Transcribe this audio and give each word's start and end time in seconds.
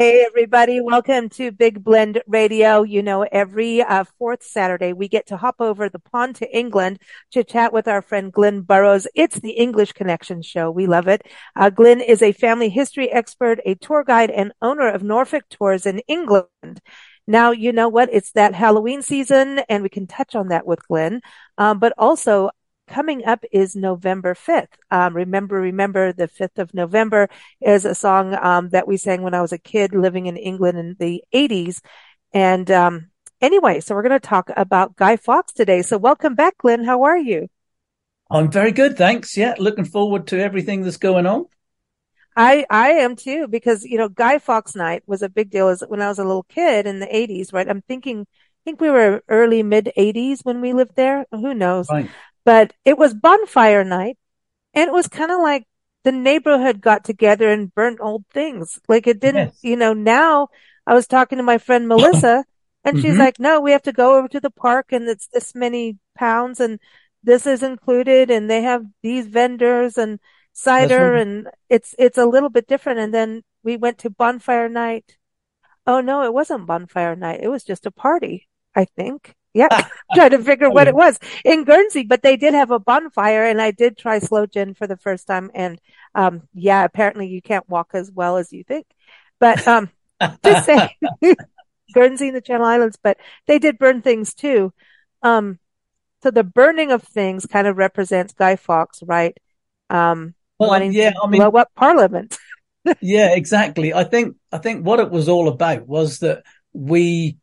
Hey, 0.00 0.24
everybody. 0.24 0.80
Welcome 0.80 1.28
to 1.28 1.52
Big 1.52 1.84
Blend 1.84 2.22
Radio. 2.26 2.80
You 2.80 3.02
know, 3.02 3.26
every 3.30 3.82
uh, 3.82 4.04
fourth 4.18 4.42
Saturday, 4.42 4.94
we 4.94 5.08
get 5.08 5.26
to 5.26 5.36
hop 5.36 5.56
over 5.58 5.90
the 5.90 5.98
pond 5.98 6.36
to 6.36 6.50
England 6.56 7.00
to 7.32 7.44
chat 7.44 7.74
with 7.74 7.86
our 7.86 8.00
friend 8.00 8.32
Glynn 8.32 8.62
Burrows. 8.62 9.06
It's 9.14 9.38
the 9.40 9.50
English 9.50 9.92
Connection 9.92 10.40
show. 10.40 10.70
We 10.70 10.86
love 10.86 11.06
it. 11.06 11.26
Uh, 11.54 11.68
Glynn 11.68 12.00
is 12.00 12.22
a 12.22 12.32
family 12.32 12.70
history 12.70 13.10
expert, 13.10 13.60
a 13.66 13.74
tour 13.74 14.02
guide, 14.02 14.30
and 14.30 14.54
owner 14.62 14.88
of 14.88 15.02
Norfolk 15.02 15.44
Tours 15.50 15.84
in 15.84 15.98
England. 16.08 16.80
Now, 17.26 17.50
you 17.50 17.70
know 17.70 17.90
what? 17.90 18.08
It's 18.10 18.32
that 18.32 18.54
Halloween 18.54 19.02
season, 19.02 19.60
and 19.68 19.82
we 19.82 19.90
can 19.90 20.06
touch 20.06 20.34
on 20.34 20.48
that 20.48 20.66
with 20.66 20.88
Glynn. 20.88 21.20
Um, 21.58 21.78
but 21.78 21.92
also, 21.98 22.48
coming 22.90 23.24
up 23.24 23.44
is 23.52 23.74
November 23.74 24.34
5th. 24.34 24.76
Um, 24.90 25.14
remember, 25.14 25.56
remember 25.60 26.12
the 26.12 26.28
5th 26.28 26.58
of 26.58 26.74
November 26.74 27.30
is 27.60 27.84
a 27.84 27.94
song, 27.94 28.34
um, 28.34 28.68
that 28.70 28.86
we 28.86 28.96
sang 28.96 29.22
when 29.22 29.32
I 29.32 29.40
was 29.40 29.52
a 29.52 29.58
kid 29.58 29.94
living 29.94 30.26
in 30.26 30.36
England 30.36 30.78
in 30.78 30.96
the 30.98 31.22
80s. 31.32 31.80
And, 32.34 32.70
um, 32.70 33.10
anyway, 33.40 33.80
so 33.80 33.94
we're 33.94 34.02
going 34.02 34.20
to 34.20 34.28
talk 34.28 34.50
about 34.56 34.96
Guy 34.96 35.16
Fawkes 35.16 35.52
today. 35.52 35.82
So 35.82 35.96
welcome 35.96 36.34
back, 36.34 36.58
Glynn. 36.58 36.84
How 36.84 37.04
are 37.04 37.16
you? 37.16 37.48
I'm 38.30 38.50
very 38.50 38.72
good. 38.72 38.96
Thanks. 38.98 39.36
Yeah. 39.36 39.54
Looking 39.58 39.84
forward 39.84 40.26
to 40.28 40.40
everything 40.40 40.82
that's 40.82 40.98
going 40.98 41.26
on. 41.26 41.46
I, 42.36 42.64
I 42.70 42.90
am 42.90 43.16
too, 43.16 43.48
because, 43.48 43.84
you 43.84 43.98
know, 43.98 44.08
Guy 44.08 44.38
Fawkes 44.38 44.76
night 44.76 45.02
was 45.06 45.22
a 45.22 45.28
big 45.28 45.50
deal 45.50 45.68
as 45.68 45.82
when 45.86 46.00
I 46.00 46.08
was 46.08 46.18
a 46.18 46.24
little 46.24 46.44
kid 46.44 46.86
in 46.86 47.00
the 47.00 47.06
80s, 47.06 47.52
right? 47.52 47.68
I'm 47.68 47.82
thinking, 47.82 48.20
I 48.20 48.60
think 48.64 48.80
we 48.80 48.90
were 48.90 49.22
early 49.28 49.62
mid 49.62 49.90
80s 49.96 50.40
when 50.44 50.60
we 50.60 50.72
lived 50.72 50.94
there. 50.94 51.26
Who 51.32 51.54
knows? 51.54 51.88
Right 51.90 52.08
but 52.44 52.72
it 52.84 52.98
was 52.98 53.14
bonfire 53.14 53.84
night 53.84 54.18
and 54.74 54.88
it 54.88 54.92
was 54.92 55.08
kind 55.08 55.30
of 55.30 55.40
like 55.40 55.66
the 56.04 56.12
neighborhood 56.12 56.80
got 56.80 57.04
together 57.04 57.50
and 57.50 57.74
burnt 57.74 57.98
old 58.00 58.24
things. 58.32 58.80
Like 58.88 59.06
it 59.06 59.20
didn't, 59.20 59.48
yes. 59.48 59.58
you 59.62 59.76
know, 59.76 59.92
now 59.92 60.48
I 60.86 60.94
was 60.94 61.06
talking 61.06 61.38
to 61.38 61.44
my 61.44 61.58
friend 61.58 61.88
Melissa 61.88 62.44
and 62.84 62.96
mm-hmm. 62.96 63.06
she's 63.06 63.18
like, 63.18 63.38
no, 63.38 63.60
we 63.60 63.72
have 63.72 63.82
to 63.82 63.92
go 63.92 64.18
over 64.18 64.28
to 64.28 64.40
the 64.40 64.50
park 64.50 64.92
and 64.92 65.08
it's 65.08 65.28
this 65.28 65.54
many 65.54 65.98
pounds 66.16 66.60
and 66.60 66.80
this 67.22 67.46
is 67.46 67.62
included 67.62 68.30
and 68.30 68.48
they 68.48 68.62
have 68.62 68.84
these 69.02 69.26
vendors 69.26 69.98
and 69.98 70.18
cider 70.52 71.12
right. 71.12 71.22
and 71.22 71.48
it's, 71.68 71.94
it's 71.98 72.18
a 72.18 72.26
little 72.26 72.48
bit 72.48 72.66
different. 72.66 72.98
And 72.98 73.12
then 73.12 73.42
we 73.62 73.76
went 73.76 73.98
to 73.98 74.10
bonfire 74.10 74.68
night. 74.68 75.16
Oh 75.86 76.00
no, 76.00 76.22
it 76.22 76.32
wasn't 76.32 76.66
bonfire 76.66 77.16
night. 77.16 77.40
It 77.42 77.48
was 77.48 77.64
just 77.64 77.86
a 77.86 77.90
party, 77.90 78.48
I 78.74 78.86
think. 78.86 79.34
Yeah, 79.52 79.68
trying 80.14 80.30
to 80.30 80.42
figure 80.42 80.70
what 80.70 80.88
it 80.88 80.94
was 80.94 81.18
in 81.44 81.64
Guernsey, 81.64 82.04
but 82.04 82.22
they 82.22 82.36
did 82.36 82.54
have 82.54 82.70
a 82.70 82.78
bonfire, 82.78 83.44
and 83.44 83.60
I 83.60 83.72
did 83.72 83.98
try 83.98 84.18
sloe 84.18 84.46
gin 84.46 84.74
for 84.74 84.86
the 84.86 84.96
first 84.96 85.26
time, 85.26 85.50
and 85.54 85.80
um, 86.14 86.42
yeah, 86.54 86.84
apparently 86.84 87.26
you 87.28 87.42
can't 87.42 87.68
walk 87.68 87.90
as 87.94 88.10
well 88.12 88.36
as 88.36 88.52
you 88.52 88.62
think, 88.64 88.86
but 89.38 89.66
um, 89.66 89.90
just 90.44 90.66
say 90.66 90.96
Guernsey 91.94 92.28
and 92.28 92.36
the 92.36 92.40
Channel 92.40 92.66
Islands, 92.66 92.98
but 93.02 93.18
they 93.46 93.58
did 93.58 93.78
burn 93.78 94.02
things 94.02 94.34
too. 94.34 94.72
Um, 95.22 95.58
so 96.22 96.30
the 96.30 96.44
burning 96.44 96.92
of 96.92 97.02
things 97.02 97.46
kind 97.46 97.66
of 97.66 97.76
represents 97.76 98.34
Guy 98.34 98.56
Fawkes, 98.56 99.02
right? 99.02 99.36
Um, 99.88 100.34
well, 100.58 100.70
wanting 100.70 100.92
yeah, 100.92 101.10
to 101.10 101.20
I 101.24 101.26
mean, 101.28 101.40
blow 101.40 101.58
up 101.58 101.70
Parliament. 101.74 102.36
yeah, 103.00 103.34
exactly. 103.34 103.92
I 103.92 104.04
think 104.04 104.36
I 104.52 104.58
think 104.58 104.86
what 104.86 105.00
it 105.00 105.10
was 105.10 105.28
all 105.28 105.48
about 105.48 105.88
was 105.88 106.20
that 106.20 106.44
we 106.72 107.38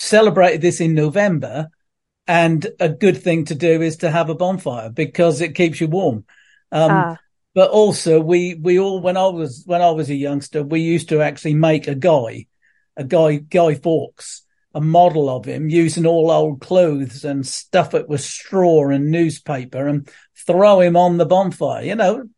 celebrated 0.00 0.60
this 0.60 0.80
in 0.80 0.94
November. 0.94 1.68
And 2.26 2.66
a 2.78 2.88
good 2.88 3.22
thing 3.22 3.46
to 3.46 3.54
do 3.54 3.82
is 3.82 3.98
to 3.98 4.10
have 4.10 4.30
a 4.30 4.34
bonfire 4.34 4.90
because 4.90 5.40
it 5.40 5.54
keeps 5.54 5.80
you 5.80 5.88
warm. 5.88 6.24
Um, 6.70 6.90
ah. 6.90 7.16
but 7.54 7.70
also 7.70 8.20
we, 8.20 8.54
we 8.54 8.78
all, 8.78 9.00
when 9.00 9.16
I 9.16 9.26
was, 9.26 9.64
when 9.66 9.82
I 9.82 9.90
was 9.90 10.10
a 10.10 10.14
youngster, 10.14 10.62
we 10.62 10.80
used 10.80 11.08
to 11.08 11.22
actually 11.22 11.54
make 11.54 11.88
a 11.88 11.94
guy, 11.94 12.46
a 12.96 13.02
guy, 13.02 13.36
Guy 13.36 13.74
Fawkes, 13.74 14.42
a 14.72 14.80
model 14.80 15.28
of 15.28 15.44
him 15.44 15.68
using 15.68 16.06
all 16.06 16.30
old 16.30 16.60
clothes 16.60 17.24
and 17.24 17.44
stuff 17.44 17.94
it 17.94 18.08
with 18.08 18.20
straw 18.20 18.90
and 18.90 19.10
newspaper 19.10 19.88
and 19.88 20.08
throw 20.46 20.80
him 20.80 20.96
on 20.96 21.16
the 21.16 21.26
bonfire, 21.26 21.82
you 21.82 21.96
know, 21.96 22.28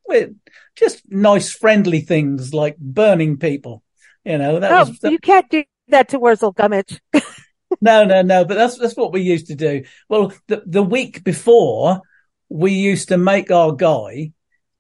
just 0.75 1.03
nice, 1.09 1.53
friendly 1.53 2.01
things 2.01 2.55
like 2.55 2.77
burning 2.79 3.39
people. 3.39 3.83
You 4.25 4.39
know, 4.39 4.61
that 4.61 4.73
oh, 4.73 4.89
was, 4.89 4.99
that... 5.01 5.13
you 5.13 5.19
can't 5.19 5.49
do 5.51 5.65
that 5.89 6.09
to 6.11 6.19
Wurzel 6.19 6.53
Gummidge. 6.53 7.01
no, 7.81 8.05
no, 8.05 8.23
no. 8.23 8.45
But 8.45 8.55
that's 8.55 8.79
that's 8.79 8.97
what 8.97 9.13
we 9.13 9.23
used 9.23 9.49
to 9.49 9.55
do. 9.55 9.85
Well, 10.09 10.33
the 10.49 10.63
the 10.67 10.83
week 10.83 11.25
before, 11.25 12.01
we 12.49 12.73
used 12.73 13.09
to 13.09 13.17
make 13.17 13.51
our 13.51 13.73
guy, 13.73 14.33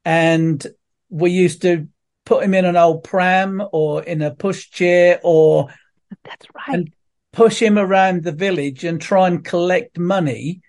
and 0.04 0.64
we 1.08 1.30
used 1.30 1.62
to 1.62 1.88
put 2.24 2.44
him 2.44 2.54
in 2.54 2.64
an 2.64 2.76
old 2.76 3.04
pram 3.04 3.62
or 3.72 4.02
in 4.02 4.22
a 4.22 4.30
pushchair 4.34 5.18
or 5.22 5.68
that's 6.24 6.46
right, 6.54 6.74
and 6.74 6.92
push 7.32 7.60
him 7.60 7.78
around 7.78 8.22
the 8.22 8.32
village 8.32 8.84
and 8.84 9.00
try 9.00 9.26
and 9.26 9.44
collect 9.44 9.98
money, 9.98 10.62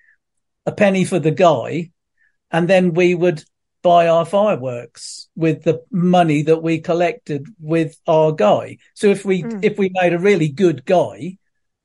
a 0.65 0.71
penny 0.71 1.05
for 1.05 1.19
the 1.19 1.31
guy, 1.31 1.91
and 2.51 2.67
then 2.67 2.93
we 2.93 3.13
would 3.13 3.43
buy 3.81 4.07
our 4.07 4.25
fireworks 4.25 5.27
with 5.35 5.63
the 5.63 5.83
money 5.91 6.41
that 6.43 6.63
we 6.63 6.79
collected 6.79 7.45
with 7.59 7.99
our 8.07 8.31
guy. 8.31 8.77
So 8.93 9.07
if 9.07 9.25
we 9.25 9.43
mm. 9.43 9.63
if 9.63 9.77
we 9.77 9.91
made 9.93 10.13
a 10.13 10.19
really 10.19 10.47
good 10.47 10.85
guy, 10.85 11.37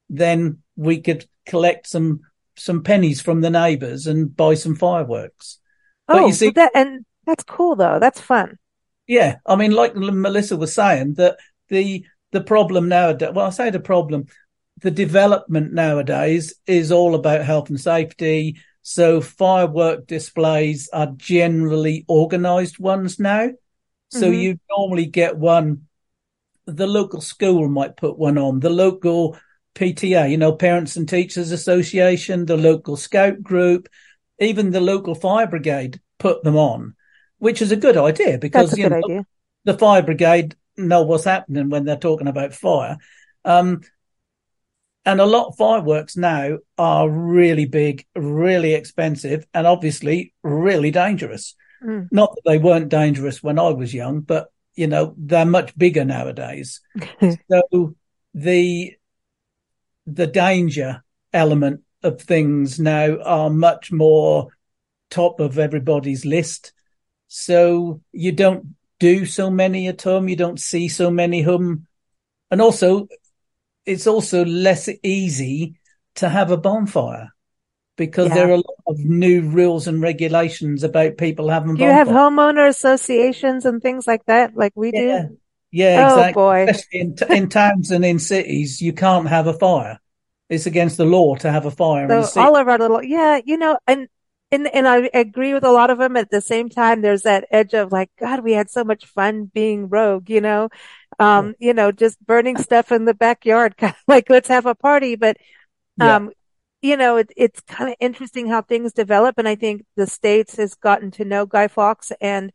then 0.08 0.58
we 0.76 1.00
could 1.00 1.26
collect 1.46 1.86
some 1.86 2.20
some 2.56 2.82
pennies 2.82 3.20
from 3.20 3.40
the 3.40 3.50
neighbours 3.50 4.06
and 4.06 4.34
buy 4.34 4.54
some 4.54 4.74
fireworks. 4.74 5.58
Oh, 6.08 6.20
but 6.20 6.26
you 6.26 6.32
see, 6.32 6.50
that, 6.50 6.72
and 6.74 7.04
that's 7.26 7.44
cool 7.44 7.76
though. 7.76 7.98
That's 8.00 8.20
fun. 8.20 8.58
Yeah, 9.06 9.36
I 9.46 9.56
mean, 9.56 9.72
like 9.72 9.94
Melissa 9.94 10.56
was 10.56 10.74
saying, 10.74 11.14
that 11.14 11.38
the 11.68 12.04
the 12.32 12.42
problem 12.42 12.88
nowadays. 12.88 13.30
Well, 13.32 13.46
I 13.46 13.50
say 13.50 13.70
the 13.70 13.80
problem. 13.80 14.26
The 14.80 14.90
development 14.90 15.72
nowadays 15.72 16.54
is 16.66 16.92
all 16.92 17.14
about 17.14 17.44
health 17.44 17.68
and 17.68 17.80
safety. 17.80 18.58
So 18.82 19.20
firework 19.20 20.06
displays 20.06 20.88
are 20.92 21.12
generally 21.16 22.04
organised 22.08 22.78
ones 22.78 23.18
now. 23.18 23.50
So 24.10 24.22
mm-hmm. 24.30 24.40
you 24.40 24.60
normally 24.70 25.06
get 25.06 25.36
one. 25.36 25.88
The 26.66 26.86
local 26.86 27.20
school 27.20 27.68
might 27.68 27.96
put 27.96 28.18
one 28.18 28.38
on. 28.38 28.60
The 28.60 28.70
local 28.70 29.36
PTA, 29.78 30.30
you 30.30 30.36
know, 30.36 30.52
Parents 30.52 30.96
and 30.96 31.08
Teachers 31.08 31.52
Association, 31.52 32.46
the 32.46 32.56
local 32.56 32.96
scout 32.96 33.40
group, 33.42 33.88
even 34.40 34.70
the 34.70 34.80
local 34.80 35.14
fire 35.14 35.46
brigade 35.46 36.00
put 36.18 36.42
them 36.42 36.56
on, 36.56 36.94
which 37.38 37.62
is 37.62 37.70
a 37.70 37.76
good 37.76 37.96
idea 37.96 38.38
because 38.38 38.76
you 38.76 38.88
know, 38.88 38.96
idea. 38.96 39.26
the 39.64 39.78
fire 39.78 40.02
brigade 40.02 40.56
know 40.76 41.02
what's 41.02 41.24
happening 41.24 41.70
when 41.70 41.84
they're 41.84 41.96
talking 41.96 42.26
about 42.26 42.54
fire. 42.54 42.98
Um, 43.44 43.82
and 45.04 45.20
a 45.20 45.26
lot 45.26 45.48
of 45.48 45.56
fireworks 45.56 46.16
now 46.16 46.58
are 46.76 47.08
really 47.08 47.64
big, 47.64 48.04
really 48.16 48.74
expensive, 48.74 49.46
and 49.54 49.66
obviously 49.66 50.34
really 50.42 50.90
dangerous. 50.90 51.54
Mm. 51.82 52.08
Not 52.10 52.34
that 52.34 52.42
they 52.44 52.58
weren't 52.58 52.88
dangerous 52.88 53.42
when 53.42 53.60
I 53.60 53.70
was 53.70 53.94
young, 53.94 54.20
but 54.20 54.52
you 54.74 54.88
know, 54.88 55.14
they're 55.16 55.46
much 55.46 55.76
bigger 55.78 56.04
nowadays. 56.04 56.80
so 57.50 57.94
the 58.34 58.97
the 60.14 60.26
danger 60.26 61.02
element 61.32 61.82
of 62.02 62.20
things 62.20 62.78
now 62.78 63.18
are 63.22 63.50
much 63.50 63.92
more 63.92 64.48
top 65.10 65.40
of 65.40 65.58
everybody's 65.58 66.24
list. 66.24 66.72
So 67.28 68.00
you 68.12 68.32
don't 68.32 68.74
do 68.98 69.26
so 69.26 69.50
many 69.50 69.88
at 69.88 70.02
home. 70.02 70.28
You 70.28 70.36
don't 70.36 70.60
see 70.60 70.88
so 70.88 71.10
many 71.10 71.42
home. 71.42 71.86
And 72.50 72.60
also 72.60 73.08
it's 73.84 74.06
also 74.06 74.44
less 74.44 74.88
easy 75.02 75.78
to 76.16 76.28
have 76.28 76.50
a 76.50 76.56
bonfire 76.56 77.30
because 77.96 78.28
yeah. 78.28 78.34
there 78.34 78.48
are 78.48 78.52
a 78.52 78.56
lot 78.56 78.84
of 78.86 78.98
new 78.98 79.42
rules 79.42 79.88
and 79.88 80.00
regulations 80.00 80.84
about 80.84 81.16
people 81.16 81.48
having. 81.48 81.74
Do 81.74 81.84
you 81.84 81.90
have 81.90 82.08
homeowner 82.08 82.68
associations 82.68 83.64
and 83.64 83.82
things 83.82 84.06
like 84.06 84.24
that, 84.26 84.56
like 84.56 84.72
we 84.74 84.92
yeah. 84.94 85.26
do? 85.28 85.38
Yeah, 85.70 86.08
oh, 86.08 86.14
exactly. 86.14 86.32
Boy. 86.32 86.66
Especially 86.68 87.00
in, 87.00 87.16
in 87.30 87.48
towns 87.48 87.90
and 87.90 88.04
in 88.04 88.18
cities, 88.18 88.80
you 88.80 88.92
can't 88.92 89.28
have 89.28 89.46
a 89.46 89.52
fire. 89.52 90.00
It's 90.48 90.66
against 90.66 90.96
the 90.96 91.04
law 91.04 91.36
to 91.36 91.50
have 91.50 91.66
a 91.66 91.70
fire. 91.70 92.22
So 92.22 92.40
all 92.40 92.56
of 92.56 92.68
our 92.68 92.78
little, 92.78 93.02
yeah, 93.02 93.40
you 93.44 93.58
know, 93.58 93.78
and, 93.86 94.08
and, 94.50 94.66
and 94.74 94.88
I 94.88 95.10
agree 95.12 95.52
with 95.52 95.64
a 95.64 95.72
lot 95.72 95.90
of 95.90 95.98
them. 95.98 96.16
At 96.16 96.30
the 96.30 96.40
same 96.40 96.68
time, 96.68 97.02
there's 97.02 97.22
that 97.22 97.46
edge 97.50 97.74
of 97.74 97.92
like, 97.92 98.10
God, 98.18 98.40
we 98.40 98.52
had 98.52 98.70
so 98.70 98.82
much 98.82 99.04
fun 99.04 99.50
being 99.52 99.88
rogue, 99.88 100.30
you 100.30 100.40
know, 100.40 100.70
um, 101.18 101.54
yeah. 101.58 101.68
you 101.68 101.74
know, 101.74 101.92
just 101.92 102.24
burning 102.24 102.56
stuff 102.62 102.90
in 102.92 103.04
the 103.04 103.14
backyard, 103.14 103.76
kind 103.76 103.94
of 103.94 104.02
like, 104.08 104.30
let's 104.30 104.48
have 104.48 104.66
a 104.66 104.74
party. 104.74 105.16
But, 105.16 105.36
um, 106.00 106.26
yeah 106.26 106.30
you 106.80 106.96
know, 106.96 107.16
it, 107.16 107.28
it's 107.36 107.60
kind 107.62 107.90
of 107.90 107.96
interesting 107.98 108.46
how 108.46 108.62
things 108.62 108.92
develop. 108.92 109.36
And 109.36 109.48
I 109.48 109.56
think 109.56 109.84
the 109.96 110.06
States 110.06 110.58
has 110.58 110.74
gotten 110.74 111.10
to 111.10 111.24
know 111.24 111.44
Guy 111.44 111.66
Fawkes 111.66 112.12
and, 112.20 112.52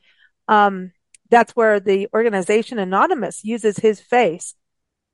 um, 0.47 0.93
that's 1.33 1.55
where 1.55 1.79
the 1.79 2.07
organization 2.13 2.77
Anonymous 2.77 3.43
uses 3.43 3.77
his 3.77 3.99
face. 3.99 4.53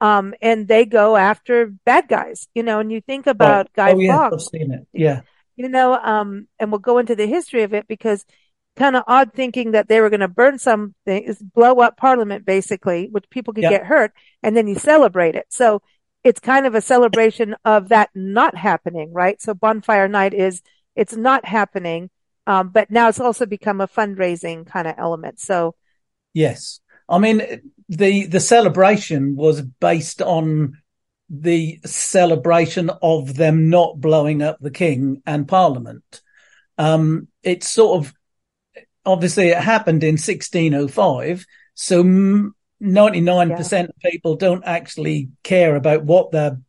Um, 0.02 0.34
and 0.42 0.68
they 0.68 0.86
go 0.86 1.18
after 1.18 1.68
bad 1.68 2.08
guys, 2.08 2.48
you 2.54 2.64
know, 2.64 2.80
and 2.80 2.92
you 2.92 3.02
think 3.02 3.28
about 3.28 3.68
oh, 3.68 3.72
Guy 3.76 3.92
oh, 3.92 4.00
yeah, 4.00 4.18
Fawkes. 4.18 4.34
I've 4.36 4.42
seen 4.42 4.72
it. 4.72 4.88
Yeah. 4.94 5.22
You 5.56 5.68
know, 5.68 5.94
um, 5.94 6.48
and 6.58 6.72
we'll 6.72 6.80
go 6.80 7.00
into 7.00 7.16
the 7.16 7.28
history 7.28 7.64
of 7.64 7.74
it 7.74 7.88
because 7.88 8.26
kind 8.78 8.96
of 8.96 9.04
odd 9.08 9.34
thinking 9.34 9.72
that 9.72 9.90
they 9.90 10.00
were 10.00 10.10
going 10.10 10.22
to 10.22 10.30
burn 10.30 10.58
something, 10.58 11.24
is 11.24 11.40
blow 11.40 11.80
up 11.82 11.98
parliament 11.98 12.46
basically, 12.46 13.10
which 13.12 13.30
people 13.30 13.54
could 13.54 13.64
get 13.64 13.86
hurt 13.86 14.14
and 14.42 14.56
then 14.56 14.68
you 14.68 14.76
celebrate 14.76 15.36
it. 15.36 15.46
So 15.50 15.82
it's 16.24 16.40
kind 16.40 16.66
of 16.66 16.76
a 16.76 16.82
celebration 16.82 17.56
of 17.66 17.90
that 17.90 18.10
not 18.16 18.56
happening, 18.56 19.12
right? 19.12 19.42
So 19.42 19.54
bonfire 19.54 20.08
night 20.08 20.34
is, 20.34 20.62
it's 20.96 21.16
not 21.16 21.46
happening. 21.46 22.10
Um, 22.48 22.70
but 22.70 22.90
now 22.90 23.10
it's 23.10 23.20
also 23.20 23.46
become 23.46 23.80
a 23.80 23.88
fundraising 23.88 24.66
kind 24.66 24.88
of 24.88 24.96
element. 24.98 25.40
So 25.40 25.76
yes, 26.34 26.80
I 27.10 27.18
mean, 27.18 27.62
the, 27.90 28.28
the 28.28 28.40
celebration 28.40 29.36
was 29.36 29.62
based 29.62 30.22
on 30.22 30.78
the 31.30 31.80
celebration 31.86 32.90
of 33.02 33.36
them 33.36 33.70
not 33.70 34.00
blowing 34.00 34.42
up 34.42 34.58
the 34.60 34.72
king 34.72 35.22
and 35.26 35.48
parliament. 35.48 36.22
Um, 36.78 37.28
it's 37.44 37.68
sort 37.68 38.06
of, 38.06 38.14
obviously 39.06 39.50
it 39.50 39.58
happened 39.58 40.04
in 40.04 40.14
1605. 40.14 41.46
So 41.74 42.04
99% 42.04 42.52
yeah. 43.72 43.80
of 43.84 43.90
people 44.04 44.36
don't 44.36 44.64
actually 44.66 45.30
care 45.44 45.76
about 45.76 46.04
what 46.04 46.32
they're 46.32 46.60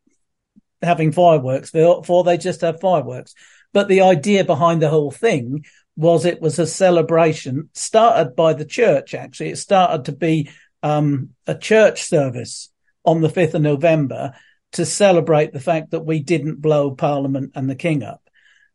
having 0.83 1.13
fireworks 1.13 1.71
for, 1.71 2.03
for 2.05 2.25
they 2.25 2.39
just 2.39 2.63
have 2.63 2.81
fireworks. 2.81 3.35
But 3.73 3.89
the 3.89 4.03
idea 4.03 4.45
behind 4.45 4.83
the 4.83 4.89
whole 4.89 5.11
thing 5.11 5.65
was 5.97 6.25
it 6.25 6.41
was 6.41 6.59
a 6.59 6.67
celebration 6.67 7.69
started 7.75 8.35
by 8.37 8.53
the 8.53 8.65
church. 8.65 9.15
Actually, 9.15 9.51
it 9.51 9.59
started 9.59 10.07
to 10.07 10.13
be 10.13 10.51
um, 10.83 11.31
a 11.47 11.55
church 11.55 12.03
service 12.03 12.71
on 13.05 13.21
the 13.21 13.29
5th 13.29 13.55
of 13.55 13.63
November 13.63 14.33
to 14.73 14.87
celebrate 14.87 15.53
the 15.53 15.61
fact 15.61 15.91
that 15.91 16.05
we 16.07 16.21
didn't 16.21 16.61
blow 16.61 16.93
Parliament 16.93 17.53
and 17.55 17.69
the 17.69 17.75
King 17.75 18.03
up. 18.03 18.23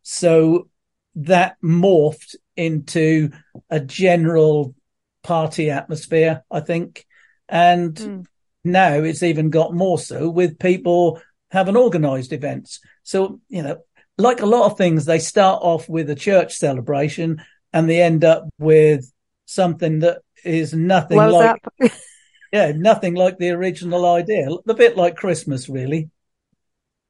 So 0.02 0.68
that 1.16 1.56
morphed 1.62 2.36
into 2.56 3.30
a 3.70 3.80
general 3.80 4.74
party 5.22 5.70
atmosphere, 5.70 6.44
I 6.50 6.60
think. 6.60 7.06
And 7.48 7.94
mm. 7.94 8.26
now 8.64 8.94
it's 8.94 9.22
even 9.22 9.50
got 9.50 9.74
more 9.74 9.98
so 9.98 10.28
with 10.28 10.58
people 10.58 11.20
having 11.50 11.76
organized 11.76 12.32
events. 12.32 12.80
So, 13.02 13.40
you 13.48 13.62
know, 13.62 13.78
like 14.18 14.40
a 14.40 14.46
lot 14.46 14.70
of 14.70 14.78
things, 14.78 15.04
they 15.04 15.18
start 15.18 15.62
off 15.62 15.88
with 15.88 16.08
a 16.10 16.14
church 16.14 16.54
celebration 16.54 17.42
and 17.72 17.88
they 17.88 18.02
end 18.02 18.24
up 18.24 18.48
with 18.58 19.10
something 19.44 20.00
that 20.00 20.22
is 20.44 20.72
nothing 20.72 21.18
Blows 21.18 21.32
like, 21.32 21.62
yeah, 22.52 22.72
nothing 22.74 23.14
like 23.14 23.38
the 23.38 23.50
original 23.50 24.06
idea. 24.06 24.48
A 24.68 24.74
bit 24.74 24.96
like 24.96 25.16
Christmas, 25.16 25.68
really. 25.68 26.10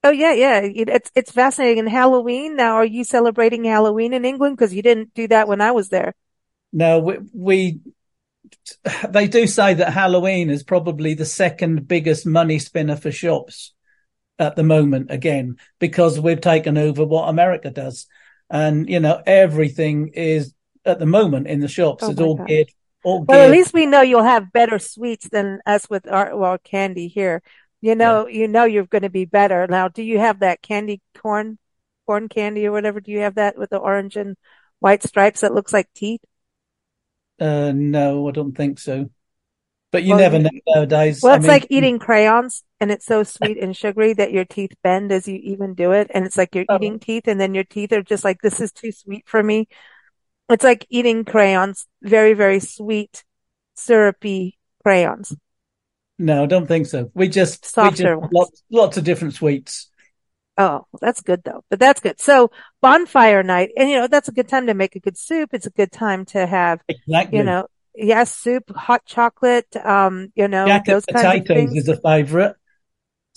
Oh 0.02 0.10
yeah, 0.10 0.32
yeah. 0.32 0.60
It's 0.62 1.10
it's 1.14 1.32
fascinating. 1.32 1.80
And 1.80 1.88
Halloween 1.88 2.56
now, 2.56 2.74
are 2.76 2.84
you 2.84 3.04
celebrating 3.04 3.64
Halloween 3.64 4.12
in 4.12 4.24
England? 4.24 4.56
Because 4.56 4.72
you 4.72 4.82
didn't 4.82 5.14
do 5.14 5.26
that 5.28 5.48
when 5.48 5.60
I 5.60 5.72
was 5.72 5.88
there. 5.88 6.14
No, 6.72 7.00
we, 7.00 7.18
we 7.32 7.80
they 9.08 9.26
do 9.26 9.46
say 9.46 9.74
that 9.74 9.92
Halloween 9.92 10.50
is 10.50 10.62
probably 10.62 11.14
the 11.14 11.24
second 11.24 11.88
biggest 11.88 12.26
money 12.26 12.58
spinner 12.58 12.96
for 12.96 13.10
shops 13.10 13.72
at 14.38 14.56
the 14.56 14.62
moment 14.62 15.10
again 15.10 15.56
because 15.78 16.20
we've 16.20 16.40
taken 16.40 16.76
over 16.76 17.04
what 17.04 17.28
America 17.28 17.70
does, 17.70 18.06
and 18.50 18.88
you 18.88 19.00
know 19.00 19.22
everything 19.26 20.08
is 20.08 20.54
at 20.84 20.98
the 20.98 21.06
moment 21.06 21.48
in 21.48 21.60
the 21.60 21.68
shops 21.68 22.04
oh 22.04 22.10
is 22.10 22.20
all 22.20 22.36
God. 22.36 22.48
geared. 22.48 22.70
All 23.04 23.24
well, 23.24 23.44
at 23.44 23.50
least 23.50 23.72
we 23.72 23.86
know 23.86 24.02
you'll 24.02 24.22
have 24.22 24.52
better 24.52 24.78
sweets 24.78 25.28
than 25.28 25.60
us 25.64 25.88
with 25.88 26.08
our 26.08 26.36
well 26.36 26.58
candy 26.58 27.08
here. 27.08 27.42
You 27.80 27.94
know, 27.94 28.26
yeah. 28.26 28.40
you 28.40 28.48
know 28.48 28.64
you're 28.64 28.86
going 28.86 29.02
to 29.02 29.10
be 29.10 29.26
better 29.26 29.66
now. 29.68 29.88
Do 29.88 30.02
you 30.02 30.18
have 30.18 30.40
that 30.40 30.62
candy 30.62 31.00
corn, 31.16 31.58
corn 32.06 32.28
candy 32.28 32.66
or 32.66 32.72
whatever? 32.72 33.00
Do 33.00 33.12
you 33.12 33.20
have 33.20 33.36
that 33.36 33.56
with 33.56 33.70
the 33.70 33.76
orange 33.76 34.16
and 34.16 34.36
white 34.80 35.02
stripes 35.02 35.42
that 35.42 35.54
looks 35.54 35.72
like 35.72 35.88
teeth? 35.94 36.20
Uh, 37.38 37.72
no, 37.72 38.28
I 38.28 38.32
don't 38.32 38.56
think 38.56 38.78
so. 38.78 39.10
But 39.92 40.02
you 40.02 40.10
well, 40.10 40.18
never 40.18 40.38
know 40.38 40.50
nowadays. 40.66 41.20
Well, 41.22 41.34
it's 41.34 41.44
I 41.44 41.48
mean, 41.48 41.60
like 41.60 41.66
eating 41.70 41.98
crayons, 41.98 42.64
and 42.80 42.90
it's 42.90 43.06
so 43.06 43.22
sweet 43.22 43.58
and 43.58 43.76
sugary 43.76 44.12
that 44.14 44.32
your 44.32 44.44
teeth 44.44 44.72
bend 44.82 45.12
as 45.12 45.26
you 45.26 45.36
even 45.36 45.74
do 45.74 45.92
it, 45.92 46.10
and 46.12 46.26
it's 46.26 46.36
like 46.36 46.54
you're 46.54 46.66
oh. 46.68 46.76
eating 46.76 46.98
teeth, 46.98 47.26
and 47.26 47.40
then 47.40 47.54
your 47.54 47.64
teeth 47.64 47.92
are 47.92 48.02
just 48.02 48.24
like, 48.24 48.40
"This 48.42 48.60
is 48.60 48.72
too 48.72 48.92
sweet 48.92 49.28
for 49.28 49.42
me." 49.42 49.68
It's 50.48 50.64
like 50.64 50.86
eating 50.90 51.24
crayons, 51.24 51.86
very, 52.02 52.34
very 52.34 52.60
sweet, 52.60 53.24
syrupy 53.74 54.58
crayons. 54.82 55.34
No, 56.18 56.44
I 56.44 56.46
don't 56.46 56.66
think 56.66 56.86
so. 56.86 57.10
We 57.14 57.28
just, 57.28 57.66
Softer 57.66 58.16
we 58.16 58.22
just 58.22 58.32
lots, 58.32 58.62
lots 58.70 58.96
of 58.96 59.04
different 59.04 59.34
sweets. 59.34 59.90
Oh, 60.56 60.86
that's 61.00 61.20
good 61.20 61.42
though. 61.44 61.64
But 61.68 61.78
that's 61.78 62.00
good. 62.00 62.20
So 62.20 62.50
bonfire 62.80 63.42
night, 63.42 63.70
and 63.76 63.90
you 63.90 63.96
know 63.96 64.06
that's 64.06 64.28
a 64.28 64.32
good 64.32 64.48
time 64.48 64.68
to 64.68 64.74
make 64.74 64.96
a 64.96 65.00
good 65.00 65.18
soup. 65.18 65.50
It's 65.52 65.66
a 65.66 65.70
good 65.70 65.92
time 65.92 66.24
to 66.26 66.46
have, 66.46 66.80
exactly. 66.88 67.38
you 67.38 67.44
know, 67.44 67.66
yes, 67.94 68.34
soup, 68.34 68.70
hot 68.74 69.04
chocolate, 69.04 69.74
um, 69.76 70.32
you 70.34 70.48
know, 70.48 70.66
jacket 70.66 70.92
those 70.92 71.04
kinds 71.04 71.40
of 71.40 71.46
things. 71.46 71.76
is 71.76 71.88
a 71.88 71.96
favorite. 72.00 72.56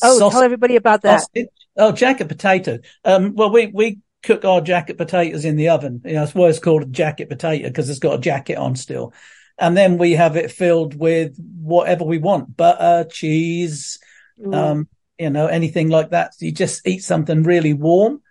Oh, 0.01 0.17
Sausage, 0.17 0.33
tell 0.33 0.43
everybody 0.43 0.75
about 0.75 1.01
that. 1.03 1.21
Sausage. 1.21 1.47
Oh, 1.77 1.91
jacket 1.91 2.27
potato. 2.27 2.79
Um, 3.05 3.35
well, 3.35 3.51
we 3.51 3.67
we 3.67 3.99
cook 4.23 4.43
our 4.45 4.61
jacket 4.61 4.97
potatoes 4.97 5.45
in 5.45 5.55
the 5.55 5.69
oven. 5.69 6.01
You 6.03 6.13
know, 6.13 6.19
that's 6.21 6.35
why 6.35 6.47
it's 6.47 6.59
called 6.59 6.83
a 6.83 6.87
jacket 6.87 7.29
potato 7.29 7.67
because 7.67 7.89
it's 7.89 7.99
got 7.99 8.15
a 8.15 8.21
jacket 8.21 8.55
on 8.55 8.75
still. 8.75 9.13
And 9.57 9.75
then 9.75 9.97
we 9.97 10.13
have 10.13 10.35
it 10.35 10.51
filled 10.51 10.95
with 10.95 11.37
whatever 11.37 12.03
we 12.03 12.17
want: 12.17 12.55
butter, 12.55 13.07
cheese, 13.09 13.99
mm. 14.39 14.55
um, 14.55 14.87
you 15.17 15.29
know, 15.29 15.47
anything 15.47 15.89
like 15.89 16.11
that. 16.11 16.33
So 16.35 16.45
you 16.45 16.51
just 16.51 16.85
eat 16.87 17.03
something 17.03 17.43
really 17.43 17.73
warm. 17.73 18.21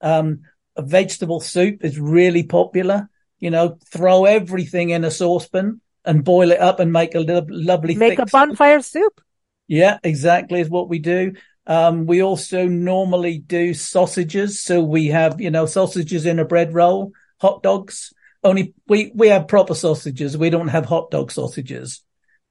Um, 0.00 0.42
a 0.76 0.82
vegetable 0.82 1.40
soup 1.40 1.84
is 1.84 1.98
really 1.98 2.42
popular. 2.42 3.08
You 3.38 3.50
know, 3.50 3.78
throw 3.86 4.24
everything 4.24 4.90
in 4.90 5.04
a 5.04 5.10
saucepan 5.10 5.80
and 6.04 6.24
boil 6.24 6.52
it 6.52 6.60
up 6.60 6.80
and 6.80 6.92
make 6.92 7.14
a 7.14 7.20
lo- 7.20 7.46
lovely 7.48 7.94
make 7.94 8.18
a 8.18 8.26
bonfire 8.26 8.80
soup. 8.80 9.12
soup. 9.16 9.20
Yeah, 9.68 9.98
exactly 10.02 10.60
is 10.60 10.70
what 10.70 10.88
we 10.88 10.98
do. 10.98 11.32
Um, 11.66 12.06
we 12.06 12.22
also 12.22 12.68
normally 12.68 13.38
do 13.38 13.74
sausages. 13.74 14.60
So 14.60 14.80
we 14.82 15.08
have, 15.08 15.40
you 15.40 15.50
know, 15.50 15.66
sausages 15.66 16.26
in 16.26 16.38
a 16.38 16.44
bread 16.44 16.72
roll, 16.72 17.12
hot 17.40 17.62
dogs. 17.62 18.12
Only 18.44 18.74
we, 18.86 19.10
we 19.14 19.28
have 19.28 19.48
proper 19.48 19.74
sausages. 19.74 20.38
We 20.38 20.50
don't 20.50 20.68
have 20.68 20.84
hot 20.86 21.10
dog 21.10 21.32
sausages. 21.32 22.02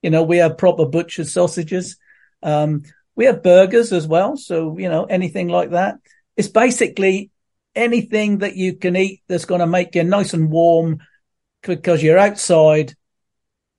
You 0.02 0.10
know, 0.10 0.24
we 0.24 0.38
have 0.38 0.58
proper 0.58 0.86
butcher 0.86 1.24
sausages. 1.24 1.98
Um, 2.44 2.84
we 3.16 3.26
have 3.26 3.44
burgers 3.44 3.94
as 3.94 4.06
well. 4.06 4.36
So, 4.36 4.78
you 4.78 4.90
know, 4.90 5.06
anything 5.06 5.48
like 5.48 5.72
that. 5.72 5.96
It's 6.36 6.50
basically 6.50 7.32
anything 7.74 8.40
that 8.40 8.58
you 8.58 8.76
can 8.76 8.98
eat 8.98 9.22
that's 9.28 9.46
going 9.46 9.62
to 9.62 9.68
make 9.68 9.96
you 9.96 10.04
nice 10.04 10.34
and 10.34 10.52
warm 10.52 11.00
because 11.64 12.04
you're 12.04 12.18
outside 12.18 12.94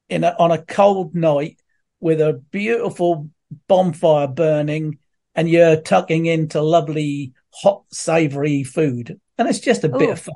in 0.08 0.24
a, 0.24 0.34
on 0.38 0.52
a 0.52 0.62
cold 0.64 1.14
night 1.14 1.58
with 2.00 2.20
a 2.20 2.34
beautiful 2.50 3.28
bonfire 3.68 4.26
burning 4.26 4.98
and 5.34 5.48
you're 5.48 5.76
tucking 5.76 6.26
into 6.26 6.60
lovely 6.60 7.32
hot 7.50 7.84
savory 7.90 8.62
food 8.62 9.20
and 9.38 9.48
it's 9.48 9.60
just 9.60 9.84
a 9.84 9.94
Ooh. 9.94 9.98
bit 9.98 10.10
of 10.10 10.20
fun 10.20 10.34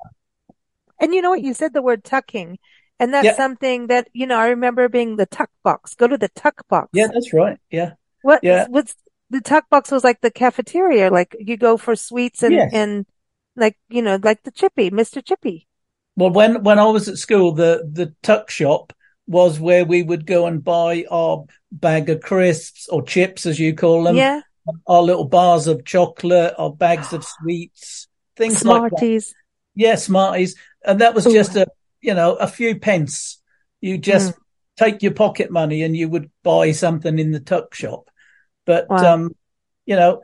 and 1.01 1.15
you 1.15 1.21
know 1.23 1.31
what 1.31 1.43
you 1.43 1.55
said 1.55 1.73
the 1.73 1.83
word 1.83 2.05
tucking 2.05 2.59
and 2.99 3.13
that's 3.13 3.25
yeah. 3.25 3.37
something 3.37 3.89
that 3.89 4.09
you 4.13 4.27
know 4.27 4.39
i 4.39 4.49
remember 4.49 4.89
being 4.89 5.17
the 5.17 5.27
tuck 5.27 5.51
box 5.63 5.95
go 5.95 6.07
to 6.07 6.17
the 6.17 6.29
tuck 6.29 6.67
box 6.69 6.89
yeah 6.93 7.09
that's 7.13 7.33
right 7.33 7.59
yeah 7.71 7.93
what 8.23 8.41
yeah. 8.43 8.67
what's 8.69 8.95
the 9.31 9.41
tuck 9.41 9.71
box 9.71 9.91
was 9.91 10.05
like 10.05 10.21
the 10.21 10.31
cafeteria, 10.31 11.11
like 11.11 11.35
you 11.39 11.57
go 11.57 11.77
for 11.77 11.97
sweets 11.97 12.43
and, 12.43 12.53
yes. 12.53 12.71
and 12.75 13.07
like, 13.57 13.77
you 13.89 14.03
know, 14.03 14.19
like 14.23 14.43
the 14.43 14.51
Chippy, 14.51 14.91
Mr. 14.91 15.25
Chippy. 15.25 15.69
Well, 16.17 16.31
when, 16.31 16.65
when 16.65 16.79
I 16.79 16.87
was 16.87 17.09
at 17.09 17.17
school, 17.17 17.53
the, 17.53 17.89
the 17.91 18.15
tuck 18.23 18.51
shop 18.51 18.93
was 19.31 19.61
where 19.61 19.85
we 19.85 20.03
would 20.03 20.27
go 20.27 20.47
and 20.47 20.63
buy 20.63 21.05
our 21.09 21.45
bag 21.71 22.11
of 22.11 22.21
crisps 22.21 22.89
or 22.89 23.01
chips, 23.01 23.47
as 23.47 23.61
you 23.61 23.75
call 23.77 24.03
them. 24.03 24.17
Yeah. 24.17 24.41
Our 24.89 25.03
little 25.03 25.25
bars 25.25 25.69
of 25.69 25.85
chocolate, 25.85 26.55
our 26.59 26.73
bags 26.73 27.13
of 27.13 27.25
sweets, 27.41 28.09
things 28.37 28.59
Smarties. 28.59 29.29
like 29.29 29.81
that. 29.81 29.87
Yeah, 29.87 29.95
Smarties. 29.95 30.57
And 30.85 31.01
that 31.01 31.15
was 31.15 31.29
Ooh. 31.29 31.33
just 31.33 31.55
a, 31.55 31.69
you 32.01 32.13
know, 32.15 32.35
a 32.35 32.49
few 32.49 32.81
pence. 32.81 33.41
You 33.81 33.99
just 33.99 34.33
mm. 34.33 34.39
take 34.77 35.01
your 35.01 35.15
pocket 35.15 35.49
money 35.53 35.85
and 35.85 35.97
you 35.97 36.09
would 36.09 36.33
buy 36.43 36.73
something 36.73 37.17
in 37.17 37.31
the 37.31 37.41
tuck 37.41 37.73
shop. 37.73 38.11
But, 38.67 38.91
wow. 38.91 39.15
um, 39.15 39.37
you 39.87 39.95
know, 39.95 40.23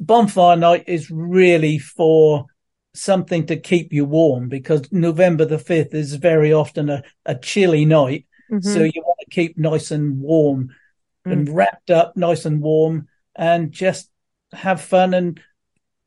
bonfire 0.00 0.56
night 0.56 0.84
is 0.88 1.12
really 1.12 1.78
for 1.78 2.46
something 2.92 3.46
to 3.46 3.56
keep 3.56 3.92
you 3.92 4.04
warm 4.04 4.48
because 4.48 4.90
November 4.90 5.44
the 5.44 5.58
5th 5.58 5.94
is 5.94 6.14
very 6.14 6.52
often 6.52 6.90
a, 6.90 7.04
a 7.24 7.36
chilly 7.36 7.84
night. 7.84 8.26
Mm-hmm. 8.52 8.68
So 8.68 8.80
you 8.80 9.02
want 9.02 9.18
to 9.20 9.30
keep 9.30 9.56
nice 9.56 9.90
and 9.90 10.20
warm 10.20 10.74
mm. 11.26 11.32
and 11.32 11.48
wrapped 11.48 11.90
up 11.90 12.16
nice 12.16 12.44
and 12.44 12.60
warm 12.60 13.08
and 13.34 13.72
just 13.72 14.10
have 14.52 14.80
fun. 14.80 15.14
And 15.14 15.40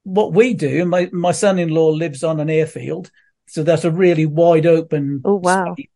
what 0.04 0.34
we 0.34 0.54
do, 0.54 0.86
my, 0.86 1.10
my 1.12 1.32
son 1.32 1.58
in 1.58 1.70
law 1.70 1.90
lives 1.90 2.24
on 2.24 2.40
an 2.40 2.50
airfield. 2.50 3.10
So 3.48 3.64
that's 3.64 3.84
a 3.84 3.92
really 3.92 4.26
wide 4.26 4.66
open. 4.66 5.22
Oh, 5.26 5.36
wow. 5.36 5.74
Space. 5.74 5.88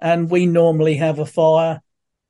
and 0.00 0.30
we 0.30 0.46
normally 0.46 0.96
have 0.96 1.18
a 1.18 1.26
fire 1.26 1.80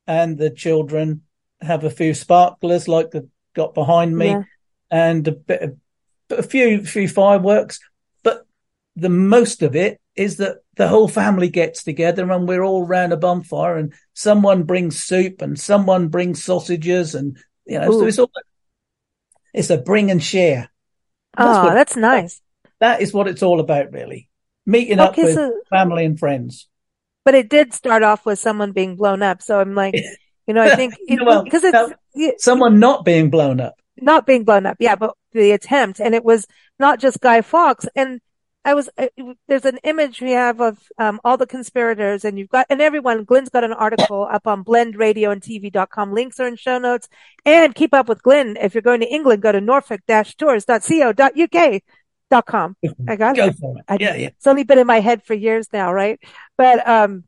and 0.06 0.38
the 0.38 0.50
children 0.50 1.22
have 1.60 1.84
a 1.84 1.90
few 1.90 2.14
sparklers 2.14 2.88
like 2.88 3.10
they've 3.10 3.28
got 3.54 3.74
behind 3.74 4.16
me 4.16 4.28
yeah. 4.28 4.42
and 4.90 5.28
a 5.28 5.32
bit 5.32 5.62
of, 5.62 5.76
a 6.30 6.42
few 6.42 6.84
few 6.84 7.08
fireworks 7.08 7.80
but 8.22 8.46
the 8.96 9.08
most 9.08 9.62
of 9.62 9.74
it 9.74 9.98
is 10.18 10.38
that 10.38 10.58
the 10.76 10.88
whole 10.88 11.08
family 11.08 11.48
gets 11.48 11.84
together 11.84 12.30
and 12.30 12.48
we're 12.48 12.64
all 12.64 12.84
round 12.84 13.12
a 13.12 13.16
bonfire 13.16 13.76
and 13.76 13.94
someone 14.14 14.64
brings 14.64 15.02
soup 15.02 15.40
and 15.42 15.58
someone 15.58 16.08
brings 16.08 16.42
sausages 16.42 17.14
and 17.14 17.38
you 17.66 17.78
know 17.78 17.90
so 17.90 18.06
it's 18.06 18.18
all 18.18 18.30
it's 19.54 19.70
a 19.70 19.78
bring 19.78 20.10
and 20.10 20.22
share. 20.22 20.70
That's 21.36 21.58
oh 21.58 21.64
what, 21.64 21.74
that's 21.74 21.96
nice. 21.96 22.40
That 22.80 23.00
is 23.00 23.12
what 23.14 23.28
it's 23.28 23.42
all 23.42 23.60
about 23.60 23.92
really. 23.92 24.28
Meeting 24.66 25.00
okay, 25.00 25.08
up 25.08 25.16
with 25.16 25.34
so, 25.34 25.52
family 25.70 26.04
and 26.04 26.18
friends. 26.18 26.68
But 27.24 27.34
it 27.34 27.48
did 27.48 27.72
start 27.72 28.02
off 28.02 28.26
with 28.26 28.38
someone 28.38 28.72
being 28.72 28.96
blown 28.96 29.22
up 29.22 29.42
so 29.42 29.60
i'm 29.60 29.74
like 29.74 29.94
you 30.46 30.54
know 30.54 30.62
i 30.62 30.74
think 30.74 30.94
because 31.08 31.62
well, 31.62 31.92
it's 32.14 32.42
someone 32.42 32.80
not 32.80 33.04
being 33.04 33.28
blown 33.30 33.60
up. 33.60 33.74
Not 34.00 34.26
being 34.26 34.44
blown 34.44 34.64
up 34.64 34.78
yeah 34.80 34.96
but 34.96 35.14
the 35.32 35.50
attempt 35.50 36.00
and 36.00 36.14
it 36.14 36.24
was 36.24 36.46
not 36.78 37.00
just 37.00 37.20
guy 37.20 37.42
fawkes 37.42 37.86
and 37.94 38.20
I 38.64 38.74
was, 38.74 38.90
uh, 38.98 39.06
there's 39.46 39.64
an 39.64 39.78
image 39.84 40.20
we 40.20 40.32
have 40.32 40.60
of, 40.60 40.78
um, 40.98 41.20
all 41.24 41.36
the 41.36 41.46
conspirators 41.46 42.24
and 42.24 42.38
you've 42.38 42.50
got, 42.50 42.66
and 42.68 42.82
everyone, 42.82 43.24
Glynn's 43.24 43.48
got 43.48 43.64
an 43.64 43.72
article 43.72 44.28
up 44.30 44.46
on 44.46 44.64
blendradioandtv.com. 44.64 46.12
Links 46.12 46.40
are 46.40 46.46
in 46.46 46.56
show 46.56 46.78
notes 46.78 47.08
and 47.46 47.74
keep 47.74 47.94
up 47.94 48.08
with 48.08 48.22
Glynn. 48.22 48.58
If 48.60 48.74
you're 48.74 48.82
going 48.82 49.00
to 49.00 49.06
England, 49.06 49.42
go 49.42 49.52
to 49.52 49.60
norfolk-tours.co.uk. 49.60 51.82
Dot. 52.30 52.44
I 53.08 53.16
got 53.16 53.36
Go 53.36 53.46
it. 53.46 53.56
It. 53.58 53.84
I, 53.88 53.96
yeah, 53.98 54.14
yeah. 54.14 54.28
It's 54.28 54.46
only 54.46 54.64
been 54.64 54.78
in 54.78 54.86
my 54.86 55.00
head 55.00 55.22
for 55.22 55.32
years 55.32 55.68
now, 55.72 55.94
right? 55.94 56.20
But, 56.58 56.86
um, 56.86 57.24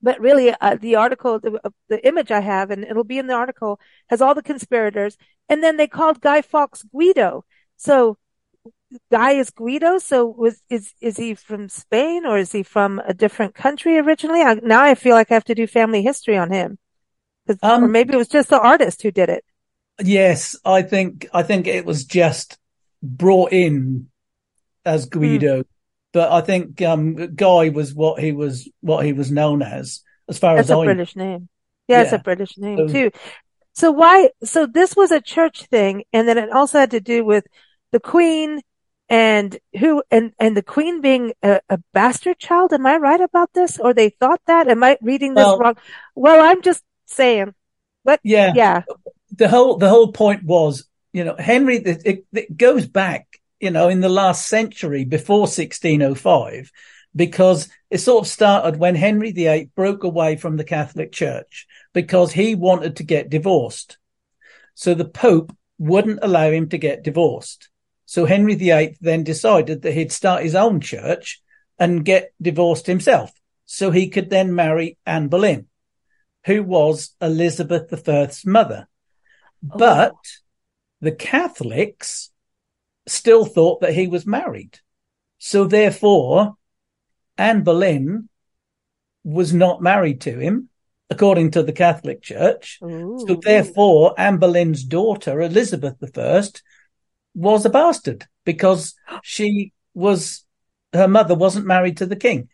but 0.00 0.20
really, 0.20 0.54
uh, 0.60 0.76
the 0.80 0.94
article, 0.94 1.40
the, 1.40 1.60
uh, 1.64 1.70
the 1.88 2.06
image 2.06 2.30
I 2.30 2.38
have, 2.38 2.70
and 2.70 2.84
it'll 2.84 3.02
be 3.02 3.18
in 3.18 3.26
the 3.26 3.34
article, 3.34 3.80
has 4.10 4.20
all 4.20 4.34
the 4.34 4.42
conspirators. 4.42 5.16
And 5.48 5.62
then 5.62 5.76
they 5.76 5.88
called 5.88 6.20
Guy 6.20 6.42
Fawkes 6.42 6.84
Guido. 6.84 7.44
So 7.76 8.16
guy 9.10 9.32
is 9.32 9.50
Guido. 9.50 9.98
So 9.98 10.26
was 10.26 10.62
is 10.68 10.92
is 11.00 11.16
he 11.16 11.34
from 11.34 11.68
Spain 11.68 12.26
or 12.26 12.38
is 12.38 12.52
he 12.52 12.62
from 12.62 13.00
a 13.06 13.14
different 13.14 13.54
country 13.54 13.98
originally? 13.98 14.42
I, 14.42 14.54
now 14.54 14.82
I 14.82 14.94
feel 14.94 15.14
like 15.14 15.30
I 15.30 15.34
have 15.34 15.44
to 15.44 15.54
do 15.54 15.66
family 15.66 16.02
history 16.02 16.36
on 16.36 16.50
him, 16.50 16.78
um, 17.62 17.84
or 17.84 17.88
maybe 17.88 18.14
it 18.14 18.18
was 18.18 18.28
just 18.28 18.48
the 18.48 18.60
artist 18.60 19.02
who 19.02 19.10
did 19.10 19.28
it. 19.28 19.44
Yes, 20.02 20.56
I 20.64 20.82
think 20.82 21.26
I 21.32 21.42
think 21.42 21.66
it 21.66 21.84
was 21.84 22.04
just 22.04 22.58
brought 23.02 23.52
in 23.52 24.08
as 24.84 25.06
Guido, 25.06 25.62
mm. 25.62 25.66
but 26.12 26.32
I 26.32 26.40
think 26.40 26.80
um, 26.82 27.34
Guy 27.34 27.68
was 27.68 27.94
what 27.94 28.20
he 28.20 28.32
was 28.32 28.68
what 28.80 29.04
he 29.04 29.12
was 29.12 29.30
known 29.30 29.62
as 29.62 30.00
as 30.28 30.38
far 30.38 30.56
as 30.56 30.68
That's 30.68 30.70
as 30.70 30.76
a 30.76 30.80
I 30.80 30.84
British 30.84 31.16
name. 31.16 31.48
Yeah, 31.88 31.98
yeah, 31.98 32.02
it's 32.04 32.12
a 32.12 32.18
British 32.18 32.58
name 32.58 32.88
so, 32.88 32.88
too. 32.88 33.10
So 33.74 33.90
why? 33.90 34.30
So 34.44 34.66
this 34.66 34.96
was 34.96 35.10
a 35.10 35.20
church 35.20 35.64
thing, 35.66 36.04
and 36.12 36.28
then 36.28 36.38
it 36.38 36.50
also 36.50 36.78
had 36.78 36.90
to 36.92 37.00
do 37.00 37.24
with 37.24 37.46
the 37.90 38.00
Queen 38.00 38.60
and 39.12 39.58
who 39.78 40.02
and 40.10 40.32
and 40.38 40.56
the 40.56 40.62
queen 40.62 41.02
being 41.02 41.34
a, 41.42 41.60
a, 41.68 41.78
bastard 41.92 42.38
child 42.38 42.72
am 42.72 42.86
i 42.86 42.96
right 42.96 43.20
about 43.20 43.52
this? 43.52 43.78
Or 43.78 43.92
they 43.92 44.08
thought 44.08 44.40
that? 44.46 44.68
Am 44.68 44.82
i 44.82 44.96
reading 45.02 45.34
this 45.34 45.44
well, 45.44 45.58
wrong? 45.58 45.76
Well 46.16 46.42
i'm 46.42 46.62
just 46.62 46.82
saying. 47.06 47.54
But 48.04 48.20
yeah. 48.24 48.52
yeah. 48.56 48.82
The 49.30 49.48
whole 49.48 49.76
the 49.76 49.90
whole 49.90 50.12
point 50.12 50.44
was 50.44 50.88
you 51.12 51.24
know 51.24 51.36
henry 51.38 51.76
it, 51.76 52.24
it 52.32 52.56
goes 52.56 52.86
back 52.86 53.38
you 53.60 53.70
know 53.70 53.88
in 53.90 54.00
the 54.00 54.08
last 54.08 54.48
century 54.48 55.04
before 55.04 55.40
1605 55.40 56.72
because 57.14 57.68
it 57.90 57.98
sort 57.98 58.24
of 58.24 58.32
started 58.32 58.78
when 58.78 58.94
henry 58.94 59.32
viii 59.32 59.70
broke 59.76 60.04
away 60.04 60.36
from 60.36 60.56
the 60.56 60.64
catholic 60.64 61.12
church 61.12 61.66
because 61.92 62.32
he 62.32 62.54
wanted 62.54 62.96
to 62.96 63.04
get 63.04 63.28
divorced. 63.28 63.98
So 64.74 64.94
the 64.94 65.04
pope 65.04 65.54
wouldn't 65.78 66.20
allow 66.22 66.50
him 66.50 66.70
to 66.70 66.78
get 66.78 67.02
divorced 67.02 67.68
so 68.12 68.26
Henry 68.26 68.56
VIII 68.56 68.98
then 69.00 69.24
decided 69.24 69.80
that 69.80 69.94
he'd 69.94 70.12
start 70.12 70.42
his 70.42 70.54
own 70.54 70.82
church 70.82 71.40
and 71.78 72.04
get 72.04 72.34
divorced 72.42 72.86
himself 72.86 73.32
so 73.64 73.90
he 73.90 74.10
could 74.10 74.28
then 74.28 74.54
marry 74.54 74.98
Anne 75.06 75.28
Boleyn, 75.28 75.66
who 76.44 76.62
was 76.62 77.16
Elizabeth 77.22 78.06
I's 78.06 78.44
mother. 78.44 78.86
Oh. 79.64 79.78
But 79.78 80.14
the 81.00 81.12
Catholics 81.12 82.30
still 83.06 83.46
thought 83.46 83.80
that 83.80 83.94
he 83.94 84.08
was 84.08 84.26
married. 84.26 84.80
So 85.38 85.64
therefore, 85.64 86.56
Anne 87.38 87.62
Boleyn 87.62 88.28
was 89.24 89.54
not 89.54 89.80
married 89.80 90.20
to 90.20 90.38
him, 90.38 90.68
according 91.08 91.52
to 91.52 91.62
the 91.62 91.72
Catholic 91.72 92.20
Church. 92.20 92.78
Ooh. 92.84 93.24
So 93.26 93.36
therefore, 93.36 94.12
Anne 94.18 94.36
Boleyn's 94.36 94.84
daughter, 94.84 95.40
Elizabeth 95.40 95.96
I, 96.14 96.42
was 97.34 97.64
a 97.64 97.70
bastard 97.70 98.26
because 98.44 98.94
she 99.22 99.72
was, 99.94 100.44
her 100.92 101.08
mother 101.08 101.34
wasn't 101.34 101.66
married 101.66 101.98
to 101.98 102.06
the 102.06 102.16
king. 102.16 102.48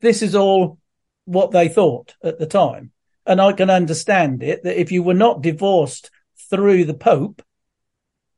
This 0.00 0.22
is 0.22 0.34
all 0.34 0.78
what 1.24 1.50
they 1.50 1.68
thought 1.68 2.14
at 2.22 2.38
the 2.38 2.46
time. 2.46 2.92
And 3.26 3.40
I 3.40 3.52
can 3.52 3.70
understand 3.70 4.42
it 4.42 4.62
that 4.64 4.80
if 4.80 4.92
you 4.92 5.02
were 5.02 5.14
not 5.14 5.42
divorced 5.42 6.10
through 6.50 6.84
the 6.84 6.94
Pope, 6.94 7.42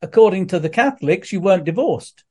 according 0.01 0.49
to 0.49 0.59
the 0.59 0.69
Catholics, 0.69 1.33
you 1.33 1.41
weren't 1.41 1.65
divorced. 1.65 2.25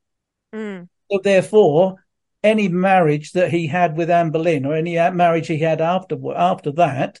Mm. 0.54 0.88
So 1.10 1.20
therefore, 1.22 1.96
any 2.42 2.68
marriage 2.68 3.32
that 3.32 3.50
he 3.50 3.66
had 3.66 3.96
with 3.96 4.10
Anne 4.10 4.30
Boleyn 4.30 4.64
or 4.64 4.74
any 4.74 4.94
marriage 5.10 5.48
he 5.48 5.58
had 5.58 5.80
after 5.80 6.16
after 6.34 6.72
that 6.72 7.20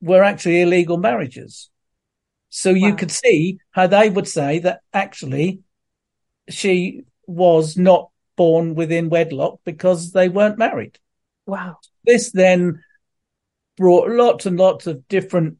were 0.00 0.22
actually 0.22 0.62
illegal 0.62 0.96
marriages. 0.96 1.70
So 2.50 2.70
you 2.70 2.96
could 2.96 3.12
see 3.12 3.60
how 3.70 3.86
they 3.86 4.10
would 4.10 4.26
say 4.26 4.58
that 4.58 4.80
actually 4.92 5.60
she 6.48 7.04
was 7.26 7.76
not 7.76 8.10
born 8.36 8.74
within 8.74 9.08
wedlock 9.08 9.60
because 9.64 10.10
they 10.10 10.28
weren't 10.28 10.58
married. 10.58 10.98
Wow. 11.46 11.78
This 12.04 12.32
then 12.32 12.82
brought 13.76 14.10
lots 14.10 14.46
and 14.46 14.58
lots 14.58 14.88
of 14.88 15.06
different 15.06 15.58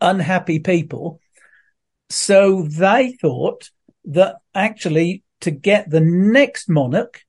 unhappy 0.00 0.60
people. 0.60 1.20
So 2.08 2.62
they 2.62 3.16
thought 3.20 3.70
that 4.06 4.36
actually 4.54 5.24
to 5.40 5.50
get 5.50 5.90
the 5.90 6.00
next 6.00 6.68
monarch, 6.68 7.22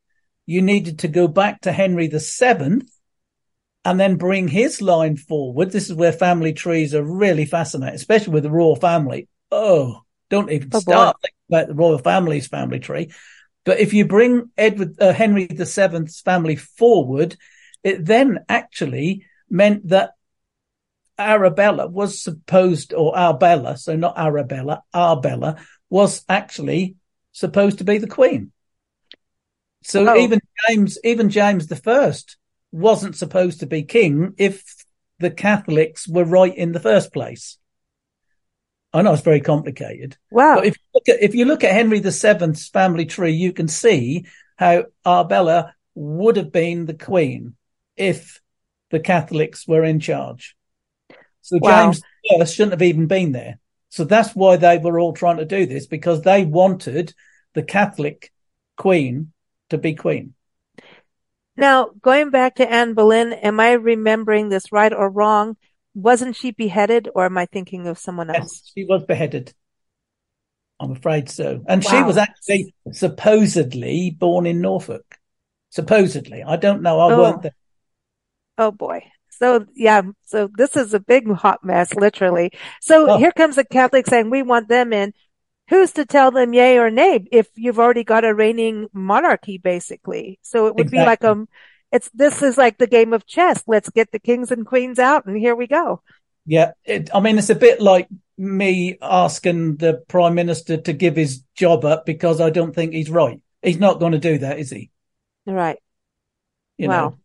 you 0.46 0.62
needed 0.62 1.00
to 1.00 1.08
go 1.08 1.28
back 1.28 1.62
to 1.62 1.72
Henry 1.72 2.08
VII 2.08 2.82
and 3.86 4.00
then 4.00 4.16
bring 4.16 4.48
his 4.48 4.82
line 4.82 5.18
forward. 5.18 5.72
This 5.72 5.90
is 5.90 5.96
where 5.96 6.14
family 6.14 6.54
trees 6.54 6.94
are 6.96 7.04
really 7.04 7.46
fascinating, 7.46 7.96
especially 7.96 8.34
with 8.34 8.44
the 8.44 8.52
royal 8.52 8.76
family. 8.76 9.28
Oh, 9.52 10.02
don't 10.30 10.52
even 10.52 10.70
oh, 10.74 10.80
start 10.80 11.18
about 11.50 11.68
the 11.68 11.76
royal 11.76 11.98
family's 11.98 12.48
family 12.48 12.80
tree. 12.80 13.12
But 13.66 13.80
if 13.80 13.94
you 13.94 14.06
bring 14.06 14.50
Edward 14.58 15.02
uh, 15.02 15.14
Henry 15.14 15.48
VII's 15.48 16.22
family 16.22 16.56
forward, 16.56 17.38
it 17.84 18.06
then 18.06 18.40
actually 18.50 19.26
meant 19.50 19.88
that 19.90 20.12
Arabella 21.18 21.88
was 21.88 22.22
supposed, 22.22 22.94
or 22.94 23.16
Arbella, 23.16 23.78
so 23.78 23.96
not 23.96 24.18
Arabella, 24.18 24.84
Arbella 24.94 25.58
was 25.90 26.24
actually 26.28 26.96
supposed 27.32 27.78
to 27.78 27.84
be 27.84 27.98
the 27.98 28.08
queen. 28.08 28.52
So 29.84 30.08
oh. 30.08 30.18
even 30.18 30.40
James, 30.68 30.98
even 31.04 31.30
James 31.30 31.68
the 31.68 31.76
First 31.76 32.38
wasn't 32.74 33.16
supposed 33.16 33.60
to 33.60 33.68
be 33.68 33.84
king 33.84 34.34
if 34.38 34.84
the 35.20 35.32
Catholics 35.32 36.08
were 36.08 36.26
right 36.26 36.56
in 36.56 36.72
the 36.72 36.80
first 36.80 37.14
place. 37.14 37.58
I 38.92 39.02
know 39.02 39.14
it's 39.14 39.22
very 39.22 39.42
complicated. 39.42 40.18
Wow. 40.32 40.56
But 40.56 40.66
if 40.66 40.76
you 40.76 40.86
look 40.94 41.10
at, 41.10 41.24
if 41.24 41.36
you 41.36 41.46
look 41.46 41.64
at 41.64 41.72
Henry 41.72 42.00
VII's 42.00 42.68
family 42.70 43.06
tree, 43.06 43.32
you 43.32 43.54
can 43.54 43.68
see 43.68 44.26
how 44.56 44.86
Arbella 45.06 45.74
would 45.96 46.38
have 46.38 46.52
been 46.52 46.86
the 46.86 46.94
queen 46.94 47.56
if 47.96 48.42
the 48.92 49.00
Catholics 49.00 49.68
were 49.68 49.84
in 49.84 50.00
charge. 50.00 50.56
So 51.42 51.60
wow. 51.62 51.92
James 51.92 52.02
I 52.40 52.46
shouldn't 52.46 52.74
have 52.74 52.82
even 52.82 53.08
been 53.08 53.32
there. 53.32 53.60
So 53.90 54.04
that's 54.04 54.36
why 54.36 54.58
they 54.58 54.80
were 54.80 55.00
all 55.00 55.14
trying 55.14 55.38
to 55.38 55.46
do 55.46 55.66
this 55.66 55.86
because 55.86 56.22
they 56.22 56.46
wanted 56.46 57.14
the 57.54 57.64
Catholic 57.64 58.32
queen 58.78 59.32
to 59.70 59.78
be 59.78 59.94
queen. 59.94 60.34
Now, 61.56 61.90
going 62.02 62.32
back 62.32 62.56
to 62.56 62.72
Anne 62.72 62.94
Boleyn, 62.94 63.34
am 63.34 63.60
I 63.60 63.74
remembering 63.74 64.50
this 64.50 64.72
right 64.72 64.94
or 64.94 65.10
wrong? 65.10 65.58
Wasn't 65.94 66.36
she 66.36 66.52
beheaded 66.52 67.10
or 67.14 67.26
am 67.26 67.38
I 67.38 67.46
thinking 67.46 67.88
of 67.88 68.00
someone 68.00 68.30
else? 68.30 68.62
Yes, 68.64 68.72
she 68.74 68.86
was 68.86 69.04
beheaded. 69.04 69.54
I'm 70.80 70.92
afraid 70.92 71.30
so. 71.30 71.64
And 71.68 71.84
wow. 71.84 71.92
she 71.92 72.04
was 72.04 72.18
actually 72.18 72.74
supposedly 72.92 74.16
born 74.18 74.48
in 74.48 74.62
Norfolk. 74.62 75.18
Supposedly. 75.70 76.44
I 76.44 76.56
don't 76.56 76.82
know. 76.82 77.00
I 77.00 77.14
oh. 77.14 77.18
weren't 77.18 77.42
there. 77.44 77.56
Oh 78.58 78.72
boy. 78.72 79.04
So 79.30 79.66
yeah, 79.76 80.04
so 80.26 80.50
this 80.56 80.76
is 80.76 80.94
a 80.94 81.00
big 81.00 81.32
hot 81.32 81.64
mess, 81.64 81.94
literally. 81.96 82.52
So 82.82 83.12
oh. 83.12 83.18
here 83.18 83.32
comes 83.32 83.56
the 83.56 83.66
Catholic 83.66 84.08
saying 84.08 84.30
we 84.30 84.44
want 84.44 84.68
them 84.68 84.94
in 84.94 85.14
who's 85.70 85.92
to 85.94 86.06
tell 86.06 86.32
them 86.32 86.54
yay 86.54 86.78
or 86.78 86.90
nay 86.90 87.26
if 87.32 87.48
you've 87.56 87.80
already 87.80 88.04
got 88.04 88.26
a 88.26 88.34
reigning 88.34 88.88
monarchy, 88.94 89.58
basically? 89.58 90.40
So 90.42 90.68
it 90.68 90.76
would 90.76 90.88
exactly. 90.88 91.00
be 91.00 91.06
like 91.06 91.24
a, 91.24 91.32
um, 91.32 91.50
it's, 91.92 92.10
this 92.14 92.42
is 92.42 92.58
like 92.58 92.78
the 92.78 92.88
game 92.88 93.14
of 93.14 93.26
chess. 93.26 93.64
Let's 93.68 93.90
get 93.90 94.12
the 94.12 94.20
kings 94.20 94.52
and 94.52 94.66
queens 94.66 95.00
out 95.00 95.26
and 95.26 95.38
here 95.38 95.56
we 95.56 95.68
go. 95.68 96.02
Yeah. 96.46 96.72
It, 96.84 97.10
I 97.14 97.20
mean, 97.20 97.38
it's 97.38 97.50
a 97.50 97.56
bit 97.56 97.80
like 97.80 98.08
me 98.38 98.98
asking 99.02 99.78
the 99.78 100.04
prime 100.08 100.36
minister 100.36 100.78
to 100.78 100.94
give 100.94 101.16
his 101.16 101.44
job 101.56 101.86
up 101.86 102.06
because 102.06 102.42
I 102.42 102.50
don't 102.50 102.74
think 102.74 102.94
he's 102.94 103.10
right. 103.10 103.42
He's 103.62 103.80
not 103.80 104.00
going 104.00 104.12
to 104.12 104.20
do 104.20 104.40
that, 104.40 104.60
is 104.60 104.72
he? 104.72 104.90
Right. 105.46 105.78
You 106.78 106.90
well, 106.90 107.10
know, 107.12 107.18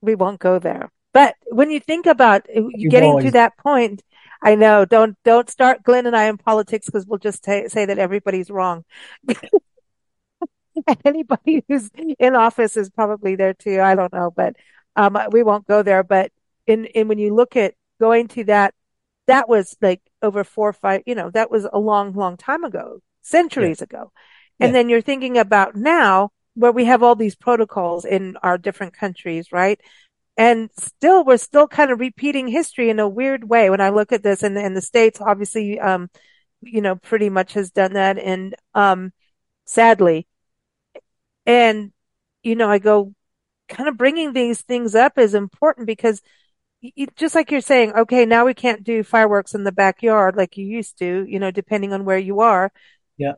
we 0.00 0.14
won't 0.14 0.38
go 0.38 0.58
there. 0.58 0.90
But 1.12 1.36
when 1.46 1.70
you 1.70 1.80
think 1.80 2.06
about 2.06 2.46
uh, 2.48 2.62
You 2.74 2.88
getting 2.90 3.20
to 3.20 3.30
that 3.32 3.56
point, 3.58 4.02
I 4.44 4.54
know, 4.56 4.84
don't, 4.84 5.16
don't 5.24 5.48
start 5.50 5.82
Glynn 5.82 6.06
and 6.06 6.14
I 6.16 6.26
in 6.26 6.36
politics 6.38 6.86
because 6.86 7.06
we'll 7.06 7.18
just 7.18 7.42
ta 7.44 7.62
say 7.68 7.86
that 7.86 7.98
everybody's 7.98 8.50
wrong. 8.50 8.84
Anybody 11.04 11.64
who's 11.68 11.90
in 12.18 12.34
office 12.34 12.76
is 12.76 12.90
probably 12.90 13.36
there 13.36 13.54
too. 13.54 13.80
I 13.80 13.94
don't 13.94 14.12
know, 14.12 14.30
but, 14.34 14.56
um, 14.96 15.18
we 15.30 15.42
won't 15.42 15.66
go 15.66 15.82
there. 15.82 16.02
But 16.02 16.32
in, 16.66 16.84
in 16.86 17.08
when 17.08 17.18
you 17.18 17.34
look 17.34 17.56
at 17.56 17.74
going 18.00 18.28
to 18.28 18.44
that, 18.44 18.74
that 19.26 19.48
was 19.48 19.76
like 19.80 20.02
over 20.20 20.44
four 20.44 20.68
or 20.68 20.72
five, 20.74 21.02
you 21.06 21.14
know, 21.14 21.30
that 21.30 21.50
was 21.50 21.66
a 21.72 21.78
long, 21.78 22.12
long 22.12 22.36
time 22.36 22.64
ago, 22.64 23.00
centuries 23.22 23.80
ago. 23.82 24.12
And 24.60 24.70
Yeah. 24.70 24.78
then 24.78 24.88
you're 24.88 25.00
thinking 25.00 25.38
about 25.38 25.74
now 25.76 26.30
where 26.54 26.72
we 26.72 26.84
have 26.84 27.02
all 27.02 27.16
these 27.16 27.34
protocols 27.34 28.04
in 28.04 28.36
our 28.42 28.58
different 28.58 28.94
countries, 28.94 29.50
right? 29.52 29.80
And 30.36 30.70
still, 30.78 31.24
we're 31.24 31.36
still 31.36 31.68
kind 31.68 31.90
of 31.90 32.00
repeating 32.00 32.48
history 32.48 32.90
in 32.90 32.98
a 32.98 33.08
weird 33.08 33.48
way. 33.48 33.70
When 33.70 33.80
I 33.80 33.90
look 33.90 34.12
at 34.12 34.22
this 34.22 34.42
and, 34.42 34.58
and 34.58 34.76
the 34.76 34.80
States 34.80 35.20
obviously, 35.20 35.78
um, 35.78 36.10
you 36.60 36.80
know, 36.80 36.96
pretty 36.96 37.30
much 37.30 37.52
has 37.54 37.70
done 37.70 37.92
that. 37.92 38.18
And, 38.18 38.54
um, 38.74 39.12
sadly, 39.64 40.26
and, 41.46 41.92
you 42.42 42.56
know, 42.56 42.68
I 42.68 42.78
go 42.78 43.14
kind 43.68 43.88
of 43.88 43.96
bringing 43.96 44.32
these 44.32 44.62
things 44.62 44.94
up 44.94 45.18
is 45.18 45.34
important 45.34 45.86
because 45.86 46.20
just 47.16 47.34
like 47.34 47.50
you're 47.50 47.60
saying, 47.60 47.92
okay, 47.92 48.26
now 48.26 48.44
we 48.44 48.54
can't 48.54 48.84
do 48.84 49.02
fireworks 49.02 49.54
in 49.54 49.64
the 49.64 49.72
backyard 49.72 50.36
like 50.36 50.56
you 50.56 50.66
used 50.66 50.98
to, 50.98 51.24
you 51.28 51.38
know, 51.38 51.50
depending 51.50 51.92
on 51.92 52.04
where 52.04 52.18
you 52.18 52.40
are. 52.40 52.72
Yeah. 53.16 53.34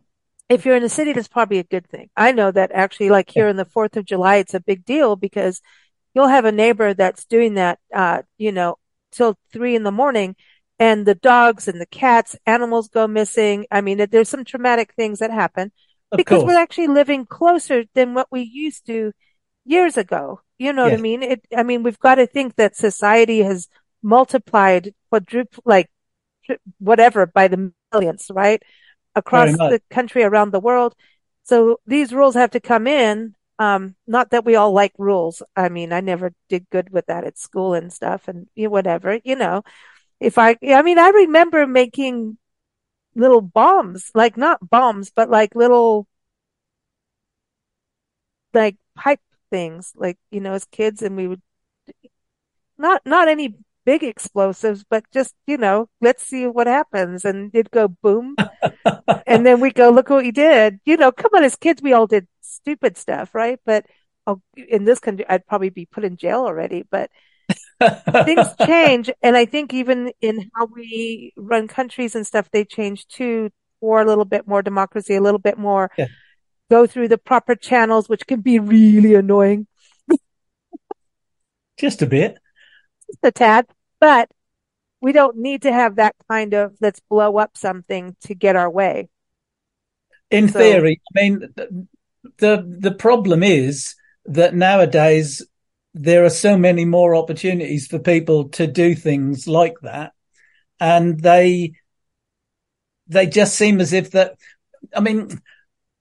If 0.49 0.65
you're 0.65 0.77
in 0.77 0.85
a 0.85 0.89
city, 0.89 1.13
that's 1.13 1.29
probably 1.29 1.59
a 1.59 1.65
good 1.65 1.89
thing. 1.89 2.09
I 2.17 2.33
know 2.33 2.51
that 2.51 2.71
actually, 2.73 3.11
like 3.11 3.31
here 3.31 3.49
in 3.49 3.57
the 3.57 3.65
4th 3.65 3.97
of 3.97 4.05
July, 4.05 4.37
it's 4.37 4.55
a 4.55 4.61
big 4.61 4.85
deal 4.85 5.17
because 5.17 5.61
you'll 6.17 6.29
have 6.29 6.47
a 6.47 6.53
neighbor 6.53 6.95
that's 6.95 7.27
doing 7.27 7.55
that, 7.55 7.79
uh, 7.95 8.23
you 8.39 8.51
know, 8.51 8.77
till 9.13 9.37
three 9.53 9.77
in 9.77 9.83
the 9.83 9.93
morning 9.93 10.35
and 10.79 11.05
the 11.05 11.15
dogs 11.15 11.69
and 11.69 11.79
the 11.79 11.87
cats, 11.87 12.35
animals 12.47 12.89
go 12.89 13.07
missing. 13.07 13.67
I 13.71 13.83
mean, 13.83 14.05
there's 14.11 14.31
some 14.31 14.43
traumatic 14.45 14.95
things 14.95 15.19
that 15.19 15.31
happen 15.31 15.73
of 16.11 16.17
because 16.17 16.41
course. 16.41 16.49
we're 16.49 16.59
actually 16.59 16.87
living 16.87 17.27
closer 17.27 17.85
than 17.95 18.15
what 18.15 18.29
we 18.31 18.41
used 18.41 18.87
to 18.87 19.13
years 19.67 19.99
ago. 19.99 20.41
You 20.59 20.73
know 20.73 20.85
what 20.85 20.95
I 20.95 20.97
mean? 20.97 21.23
It, 21.23 21.47
I 21.55 21.63
mean, 21.63 21.83
we've 21.83 21.99
got 21.99 22.15
to 22.15 22.27
think 22.27 22.57
that 22.57 22.77
society 22.77 23.41
has 23.41 23.69
multiplied, 24.03 24.95
quadruple, 25.11 25.63
like 25.67 25.91
whatever 26.79 27.27
by 27.27 27.49
the 27.49 27.73
millions, 27.93 28.31
right? 28.31 28.63
Across 29.15 29.53
the 29.59 29.83
country, 29.91 30.23
around 30.23 30.53
the 30.53 30.61
world. 30.61 30.95
So 31.45 31.79
these 31.87 32.15
rules 32.15 32.37
have 32.37 32.53
to 32.53 32.61
come 32.61 32.87
in. 32.87 33.35
Um, 33.59 33.97
not 34.07 34.31
that 34.31 34.45
we 34.45 34.57
all 34.57 34.73
like 34.73 34.93
rules. 34.99 35.43
I 35.57 35.69
mean, 35.71 35.93
I 35.93 36.01
never 36.01 36.33
did 36.49 36.69
good 36.71 36.91
with 36.91 37.07
that 37.07 37.25
at 37.25 37.39
school 37.39 37.75
and 37.75 37.93
stuff 37.93 38.29
and 38.29 38.49
you 38.55 38.65
know, 38.65 38.71
whatever, 38.71 39.19
you 39.25 39.37
know, 39.37 39.63
if 40.21 40.39
I, 40.39 40.57
I 40.69 40.83
mean, 40.83 40.99
I 40.99 41.11
remember 41.11 41.67
making 41.67 42.39
little 43.15 43.43
bombs, 43.43 44.11
like 44.15 44.37
not 44.37 44.69
bombs, 44.71 45.11
but 45.15 45.31
like 45.31 45.55
little, 45.57 46.09
like 48.55 48.77
pipe 48.95 49.21
things, 49.51 49.93
like, 49.97 50.19
you 50.31 50.41
know, 50.41 50.55
as 50.55 50.65
kids 50.67 51.03
and 51.03 51.17
we 51.17 51.27
would 51.29 51.43
not, 52.79 53.03
not 53.05 53.29
any 53.29 53.55
big 53.87 54.05
explosives, 54.05 54.85
but 54.91 55.05
just, 55.15 55.35
you 55.47 55.57
know, 55.57 55.89
let's 56.03 56.27
see 56.27 56.47
what 56.47 56.67
happens. 56.67 57.25
And 57.25 57.51
it'd 57.55 57.71
go 57.73 57.89
boom. 57.89 58.37
and 59.27 59.47
then 59.47 59.61
we 59.61 59.71
go, 59.71 59.91
look 59.91 60.11
what 60.11 60.27
you 60.27 60.33
did. 60.33 60.81
You 60.85 60.99
know, 60.99 61.13
come 61.13 61.31
on, 61.35 61.45
as 61.45 61.57
kids, 61.57 61.83
we 61.83 61.95
all 61.95 62.09
did 62.09 62.29
stupid 62.43 62.99
stuff, 62.99 63.35
right? 63.35 63.61
But 63.65 63.87
oh, 64.27 64.43
in 64.57 64.85
this 64.85 64.99
country, 64.99 65.25
I'd 65.29 65.47
probably 65.47 65.71
be 65.71 65.87
put 65.87 66.05
in 66.05 66.19
jail 66.19 66.41
already, 66.41 66.85
but 66.91 67.11
things 68.25 68.49
change. 68.67 69.11
And 69.23 69.37
I 69.37 69.47
think 69.47 69.73
even 69.73 70.13
in 70.21 70.51
how 70.55 70.67
we 70.67 71.33
run 71.37 71.69
countries 71.69 72.15
and 72.17 72.27
stuff, 72.27 72.51
they 72.51 72.65
change 72.65 73.07
too 73.09 73.51
for 73.81 74.01
a 74.01 74.05
little 74.05 74.25
bit 74.25 74.49
more 74.49 74.63
democracy, 74.63 75.15
a 75.15 75.21
little 75.23 75.39
bit 75.39 75.59
more 75.59 75.91
Yeah. 75.99 76.07
go 76.71 76.87
through 76.87 77.09
the 77.09 77.19
proper 77.19 77.55
channels, 77.55 78.09
which 78.09 78.27
can 78.27 78.41
be 78.41 78.59
really 78.59 79.15
annoying, 79.15 79.69
Just 81.79 82.03
a 82.03 82.07
bit. 82.07 82.39
Just 83.07 83.19
a 83.23 83.31
tad, 83.31 83.67
but 84.01 84.31
we 85.01 85.13
don't 85.13 85.37
need 85.37 85.63
to 85.63 85.73
have 85.73 85.97
that 85.97 86.15
kind 86.29 86.55
of 86.55 86.75
let's 86.81 87.01
blow 87.09 87.37
up 87.37 87.57
something 87.57 88.17
to 88.23 88.35
get 88.35 88.57
our 88.57 88.71
way. 88.71 89.09
In 90.31 90.49
So- 90.49 90.59
theory, 90.59 91.01
I 91.17 91.23
mean, 91.23 91.41
th- 91.57 91.69
the 92.39 92.77
the 92.81 92.93
problem 92.93 93.43
is 93.43 93.95
that 94.25 94.55
nowadays 94.55 95.47
there 95.95 96.25
are 96.25 96.31
so 96.31 96.59
many 96.59 96.85
more 96.85 97.15
opportunities 97.15 97.87
for 97.87 97.99
people 97.99 98.49
to 98.51 98.67
do 98.67 98.95
things 98.95 99.47
like 99.47 99.77
that, 99.83 100.13
and 100.81 101.21
they 101.21 101.73
they 103.07 103.27
just 103.27 103.55
seem 103.55 103.81
as 103.81 103.93
if 103.93 104.11
that. 104.11 104.35
I 104.95 105.01
mean, 105.01 105.41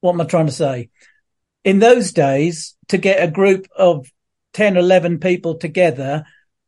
what 0.01 0.13
am 0.13 0.21
I 0.21 0.25
trying 0.25 0.47
to 0.47 0.51
say? 0.51 0.89
In 1.63 1.79
those 1.79 2.11
days, 2.11 2.75
to 2.89 2.97
get 2.97 3.23
a 3.23 3.31
group 3.31 3.67
of 3.75 4.11
10, 4.53 4.77
11 4.77 5.19
people 5.19 5.55
together 5.57 6.25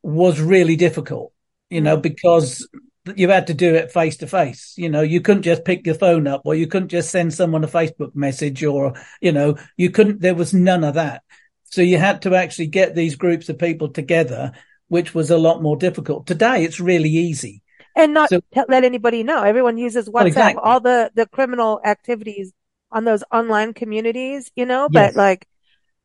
was 0.08 0.40
really 0.40 0.76
difficult, 0.76 1.32
you 1.70 1.80
know, 1.80 1.96
mm. 1.96 2.02
because 2.02 2.68
you 3.16 3.28
had 3.28 3.46
to 3.46 3.54
do 3.54 3.74
it 3.74 3.92
face 3.92 4.18
to 4.18 4.26
face. 4.26 4.74
You 4.76 4.88
know, 4.88 5.02
you 5.02 5.20
couldn't 5.20 5.42
just 5.42 5.64
pick 5.64 5.86
your 5.86 5.94
phone 5.94 6.26
up 6.26 6.42
or 6.44 6.54
you 6.54 6.66
couldn't 6.66 6.88
just 6.88 7.10
send 7.10 7.32
someone 7.32 7.64
a 7.64 7.68
Facebook 7.68 8.14
message 8.14 8.64
or, 8.64 8.94
you 9.20 9.32
know, 9.32 9.56
you 9.76 9.90
couldn't, 9.90 10.20
there 10.20 10.34
was 10.34 10.52
none 10.52 10.84
of 10.84 10.94
that. 10.94 11.22
So 11.64 11.82
you 11.82 11.98
had 11.98 12.22
to 12.22 12.34
actually 12.34 12.68
get 12.68 12.94
these 12.94 13.16
groups 13.16 13.48
of 13.48 13.58
people 13.58 13.88
together, 13.88 14.52
which 14.88 15.14
was 15.14 15.30
a 15.30 15.38
lot 15.38 15.62
more 15.62 15.76
difficult. 15.76 16.26
Today, 16.26 16.64
it's 16.64 16.80
really 16.80 17.10
easy. 17.10 17.62
and 17.96 18.14
not 18.14 18.28
So- 18.28 18.40
let 18.68 18.84
anybody 18.84 19.22
know. 19.22 19.42
Everyone 19.42 19.76
uses 19.76 20.08
WhatsApp, 20.08 20.22
oh, 20.22 20.26
exactly. 20.26 20.62
all 20.64 20.80
the, 20.80 21.10
the 21.14 21.26
criminal 21.26 21.80
activities 21.84 22.52
on 22.90 23.04
those 23.04 23.24
online 23.32 23.74
communities, 23.74 24.50
you 24.54 24.64
know, 24.64 24.88
Yes. 24.90 25.12
but 25.12 25.16
like, 25.16 25.46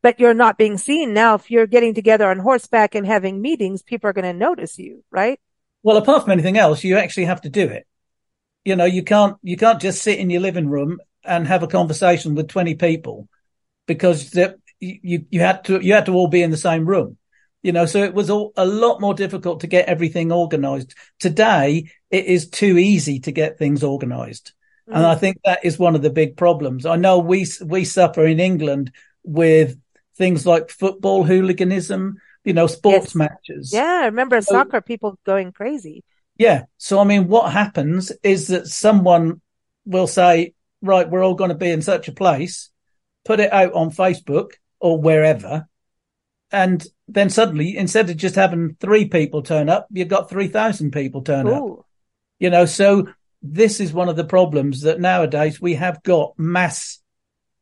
but 0.04 0.20
you're 0.20 0.34
not 0.34 0.58
being 0.58 0.76
seen 0.76 1.14
now. 1.14 1.34
If 1.34 1.50
you're 1.50 1.66
getting 1.66 1.94
together 1.94 2.28
on 2.28 2.38
horseback 2.38 2.94
and 2.94 3.06
having 3.06 3.40
meetings, 3.40 3.82
people 3.82 4.10
are 4.10 4.12
going 4.12 4.30
to 4.30 4.34
notice 4.34 4.78
you, 4.78 5.02
right? 5.10 5.40
Well, 5.82 5.96
apart 5.96 6.24
from 6.24 6.32
anything 6.32 6.58
else, 6.58 6.84
you 6.84 6.98
actually 6.98 7.24
have 7.24 7.40
to 7.40 7.48
do 7.48 7.64
it. 7.68 7.86
You 8.66 8.76
know, 8.76 8.84
you 8.84 9.02
can't, 9.02 9.38
you 9.42 9.56
can't 9.56 9.80
just 9.80 10.02
sit 10.02 10.18
in 10.18 10.28
your 10.28 10.42
living 10.42 10.68
room 10.68 11.00
and 11.24 11.46
have 11.46 11.62
a 11.62 11.66
conversation 11.66 12.34
with 12.34 12.48
20 12.48 12.74
people 12.74 13.30
because 13.86 14.30
the, 14.32 14.58
you, 14.78 15.24
you 15.30 15.40
had 15.40 15.64
to, 15.64 15.80
you 15.80 15.94
had 15.94 16.04
to 16.04 16.12
all 16.12 16.28
be 16.28 16.42
in 16.42 16.50
the 16.50 16.58
same 16.58 16.84
room. 16.84 17.16
You 17.62 17.72
know, 17.72 17.86
so 17.86 18.02
it 18.02 18.12
was 18.12 18.28
all, 18.28 18.52
a 18.58 18.66
lot 18.66 19.00
more 19.00 19.14
difficult 19.14 19.60
to 19.60 19.66
get 19.66 19.88
everything 19.88 20.30
organized. 20.30 20.94
Today, 21.18 21.90
it 22.10 22.26
is 22.26 22.50
too 22.50 22.76
easy 22.76 23.20
to 23.20 23.32
get 23.32 23.56
things 23.56 23.82
organized. 23.82 24.52
And 24.86 25.02
Mm. 25.02 25.08
I 25.08 25.14
think 25.14 25.38
that 25.46 25.64
is 25.64 25.78
one 25.78 25.94
of 25.94 26.02
the 26.02 26.10
big 26.10 26.36
problems. 26.36 26.84
I 26.84 26.96
know 26.96 27.20
we, 27.20 27.46
we 27.64 27.86
suffer 27.86 28.26
in 28.26 28.38
England 28.38 28.92
with 29.22 29.78
things 30.16 30.46
like 30.46 30.70
football 30.70 31.24
hooliganism, 31.24 32.16
you 32.44 32.52
know, 32.52 32.66
sports 32.66 33.06
Yes. 33.08 33.14
matches. 33.14 33.70
Yeah, 33.72 34.00
I 34.02 34.06
remember 34.06 34.40
So- 34.40 34.52
soccer 34.52 34.80
people 34.80 35.18
going 35.24 35.52
crazy. 35.52 36.04
Yeah. 36.36 36.64
So, 36.78 36.98
I 37.00 37.04
mean, 37.04 37.28
what 37.28 37.52
happens 37.52 38.12
is 38.22 38.48
that 38.48 38.66
someone 38.66 39.40
will 39.86 40.06
say, 40.06 40.54
right, 40.82 41.08
we're 41.08 41.24
all 41.24 41.34
going 41.34 41.50
to 41.50 41.56
be 41.56 41.70
in 41.70 41.82
such 41.82 42.08
a 42.08 42.12
place, 42.12 42.70
put 43.24 43.40
it 43.40 43.52
out 43.52 43.72
on 43.72 43.90
Facebook 43.90 44.52
or 44.80 45.00
wherever. 45.00 45.66
And 46.50 46.84
then 47.08 47.30
suddenly, 47.30 47.76
instead 47.76 48.10
of 48.10 48.16
just 48.16 48.34
having 48.34 48.76
three 48.80 49.06
people 49.06 49.42
turn 49.42 49.68
up, 49.68 49.86
you've 49.90 50.08
got 50.08 50.28
3,000 50.30 50.90
people 50.92 51.22
turn 51.22 51.48
up, 51.48 51.86
you 52.38 52.50
know, 52.50 52.64
so 52.66 53.08
this 53.42 53.80
is 53.80 53.92
one 53.92 54.08
of 54.08 54.16
the 54.16 54.24
problems 54.24 54.82
that 54.82 55.00
nowadays 55.00 55.60
we 55.60 55.74
have 55.74 56.02
got 56.02 56.38
mass 56.38 57.00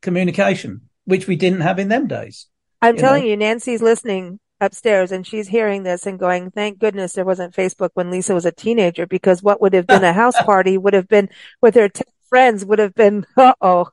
communication, 0.01 0.83
which 1.05 1.27
we 1.27 1.37
didn't 1.37 1.61
have 1.61 1.79
in 1.79 1.89
them 1.89 2.07
days. 2.07 2.47
I'm 2.81 2.97
you 2.97 3.01
telling 3.01 3.23
know? 3.23 3.31
you, 3.31 3.37
Nancy's 3.37 3.83
listening 3.83 4.41
upstairs 4.63 5.13
and 5.13 5.27
she's 5.27 5.49
hearing 5.49 5.83
this 5.83 6.07
and 6.07 6.19
going, 6.19 6.51
thank 6.51 6.79
goodness 6.79 7.13
there 7.13 7.25
wasn't 7.25 7.55
Facebook 7.55 7.91
when 7.95 8.11
Lisa 8.11 8.35
was 8.35 8.47
a 8.47 8.53
teenager 8.53 9.07
because 9.07 9.43
what 9.43 9.61
would 9.61 9.75
have 9.75 9.87
been 9.87 10.05
a 10.05 10.13
house 10.13 10.41
party 10.45 10.79
would 10.79 10.95
have 10.95 11.09
been 11.09 11.29
with 11.61 11.75
her 11.75 11.89
10 11.89 12.05
friends 12.29 12.65
would 12.65 12.79
have 12.79 12.95
been, 12.95 13.27
uh 13.37 13.55
oh. 13.61 13.89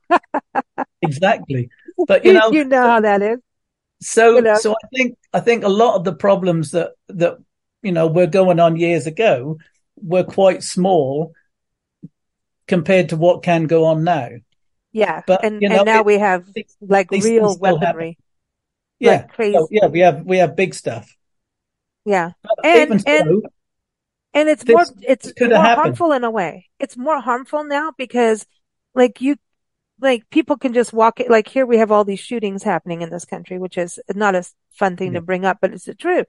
Exactly. 1.01 1.69
But, 2.07 2.23
you 2.23 2.31
know, 2.31 2.49
you 2.53 2.63
know 2.63 2.81
how 2.81 3.01
that 3.01 3.21
is. 3.21 3.39
So, 4.01 4.37
you 4.37 4.41
know? 4.41 4.55
so 4.55 4.71
I 4.71 4.87
think, 4.95 5.17
I 5.33 5.41
think 5.41 5.65
a 5.65 5.67
lot 5.67 5.95
of 5.95 6.05
the 6.05 6.13
problems 6.13 6.71
that, 6.71 6.91
that, 7.09 7.39
you 7.81 7.91
know, 7.91 8.07
were 8.07 8.25
going 8.25 8.61
on 8.61 8.77
years 8.77 9.05
ago 9.05 9.57
were 10.01 10.23
quite 10.23 10.63
small 10.63 11.33
compared 12.69 13.09
to 13.09 13.17
what 13.17 13.43
can 13.43 13.65
go 13.65 13.83
on 13.83 14.05
now. 14.05 14.29
Yeah. 14.91 15.21
But, 15.27 15.43
and, 15.45 15.61
you 15.61 15.69
know, 15.69 15.77
and 15.77 15.85
now 15.85 15.99
it- 15.99 16.05
we 16.05 16.17
have 16.19 16.51
these- 16.53 16.75
like 16.81 17.09
these 17.09 17.25
real 17.25 17.45
things 17.47 17.57
still 17.57 17.77
happen. 17.77 17.81
weaponry. 17.81 18.17
Yeah, 18.99 19.27
like 19.37 19.53
yeah, 19.71 19.85
we 19.87 19.99
have 20.01 20.25
we 20.25 20.37
have 20.39 20.57
big 20.57 20.73
stuff. 20.73 21.09
Yeah, 22.03 22.31
But 22.43 22.65
and 22.65 22.81
even 22.81 22.99
so, 22.99 23.05
and 23.09 23.45
and 24.33 24.49
it's 24.49 24.67
more 24.67 24.83
it's 25.01 25.31
more 25.39 25.49
happened. 25.55 25.75
harmful 25.75 26.11
in 26.11 26.23
a 26.25 26.29
way. 26.31 26.67
It's 26.79 26.97
more 26.97 27.21
harmful 27.21 27.63
now 27.63 27.93
because 27.97 28.45
like 28.93 29.21
you 29.21 29.37
like 30.01 30.29
people 30.29 30.57
can 30.57 30.73
just 30.73 30.91
walk 30.91 31.21
it 31.21 31.29
like 31.29 31.47
here 31.47 31.65
we 31.65 31.77
have 31.77 31.91
all 31.93 32.03
these 32.03 32.19
shootings 32.19 32.63
happening 32.63 33.01
in 33.01 33.09
this 33.09 33.23
country, 33.23 33.57
which 33.57 33.77
is 33.77 33.99
not 34.13 34.35
a 34.35 34.43
fun 34.71 34.97
thing 34.97 35.13
Yeah. 35.13 35.19
to 35.19 35.25
bring 35.25 35.45
up, 35.45 35.59
but 35.61 35.71
it's 35.73 35.85
the 35.85 35.95
truth. 35.95 36.25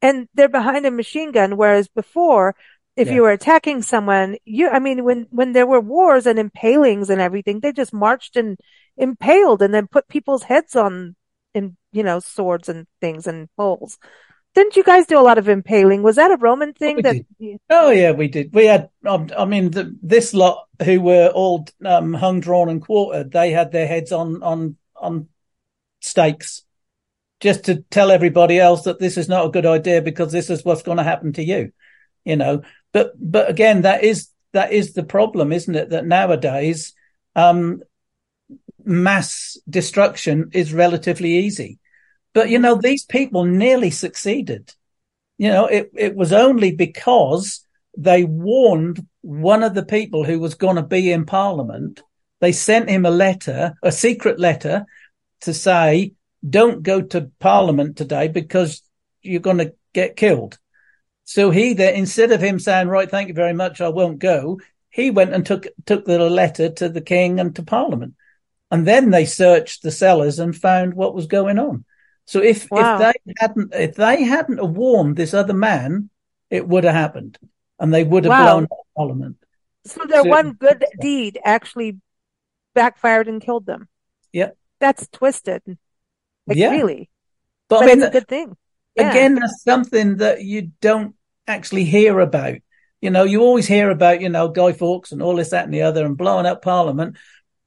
And 0.00 0.28
they're 0.34 0.48
behind 0.48 0.86
a 0.86 0.92
machine 0.92 1.32
gun, 1.32 1.56
whereas 1.56 1.88
before, 1.88 2.54
if 2.96 3.08
Yeah. 3.08 3.14
you 3.14 3.22
were 3.22 3.30
attacking 3.30 3.82
someone, 3.82 4.36
you 4.44 4.68
I 4.68 4.78
mean 4.78 5.04
when 5.04 5.26
when 5.30 5.52
there 5.52 5.66
were 5.66 5.80
wars 5.80 6.26
and 6.26 6.38
impalings 6.38 7.10
and 7.10 7.20
everything, 7.20 7.60
they 7.60 7.72
just 7.72 7.92
marched 7.92 8.36
and 8.36 8.58
impaled 8.96 9.62
and 9.62 9.74
then 9.74 9.86
put 9.86 10.08
people's 10.08 10.44
heads 10.44 10.74
on 10.74 11.14
in 11.54 11.76
you 11.92 12.02
know 12.02 12.20
swords 12.20 12.68
and 12.68 12.86
things 13.00 13.26
and 13.26 13.48
poles. 13.56 13.98
Didn't 14.54 14.76
you 14.76 14.84
guys 14.84 15.06
do 15.06 15.18
a 15.18 15.28
lot 15.28 15.36
of 15.36 15.50
impaling? 15.50 16.02
Was 16.02 16.16
that 16.16 16.30
a 16.30 16.38
Roman 16.38 16.72
thing 16.72 16.96
we 16.96 17.02
that 17.02 17.16
did. 17.38 17.60
Oh 17.68 17.90
yeah, 17.90 18.12
we 18.12 18.28
did. 18.28 18.54
We 18.54 18.64
had. 18.64 18.88
Um, 19.04 19.28
I 19.36 19.44
mean, 19.44 19.70
the, 19.70 19.94
this 20.02 20.32
lot 20.32 20.66
who 20.82 21.00
were 21.02 21.28
all 21.28 21.68
um, 21.84 22.14
hung, 22.14 22.40
drawn, 22.40 22.70
and 22.70 22.80
quartered. 22.80 23.32
They 23.32 23.50
had 23.50 23.70
their 23.70 23.86
heads 23.86 24.12
on 24.12 24.42
on 24.42 24.76
on 24.96 25.28
stakes, 26.00 26.64
just 27.40 27.64
to 27.64 27.84
tell 27.90 28.10
everybody 28.10 28.58
else 28.58 28.84
that 28.84 28.98
this 28.98 29.18
is 29.18 29.28
not 29.28 29.44
a 29.44 29.50
good 29.50 29.66
idea 29.66 30.00
because 30.00 30.32
this 30.32 30.48
is 30.48 30.64
what's 30.64 30.82
going 30.82 30.96
to 30.96 31.04
happen 31.04 31.34
to 31.34 31.44
you. 31.44 31.72
You 32.24 32.36
know. 32.36 32.62
But 32.92 33.12
but 33.18 33.50
again, 33.50 33.82
that 33.82 34.04
is 34.04 34.28
that 34.52 34.72
is 34.72 34.94
the 34.94 35.04
problem, 35.04 35.52
isn't 35.52 35.74
it? 35.74 35.90
That 35.90 36.06
nowadays, 36.06 36.94
um, 37.34 37.82
mass 38.84 39.58
destruction 39.68 40.50
is 40.52 40.72
relatively 40.72 41.38
easy. 41.38 41.78
But 42.32 42.50
you 42.50 42.58
know, 42.58 42.74
these 42.74 43.04
people 43.04 43.44
nearly 43.44 43.90
succeeded. 43.90 44.72
You 45.38 45.50
know, 45.50 45.66
it, 45.66 45.90
it 45.94 46.14
was 46.14 46.32
only 46.32 46.72
because 46.72 47.66
they 47.96 48.24
warned 48.24 49.06
one 49.22 49.62
of 49.62 49.74
the 49.74 49.84
people 49.84 50.24
who 50.24 50.38
was 50.38 50.54
going 50.54 50.76
to 50.76 50.82
be 50.82 51.12
in 51.12 51.26
parliament. 51.26 52.02
They 52.40 52.52
sent 52.52 52.88
him 52.88 53.06
a 53.06 53.10
letter, 53.10 53.74
a 53.82 53.90
secret 53.90 54.38
letter 54.38 54.86
to 55.42 55.54
say, 55.54 56.12
don't 56.48 56.82
go 56.82 57.02
to 57.02 57.30
parliament 57.38 57.96
today 57.96 58.28
because 58.28 58.82
you're 59.22 59.40
going 59.40 59.58
to 59.58 59.74
get 59.92 60.16
killed. 60.16 60.58
So 61.28 61.50
he 61.50 61.74
then, 61.74 61.96
instead 61.96 62.30
of 62.30 62.40
him 62.40 62.60
saying, 62.60 62.86
right, 62.86 63.10
thank 63.10 63.26
you 63.28 63.34
very 63.34 63.52
much, 63.52 63.80
I 63.80 63.88
won't 63.88 64.20
go, 64.20 64.60
he 64.90 65.10
went 65.10 65.34
and 65.34 65.44
took, 65.44 65.66
took 65.84 66.04
the 66.04 66.18
letter 66.30 66.68
to 66.70 66.88
the 66.88 67.00
king 67.00 67.40
and 67.40 67.54
to 67.56 67.64
parliament. 67.64 68.14
And 68.70 68.86
then 68.86 69.10
they 69.10 69.26
searched 69.26 69.82
the 69.82 69.90
cellars 69.90 70.38
and 70.38 70.56
found 70.56 70.94
what 70.94 71.16
was 71.16 71.26
going 71.26 71.58
on. 71.58 71.84
So 72.26 72.40
if, 72.40 72.70
Wow. 72.70 72.94
if 72.94 73.00
they 73.26 73.32
hadn't, 73.38 73.74
if 73.74 73.94
they 73.96 74.22
hadn't 74.22 74.64
warned 74.74 75.16
this 75.16 75.34
other 75.34 75.52
man, 75.52 76.10
it 76.48 76.66
would 76.68 76.84
have 76.84 76.94
happened 76.94 77.38
and 77.80 77.92
they 77.92 78.04
would 78.04 78.24
have 78.24 78.30
Wow. 78.30 78.44
blown 78.44 78.64
up 78.64 78.86
parliament. 78.96 79.36
so 79.84 80.04
their 80.04 80.22
So- 80.22 80.28
one 80.28 80.52
good 80.52 80.84
deed 81.00 81.38
actually 81.44 81.98
backfired 82.74 83.26
and 83.26 83.42
killed 83.42 83.66
them? 83.66 83.88
Yeah. 84.32 84.50
That's 84.78 85.08
twisted. 85.08 85.62
Like 86.46 86.56
Yeah. 86.56 86.70
really. 86.70 87.10
But, 87.68 87.80
But 87.80 87.82
I 87.82 87.86
mean, 87.94 87.98
it's 88.02 88.08
a 88.16 88.20
good 88.20 88.28
thing. 88.28 88.56
Yeah. 88.94 89.10
again, 89.10 89.34
that's 89.34 89.62
something 89.64 90.16
that 90.18 90.42
you 90.42 90.70
don't 90.80 91.15
actually 91.46 91.84
hear 91.84 92.20
about. 92.20 92.56
You 93.00 93.10
know, 93.10 93.24
you 93.24 93.42
always 93.42 93.66
hear 93.66 93.90
about, 93.90 94.20
you 94.20 94.28
know, 94.28 94.48
Guy 94.48 94.72
Fawkes 94.72 95.12
and 95.12 95.22
all 95.22 95.36
this, 95.36 95.50
that 95.50 95.64
and 95.64 95.74
the 95.74 95.82
other 95.82 96.04
and 96.04 96.16
blowing 96.16 96.46
up 96.46 96.62
parliament. 96.62 97.16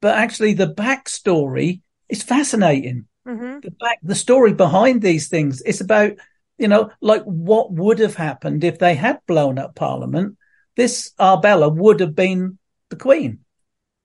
But 0.01 0.15
actually 0.17 0.53
the 0.53 0.67
backstory 0.73 1.81
is 2.09 2.23
fascinating. 2.23 3.05
hmm 3.25 3.59
the 3.61 3.71
back 3.71 3.99
the 4.01 4.15
story 4.15 4.53
behind 4.53 5.01
these 5.01 5.27
things 5.27 5.61
it's 5.65 5.81
about 5.81 6.13
you 6.57 6.67
know 6.69 6.89
like 7.01 7.23
what 7.23 7.71
would 7.73 7.99
have 7.99 8.15
happened 8.15 8.63
if 8.63 8.79
they 8.79 8.95
had 8.95 9.19
blown 9.27 9.59
up 9.59 9.75
parliament 9.75 10.37
this 10.77 11.11
arbella 11.19 11.67
would 11.69 11.99
have 11.99 12.15
been 12.15 12.57
the 12.89 12.95
queen 12.95 13.39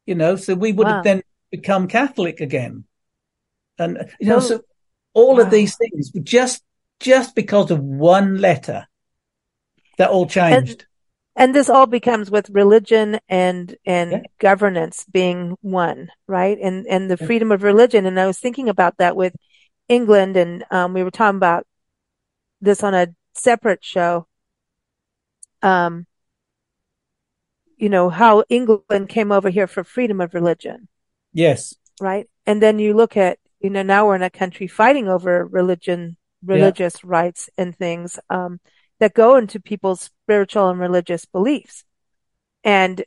you 0.07 0.15
know 0.17 0.35
so 0.37 0.55
we 0.55 0.73
would 0.73 0.89
Wow. 0.89 0.95
have 0.95 1.05
then 1.05 1.23
become 1.53 1.87
catholic 1.87 2.41
again 2.41 2.85
and 3.79 4.11
you 4.21 4.29
know 4.29 4.41
So- 4.41 4.57
so 4.57 4.65
all 5.15 5.37
Wow. 5.37 5.43
of 5.45 5.51
these 5.51 5.77
things 5.77 6.11
just 6.25 6.63
just 6.99 7.35
because 7.37 7.71
of 7.71 7.79
one 7.81 8.39
letter 8.39 8.87
that 9.97 10.11
all 10.11 10.27
changed 10.27 10.87
And 11.37 11.55
this 11.55 11.69
all 11.69 11.87
becomes 11.87 12.31
with 12.31 12.51
religion 12.51 13.19
and 13.29 13.77
and 13.87 14.13
Yeah. 14.13 14.23
governance 14.39 15.05
being 15.11 15.57
one, 15.63 16.11
right? 16.29 16.59
And 16.61 16.87
and 16.87 17.11
the 17.11 17.17
freedom 17.17 17.51
of 17.53 17.63
religion. 17.63 18.07
And 18.07 18.21
I 18.21 18.27
was 18.27 18.39
thinking 18.39 18.69
about 18.69 18.99
that 18.99 19.17
with 19.17 19.35
England, 19.89 20.37
and 20.37 20.65
um, 20.71 20.95
we 20.95 21.03
were 21.03 21.11
talking 21.11 21.37
about 21.39 21.67
this 22.61 22.83
on 22.85 22.95
a 22.95 23.09
separate 23.35 23.85
show. 23.85 24.27
Um, 25.63 26.07
you 27.77 27.89
know 27.89 28.11
how 28.11 28.45
England 28.49 29.09
came 29.09 29.31
over 29.31 29.49
here 29.51 29.67
for 29.69 29.85
freedom 29.85 30.21
of 30.21 30.35
religion, 30.35 30.89
yes 31.33 31.75
right? 32.01 32.29
And 32.47 32.63
then 32.63 32.79
you 32.79 32.95
look 32.95 33.17
at 33.17 33.39
you 33.61 33.71
know 33.71 33.83
now 33.83 34.07
we're 34.07 34.17
in 34.17 34.23
a 34.23 34.31
country 34.31 34.67
fighting 34.67 35.09
over 35.09 35.45
religion, 35.47 36.17
religious 36.45 37.05
rights 37.05 37.49
and 37.57 37.77
things. 37.77 38.19
Um, 38.31 38.61
that 39.01 39.15
go 39.15 39.37
into 39.37 39.61
people's 39.61 40.11
spiritual 40.25 40.69
and 40.71 40.81
religious 40.81 41.25
beliefs. 41.25 41.85
And 42.63 43.05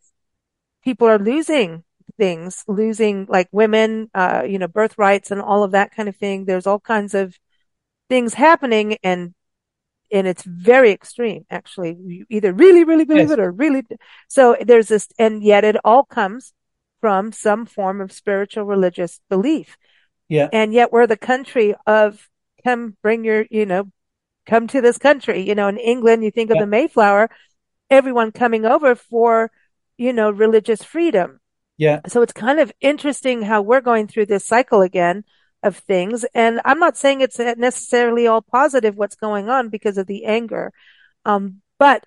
people 0.83 1.07
are 1.07 1.19
losing 1.19 1.83
things, 2.17 2.63
losing 2.67 3.25
like 3.29 3.49
women, 3.51 4.09
uh, 4.13 4.43
you 4.47 4.59
know, 4.59 4.67
birthrights 4.67 5.31
and 5.31 5.41
all 5.41 5.63
of 5.63 5.71
that 5.71 5.91
kind 5.91 6.09
of 6.09 6.15
thing. 6.15 6.45
There's 6.45 6.67
all 6.67 6.79
kinds 6.79 7.13
of 7.13 7.37
things 8.09 8.33
happening 8.35 8.97
and 9.03 9.33
and 10.11 10.25
it's 10.25 10.43
very 10.43 10.91
extreme 10.91 11.45
actually. 11.49 11.97
You 11.99 12.25
either 12.29 12.53
really, 12.53 12.83
really 12.85 13.03
believe 13.05 13.29
Yes. 13.29 13.31
it 13.31 13.39
or 13.39 13.51
really 13.51 13.83
so 14.27 14.55
there's 14.61 14.87
this 14.87 15.09
and 15.19 15.43
yet 15.43 15.63
it 15.65 15.75
all 15.83 16.03
comes 16.03 16.53
from 17.01 17.31
some 17.31 17.65
form 17.65 18.01
of 18.01 18.11
spiritual 18.11 18.63
religious 18.63 19.19
belief. 19.29 19.77
yeah 20.29 20.49
And 20.51 20.73
yet 20.73 20.91
we're 20.91 21.07
the 21.07 21.17
country 21.17 21.75
of 21.85 22.27
come 22.63 22.95
bring 23.01 23.23
your, 23.23 23.45
you 23.49 23.65
know, 23.65 23.91
come 24.47 24.67
to 24.67 24.81
this 24.81 24.97
country. 24.97 25.47
You 25.47 25.55
know, 25.55 25.67
in 25.67 25.77
England, 25.77 26.23
you 26.23 26.31
think 26.31 26.49
of 26.49 26.57
the 26.57 26.65
Mayflower, 26.67 27.29
everyone 27.89 28.31
coming 28.31 28.65
over 28.65 28.95
for, 28.95 29.51
you 29.97 30.13
know, 30.13 30.31
religious 30.31 30.83
freedom. 30.83 31.39
yeah 31.77 32.01
So 32.07 32.21
it's 32.21 32.33
kind 32.33 32.59
of 32.59 32.71
interesting 32.81 33.43
how 33.43 33.61
we're 33.61 33.81
going 33.81 34.07
through 34.07 34.27
this 34.27 34.45
cycle 34.45 34.81
again 34.81 35.23
of 35.63 35.77
things. 35.77 36.25
And 36.33 36.61
I'm 36.65 36.79
not 36.79 36.97
saying 36.97 37.21
it's 37.21 37.39
necessarily 37.39 38.27
all 38.27 38.41
positive 38.41 38.95
what's 38.95 39.15
going 39.15 39.49
on 39.49 39.69
because 39.69 39.97
of 39.97 40.07
the 40.07 40.25
anger. 40.25 40.71
Um, 41.25 41.61
but 41.77 42.03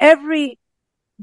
every 0.00 0.58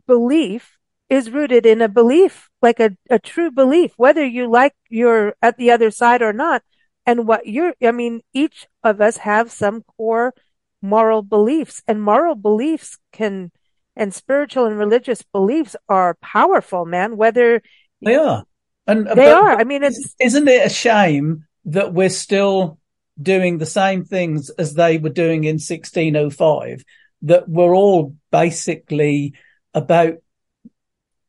belief 0.08 0.78
is 1.10 1.30
rooted 1.30 1.65
in 1.65 1.82
a 1.82 1.89
belief, 1.89 2.50
like 2.62 2.80
a, 2.80 2.95
a 3.10 3.19
true 3.19 3.52
belief, 3.52 3.91
whether 3.97 4.26
you 4.26 4.50
like 4.50 4.74
you're 4.89 5.36
at 5.41 5.58
the 5.58 5.71
other 5.71 5.91
side 5.91 6.21
or 6.21 6.34
not. 6.34 6.63
And 7.06 7.28
what 7.28 7.47
you're, 7.47 7.74
I 7.84 7.91
mean, 7.91 8.21
each 8.34 8.67
of 8.84 9.02
us 9.02 9.17
have 9.17 9.52
some 9.52 9.84
core 9.97 10.34
moral 10.81 11.21
beliefs 11.21 11.81
and 11.87 12.01
moral 12.01 12.35
beliefs 12.35 12.97
can, 13.11 13.51
and 13.95 14.13
spiritual 14.13 14.65
and 14.65 14.77
religious 14.77 15.21
beliefs 15.21 15.75
are 15.87 16.15
powerful, 16.15 16.85
man, 16.85 17.17
whether 17.17 17.61
they 18.03 18.15
are. 18.15 18.45
And 18.87 19.07
uh, 19.07 19.15
they 19.15 19.25
but- 19.25 19.33
are. 19.33 19.59
I 19.59 19.63
mean, 19.63 19.83
it's, 19.83 20.15
isn't 20.19 20.47
it 20.47 20.65
a 20.65 20.69
shame 20.69 21.45
that 21.65 21.93
we're 21.93 22.09
still 22.09 22.79
doing 23.21 23.57
the 23.57 23.65
same 23.65 24.03
things 24.03 24.49
as 24.51 24.73
they 24.73 24.97
were 24.97 25.09
doing 25.09 25.43
in 25.43 25.55
1605 25.55 26.83
that 27.23 27.47
we're 27.47 27.75
all 27.75 28.15
basically 28.31 29.33
about 29.73 30.15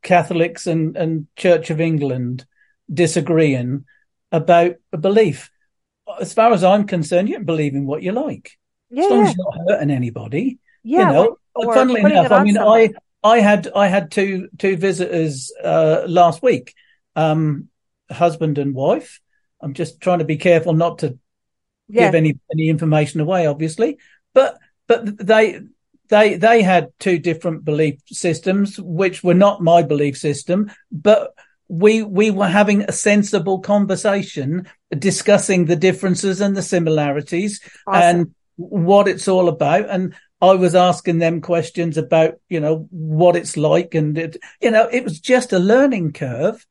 catholics 0.02 0.66
and, 0.66 0.96
and 0.96 1.26
church 1.36 1.70
of 1.70 1.80
england 1.80 2.44
disagreeing 2.92 3.84
about 4.30 4.76
a 4.92 4.96
belief? 4.96 5.50
As 6.20 6.32
far 6.32 6.52
as 6.52 6.64
i'm 6.64 6.86
concerned 6.86 7.28
you 7.28 7.36
can 7.36 7.44
believe 7.44 7.74
in 7.74 7.86
what 7.86 8.02
you 8.02 8.12
like 8.12 8.58
yeah, 8.92 9.04
as 9.04 9.10
long 9.10 9.18
yeah, 9.18 9.30
as 9.30 9.36
you're 9.36 9.44
not 9.44 9.68
hurting 9.68 9.90
anybody 9.90 10.58
yeah. 10.82 11.08
you 11.08 11.12
know. 11.12 11.38
or 11.54 11.74
funnily 11.74 12.00
enough 12.00 12.30
i 12.30 12.44
mean 12.44 12.54
someone. 12.54 12.94
i 13.22 13.34
i 13.36 13.40
had 13.40 13.68
i 13.74 13.86
had 13.86 14.10
two 14.10 14.48
two 14.58 14.76
visitors 14.76 15.52
uh 15.62 16.04
last 16.06 16.42
week. 16.42 16.74
Um 17.14 17.68
husband 18.12 18.58
and 18.58 18.74
wife. 18.74 19.20
I'm 19.60 19.74
just 19.74 20.00
trying 20.00 20.20
to 20.20 20.24
be 20.24 20.36
careful 20.36 20.72
not 20.74 20.98
to 20.98 21.18
yeah, 21.88 22.06
give 22.06 22.14
any 22.14 22.38
any 22.52 22.68
information 22.68 23.20
away 23.20 23.46
obviously. 23.46 23.98
But 24.34 24.58
but 24.86 25.18
they 25.18 25.60
they 26.08 26.36
they 26.36 26.62
had 26.62 26.92
two 26.98 27.18
different 27.18 27.64
belief 27.64 28.00
systems 28.06 28.78
which 28.78 29.22
were 29.22 29.34
not 29.34 29.62
my 29.62 29.82
belief 29.82 30.16
system. 30.16 30.70
But 30.90 31.32
we 31.68 32.02
we 32.02 32.30
were 32.30 32.48
having 32.48 32.82
a 32.82 32.92
sensible 32.92 33.60
conversation 33.60 34.68
discussing 34.98 35.66
the 35.66 35.76
differences 35.76 36.40
and 36.40 36.56
the 36.56 36.62
similarities. 36.62 37.60
Awesome. 37.86 38.02
and 38.02 38.34
what 38.56 39.08
it's 39.08 39.28
all 39.28 39.48
about. 39.48 39.88
And 39.88 40.14
I 40.40 40.52
was 40.54 40.74
asking 40.74 41.18
them 41.18 41.40
questions 41.40 41.96
about, 41.96 42.34
you 42.48 42.60
know, 42.60 42.88
what 42.90 43.36
it's 43.36 43.56
like. 43.56 43.94
And 43.94 44.18
it, 44.18 44.36
you 44.60 44.70
know, 44.70 44.88
it 44.88 45.04
was 45.04 45.20
just 45.20 45.52
a 45.52 45.58
learning 45.58 46.12
curve. 46.12 46.66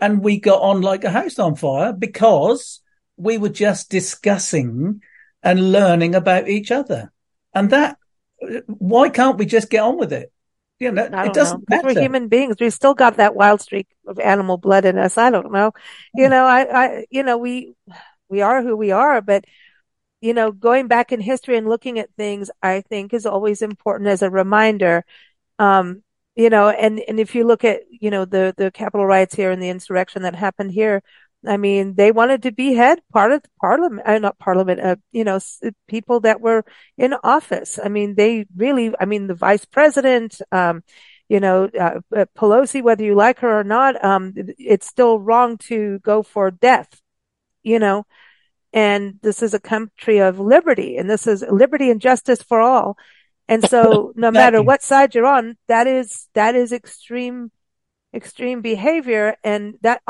And 0.00 0.22
we 0.22 0.40
got 0.40 0.60
on 0.60 0.80
like 0.80 1.04
a 1.04 1.10
house 1.10 1.38
on 1.38 1.54
fire 1.54 1.92
because 1.92 2.80
we 3.16 3.38
were 3.38 3.48
just 3.48 3.90
discussing 3.90 5.02
and 5.42 5.72
learning 5.72 6.14
about 6.14 6.48
each 6.48 6.70
other. 6.70 7.12
And 7.54 7.70
that, 7.70 7.96
why 8.66 9.08
can't 9.08 9.38
we 9.38 9.46
just 9.46 9.70
get 9.70 9.82
on 9.82 9.98
with 9.98 10.12
it? 10.12 10.32
You 10.80 10.90
know, 10.90 11.04
it 11.04 11.32
doesn't 11.32 11.60
know. 11.70 11.76
matter. 11.76 11.94
We're 11.94 12.00
human 12.00 12.26
beings. 12.26 12.56
We've 12.58 12.72
still 12.72 12.94
got 12.94 13.18
that 13.18 13.36
wild 13.36 13.60
streak 13.60 13.86
of 14.04 14.18
animal 14.18 14.56
blood 14.56 14.84
in 14.84 14.98
us. 14.98 15.16
I 15.16 15.30
don't 15.30 15.52
know. 15.52 15.72
You 16.12 16.24
hmm. 16.24 16.30
know, 16.30 16.44
I, 16.44 16.62
I, 16.62 17.04
you 17.08 17.22
know, 17.22 17.38
we, 17.38 17.74
we 18.28 18.40
are 18.40 18.62
who 18.62 18.76
we 18.76 18.90
are, 18.90 19.20
but 19.20 19.44
you 20.22 20.32
know, 20.32 20.52
going 20.52 20.86
back 20.86 21.12
in 21.12 21.20
history 21.20 21.58
and 21.58 21.68
looking 21.68 21.98
at 21.98 22.14
things, 22.16 22.48
I 22.62 22.80
think 22.80 23.12
is 23.12 23.26
always 23.26 23.60
important 23.60 24.08
as 24.08 24.22
a 24.22 24.30
reminder. 24.30 25.04
Um, 25.58 26.04
you 26.36 26.48
know, 26.48 26.70
and, 26.70 27.00
and 27.06 27.20
if 27.20 27.34
you 27.34 27.44
look 27.44 27.64
at, 27.64 27.80
you 27.90 28.10
know, 28.10 28.24
the, 28.24 28.54
the 28.56 28.70
Capitol 28.70 29.04
riots 29.04 29.34
here 29.34 29.50
and 29.50 29.60
the 29.60 29.68
insurrection 29.68 30.22
that 30.22 30.36
happened 30.36 30.70
here, 30.70 31.02
I 31.46 31.56
mean, 31.56 31.94
they 31.94 32.12
wanted 32.12 32.44
to 32.44 32.52
behead 32.52 33.00
part 33.12 33.32
of 33.32 33.42
parliament, 33.60 34.06
uh, 34.06 34.18
not 34.18 34.38
parliament, 34.38 34.80
uh, 34.80 34.96
you 35.10 35.24
know, 35.24 35.40
people 35.88 36.20
that 36.20 36.40
were 36.40 36.64
in 36.96 37.14
office. 37.24 37.80
I 37.84 37.88
mean, 37.88 38.14
they 38.14 38.46
really, 38.56 38.94
I 38.98 39.06
mean, 39.06 39.26
the 39.26 39.34
vice 39.34 39.64
president, 39.64 40.40
um, 40.52 40.84
you 41.28 41.40
know, 41.40 41.64
uh, 41.64 41.98
uh, 42.16 42.26
Pelosi, 42.38 42.80
whether 42.80 43.02
you 43.02 43.16
like 43.16 43.40
her 43.40 43.58
or 43.58 43.64
not, 43.64 44.02
um, 44.04 44.34
it's 44.36 44.86
still 44.86 45.18
wrong 45.18 45.58
to 45.58 45.98
go 45.98 46.22
for 46.22 46.52
death, 46.52 47.02
you 47.64 47.80
know, 47.80 48.06
and 48.72 49.18
this 49.22 49.42
is 49.42 49.54
a 49.54 49.60
country 49.60 50.18
of 50.18 50.38
liberty 50.38 50.96
and 50.96 51.08
this 51.08 51.26
is 51.26 51.44
liberty 51.48 51.90
and 51.90 52.00
justice 52.00 52.42
for 52.42 52.60
all. 52.60 52.96
And 53.48 53.68
so 53.68 54.12
no 54.16 54.30
matter 54.30 54.62
what 54.62 54.82
side 54.82 55.14
you're 55.14 55.26
on, 55.26 55.56
that 55.68 55.86
is, 55.86 56.28
that 56.34 56.54
is 56.54 56.72
extreme 56.72 57.50
extreme 58.14 58.60
behavior 58.60 59.36
and 59.42 59.74
that 59.80 60.02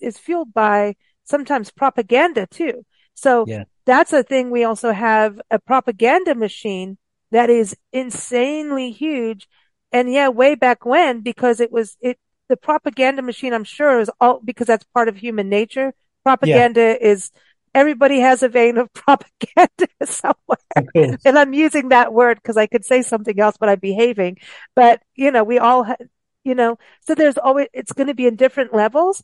is 0.00 0.18
fueled 0.18 0.54
by 0.54 0.94
sometimes 1.24 1.70
propaganda 1.70 2.46
too. 2.46 2.84
So 3.14 3.44
yeah. 3.46 3.64
that's 3.84 4.12
a 4.12 4.22
thing. 4.22 4.50
We 4.50 4.64
also 4.64 4.92
have 4.92 5.40
a 5.50 5.58
propaganda 5.58 6.34
machine 6.34 6.98
that 7.30 7.50
is 7.50 7.76
insanely 7.92 8.92
huge. 8.92 9.48
And 9.92 10.12
yeah, 10.12 10.28
way 10.28 10.54
back 10.54 10.84
when, 10.86 11.20
because 11.20 11.60
it 11.60 11.72
was, 11.72 11.96
it, 12.00 12.18
the 12.48 12.56
propaganda 12.56 13.22
machine, 13.22 13.52
I'm 13.52 13.64
sure 13.64 14.00
is 14.00 14.10
all 14.20 14.40
because 14.42 14.66
that's 14.66 14.84
part 14.94 15.08
of 15.08 15.16
human 15.16 15.48
nature. 15.48 15.92
Propaganda 16.24 16.80
yeah. 16.80 17.08
is, 17.10 17.30
everybody 17.74 18.20
has 18.20 18.42
a 18.42 18.48
vein 18.48 18.78
of 18.78 18.92
propaganda 18.94 19.88
somewhere. 20.04 21.18
And 21.24 21.38
I'm 21.38 21.52
using 21.54 21.88
that 21.90 22.12
word 22.12 22.38
because 22.42 22.56
I 22.56 22.66
could 22.66 22.84
say 22.84 23.02
something 23.02 23.38
else, 23.38 23.56
but 23.58 23.68
I'm 23.68 23.78
behaving. 23.78 24.38
But, 24.74 25.02
you 25.14 25.30
know, 25.30 25.44
we 25.44 25.58
all, 25.58 25.84
ha- 25.84 25.96
you 26.44 26.54
know, 26.54 26.78
so 27.06 27.14
there's 27.14 27.38
always, 27.38 27.68
it's 27.72 27.92
going 27.92 28.06
to 28.06 28.14
be 28.14 28.26
in 28.26 28.36
different 28.36 28.74
levels. 28.74 29.22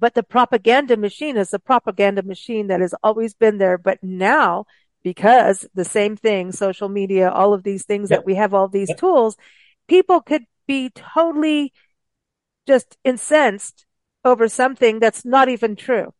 But 0.00 0.14
the 0.14 0.22
propaganda 0.22 0.96
machine 0.96 1.36
is 1.36 1.50
the 1.50 1.58
propaganda 1.58 2.22
machine 2.22 2.68
that 2.68 2.80
has 2.80 2.94
always 3.02 3.34
been 3.34 3.58
there. 3.58 3.78
But 3.78 4.02
now, 4.02 4.66
because 5.02 5.66
the 5.74 5.84
same 5.84 6.16
thing, 6.16 6.52
social 6.52 6.88
media, 6.88 7.30
all 7.30 7.54
of 7.54 7.62
these 7.62 7.84
things 7.84 8.10
yep. 8.10 8.20
that 8.20 8.26
we 8.26 8.34
have 8.34 8.54
all 8.54 8.68
these 8.68 8.88
yep. 8.88 8.98
tools, 8.98 9.36
people 9.88 10.20
could 10.20 10.44
be 10.66 10.90
totally 10.90 11.72
just 12.66 12.96
incensed 13.04 13.86
over 14.24 14.48
something 14.48 14.98
that's 15.00 15.24
not 15.24 15.48
even 15.48 15.76
true. 15.76 16.12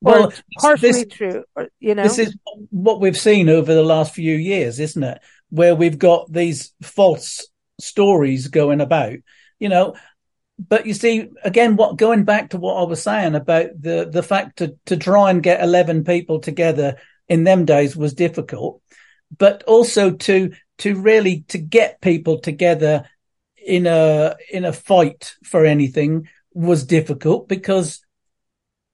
Well, 0.00 0.32
partially 0.58 0.92
this, 0.92 1.06
true, 1.10 1.44
you 1.80 1.94
know. 1.94 2.02
This 2.02 2.18
is 2.18 2.36
what 2.70 3.00
we've 3.00 3.16
seen 3.16 3.48
over 3.48 3.74
the 3.74 3.82
last 3.82 4.14
few 4.14 4.34
years, 4.36 4.78
isn't 4.78 5.02
it? 5.02 5.18
Where 5.50 5.74
we've 5.74 5.98
got 5.98 6.30
these 6.30 6.72
false 6.82 7.48
stories 7.80 8.48
going 8.48 8.80
about, 8.80 9.14
you 9.58 9.68
know. 9.68 9.94
But 10.58 10.86
you 10.86 10.94
see, 10.94 11.28
again, 11.44 11.76
what 11.76 11.96
going 11.96 12.24
back 12.24 12.50
to 12.50 12.58
what 12.58 12.76
I 12.76 12.84
was 12.84 13.02
saying 13.02 13.34
about 13.34 13.70
the 13.78 14.08
the 14.10 14.22
fact 14.22 14.58
to 14.58 14.76
to 14.86 14.96
try 14.96 15.30
and 15.30 15.42
get 15.42 15.62
eleven 15.62 16.04
people 16.04 16.40
together 16.40 16.96
in 17.28 17.44
them 17.44 17.64
days 17.64 17.96
was 17.96 18.14
difficult, 18.14 18.80
but 19.36 19.62
also 19.64 20.12
to 20.12 20.52
to 20.78 20.94
really 21.00 21.44
to 21.48 21.58
get 21.58 22.00
people 22.00 22.38
together 22.38 23.08
in 23.56 23.86
a 23.86 24.36
in 24.50 24.64
a 24.64 24.72
fight 24.72 25.34
for 25.44 25.64
anything 25.64 26.28
was 26.54 26.84
difficult 26.84 27.48
because 27.48 28.00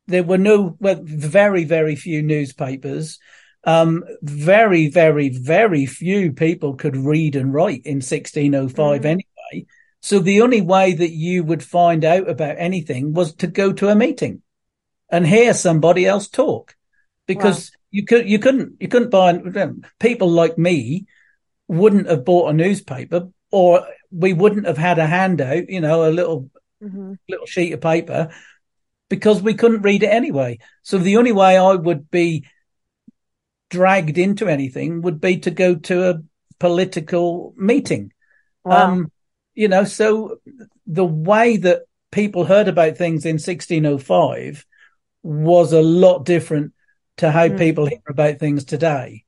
there 0.07 0.25
were 0.25 0.39
no 0.39 0.77
well, 0.81 1.01
very 1.03 1.65
very 1.65 1.97
few 1.97 2.23
newspapers 2.23 3.19
um, 3.65 4.05
very, 4.23 4.89
very, 4.89 5.29
very 5.29 5.87
few 5.87 6.33
people 6.33 6.75
could 6.75 6.97
read 6.97 7.37
and 7.37 7.55
write 7.55 7.83
in 7.85 7.97
1605 7.97 9.01
mm. 9.01 9.05
anyway. 9.05 9.67
So 10.01 10.19
the 10.19 10.43
only 10.43 10.61
way 10.61 10.95
that 10.95 11.11
you 11.11 11.45
would 11.45 11.63
find 11.63 12.05
out 12.05 12.29
about 12.29 12.57
anything 12.59 13.15
was 13.15 13.35
to 13.37 13.47
go 13.47 13.73
to 13.75 13.89
a 13.89 13.95
meeting 13.95 14.43
and 15.09 15.27
hear 15.27 15.55
somebody 15.55 16.07
else 16.07 16.29
talk 16.29 16.75
because 17.27 17.71
wow. 17.71 17.79
you 17.93 18.05
could, 18.05 18.29
you 18.29 18.39
couldn't, 18.41 18.77
you 18.81 18.89
couldn't 18.89 19.11
buy 19.11 19.41
people 20.01 20.29
like 20.29 20.59
me 20.59 21.07
wouldn't 21.69 22.09
have 22.09 22.25
bought 22.25 22.51
a 22.51 22.53
newspaper 22.53 23.29
or 23.53 23.87
we 24.11 24.33
wouldn't 24.33 24.67
have 24.67 24.79
had 24.79 24.99
a 24.99 25.07
handout, 25.07 25.69
you 25.71 25.81
know, 25.81 26.09
a 26.09 26.11
little, 26.11 26.51
mm-hmm. 26.83 27.13
little 27.29 27.47
sheet 27.47 27.73
of 27.73 27.81
paper 27.81 28.31
because 29.13 29.43
we 29.43 29.53
couldn't 29.53 29.83
read 29.83 30.03
it 30.03 30.07
anyway. 30.07 30.59
So 30.85 30.97
the 30.97 31.19
only 31.19 31.33
way 31.33 31.59
I 31.59 31.75
would 31.75 32.11
be 32.11 32.47
dragged 33.69 34.17
into 34.17 34.49
anything 34.49 35.03
would 35.03 35.21
be 35.21 35.37
to 35.41 35.51
go 35.51 35.75
to 35.75 36.09
a 36.09 36.23
political 36.59 37.53
meeting. 37.59 38.15
Wow. 38.65 38.91
Um, 38.91 39.13
you 39.53 39.69
know, 39.69 39.85
so 39.85 40.39
the 40.87 41.05
way 41.05 41.59
that 41.59 41.83
people 42.11 42.47
heard 42.47 42.69
about 42.69 42.97
things 42.97 43.27
in 43.27 43.35
1605 43.35 44.65
was 45.23 45.75
a 45.75 45.83
lot 45.83 46.25
different 46.25 46.73
to 47.19 47.31
how 47.31 47.49
mm. 47.49 47.59
people 47.59 47.85
hear 47.85 48.01
about 48.09 48.39
things 48.39 48.65
today. 48.65 49.25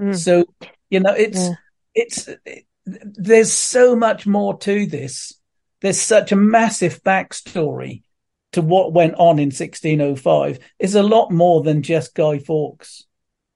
Mm. 0.00 0.16
So, 0.16 0.46
you 0.90 0.98
know, 0.98 1.12
it's, 1.12 1.38
yeah. 1.38 1.54
it's, 1.94 2.28
it, 2.44 2.66
there's 2.84 3.52
so 3.52 3.94
much 3.94 4.26
more 4.26 4.58
to 4.58 4.86
this. 4.86 5.32
There's 5.80 6.00
such 6.00 6.32
a 6.32 6.36
massive 6.36 7.04
backstory 7.04 8.02
to 8.52 8.62
what 8.62 8.92
went 8.92 9.14
on 9.14 9.38
in 9.38 9.50
1605. 9.50 10.58
is 10.78 10.94
a 10.94 11.02
lot 11.02 11.30
more 11.30 11.62
than 11.62 11.82
just 11.82 12.14
Guy 12.14 12.38
Fawkes. 12.38 13.04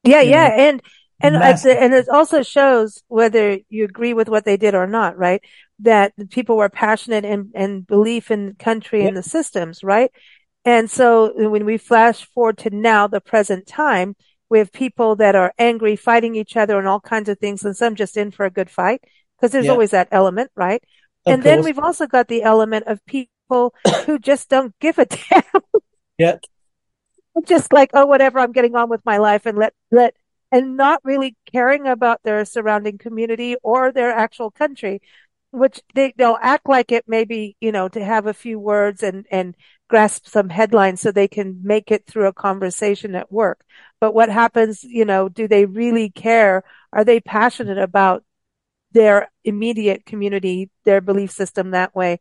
Yeah, 0.05 0.21
yeah, 0.21 0.49
know? 0.49 0.55
and 0.55 0.83
and 1.21 1.37
uh, 1.37 1.69
and 1.69 1.95
it 1.95 2.09
also 2.09 2.43
shows 2.43 3.03
whether 3.09 3.59
you 3.69 3.85
agree 3.85 4.13
with 4.13 4.29
what 4.29 4.45
they 4.45 4.57
did 4.57 4.75
or 4.75 4.87
not, 4.87 5.17
right? 5.17 5.43
That 5.81 6.13
people 6.31 6.57
were 6.57 6.69
passionate 6.69 7.25
and 7.25 7.53
and 7.55 7.87
belief 7.87 8.31
in 8.31 8.47
the 8.47 8.55
country 8.55 9.01
yep. 9.01 9.09
and 9.09 9.17
the 9.17 9.23
systems, 9.23 9.85
right? 9.85 10.11
And 10.65 10.91
so 10.91 11.33
uh, 11.39 11.49
when 11.49 11.65
we 11.65 11.79
flash 11.79 12.25
forward 12.25 12.59
to 12.59 12.71
now, 12.71 13.07
the 13.07 13.21
present 13.21 13.67
time, 13.67 14.17
we 14.49 14.59
have 14.59 14.73
people 14.73 15.17
that 15.17 15.35
are 15.35 15.53
angry, 15.59 15.97
fighting 15.97 16.35
each 16.35 16.57
other 16.57 16.79
and 16.79 16.89
all 16.89 17.01
kinds 17.01 17.29
of 17.29 17.39
things, 17.39 17.65
and 17.65 17.77
some 17.77 17.95
just 17.95 18.17
in 18.17 18.33
for 18.33 18.45
a 18.45 18.51
good 18.51 18.71
fight 18.71 19.03
because 19.37 19.53
there's 19.53 19.65
yep. 19.67 19.73
always 19.73 19.91
that 19.91 20.09
element, 20.11 20.51
right? 20.57 20.83
Of 21.25 21.35
and 21.35 21.43
course. 21.43 21.45
then 21.45 21.65
we've 21.65 21.79
also 21.79 22.07
got 22.07 22.29
the 22.29 22.43
element 22.43 22.87
of 22.87 23.05
people 23.07 23.31
who 24.07 24.19
just 24.19 24.49
don't 24.49 24.79
give 24.81 24.99
a 24.99 25.07
damn. 25.31 25.43
Yeah 26.19 26.39
just 27.47 27.73
like, 27.73 27.91
oh, 27.95 28.07
whatever, 28.07 28.39
I'm 28.39 28.53
getting 28.53 28.77
on 28.77 28.89
with 28.89 29.05
my 29.05 29.19
life 29.19 29.47
and 29.47 29.57
let, 29.57 29.75
let, 29.91 30.15
and 30.51 30.77
not 30.77 31.01
really 31.05 31.37
caring 31.51 31.87
about 31.87 32.23
their 32.23 32.45
surrounding 32.45 32.99
community 32.99 33.57
or 33.63 33.91
their 33.91 34.13
actual 34.13 34.51
country, 34.51 35.01
which 35.51 35.81
they, 35.95 36.13
they'll 36.17 36.39
act 36.41 36.69
like 36.69 36.93
it 36.93 37.05
maybe, 37.07 37.57
you 37.61 37.73
know, 37.73 37.89
to 37.89 38.05
have 38.05 38.27
a 38.27 38.35
few 38.35 38.59
words 38.59 39.03
and, 39.03 39.27
and 39.31 39.57
grasp 39.89 40.27
some 40.27 40.51
headlines 40.51 41.01
so 41.01 41.11
they 41.11 41.29
can 41.29 41.61
make 41.63 41.91
it 41.91 42.07
through 42.07 42.27
a 42.27 42.33
conversation 42.33 43.15
at 43.15 43.33
work. 43.33 43.65
But 44.01 44.15
what 44.15 44.29
happens, 44.29 44.85
you 44.85 45.05
know, 45.05 45.29
do 45.29 45.49
they 45.49 45.65
really 45.65 46.11
care? 46.11 46.65
Are 46.93 47.05
they 47.05 47.21
passionate 47.21 47.79
about 47.79 48.25
their 48.93 49.31
immediate 49.43 50.05
community, 50.05 50.71
their 50.85 51.01
belief 51.01 51.31
system 51.31 51.71
that 51.71 51.95
way 51.95 52.21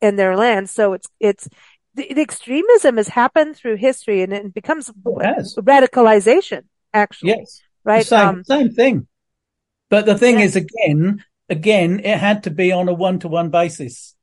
and 0.00 0.18
their 0.18 0.36
land? 0.36 0.70
So 0.70 0.92
it's, 0.92 1.06
it's, 1.18 1.48
the, 1.94 2.12
the, 2.14 2.22
extremism 2.22 2.96
has 2.96 3.08
happened 3.08 3.56
through 3.56 3.76
history 3.76 4.22
and 4.22 4.32
it 4.32 4.54
becomes 4.54 4.90
radicalization, 4.90 6.62
actually. 6.94 7.30
Yes. 7.30 7.62
Right. 7.84 8.06
Same, 8.06 8.28
um, 8.28 8.44
same 8.44 8.70
thing. 8.70 9.06
But 9.88 10.06
the 10.06 10.16
thing 10.16 10.38
yeah. 10.38 10.44
is, 10.44 10.56
again, 10.56 11.24
again, 11.48 12.00
it 12.00 12.18
had 12.18 12.44
to 12.44 12.50
be 12.50 12.72
on 12.72 12.88
a 12.88 12.94
one 12.94 13.18
to 13.20 13.28
one 13.28 13.50
basis 13.50 14.14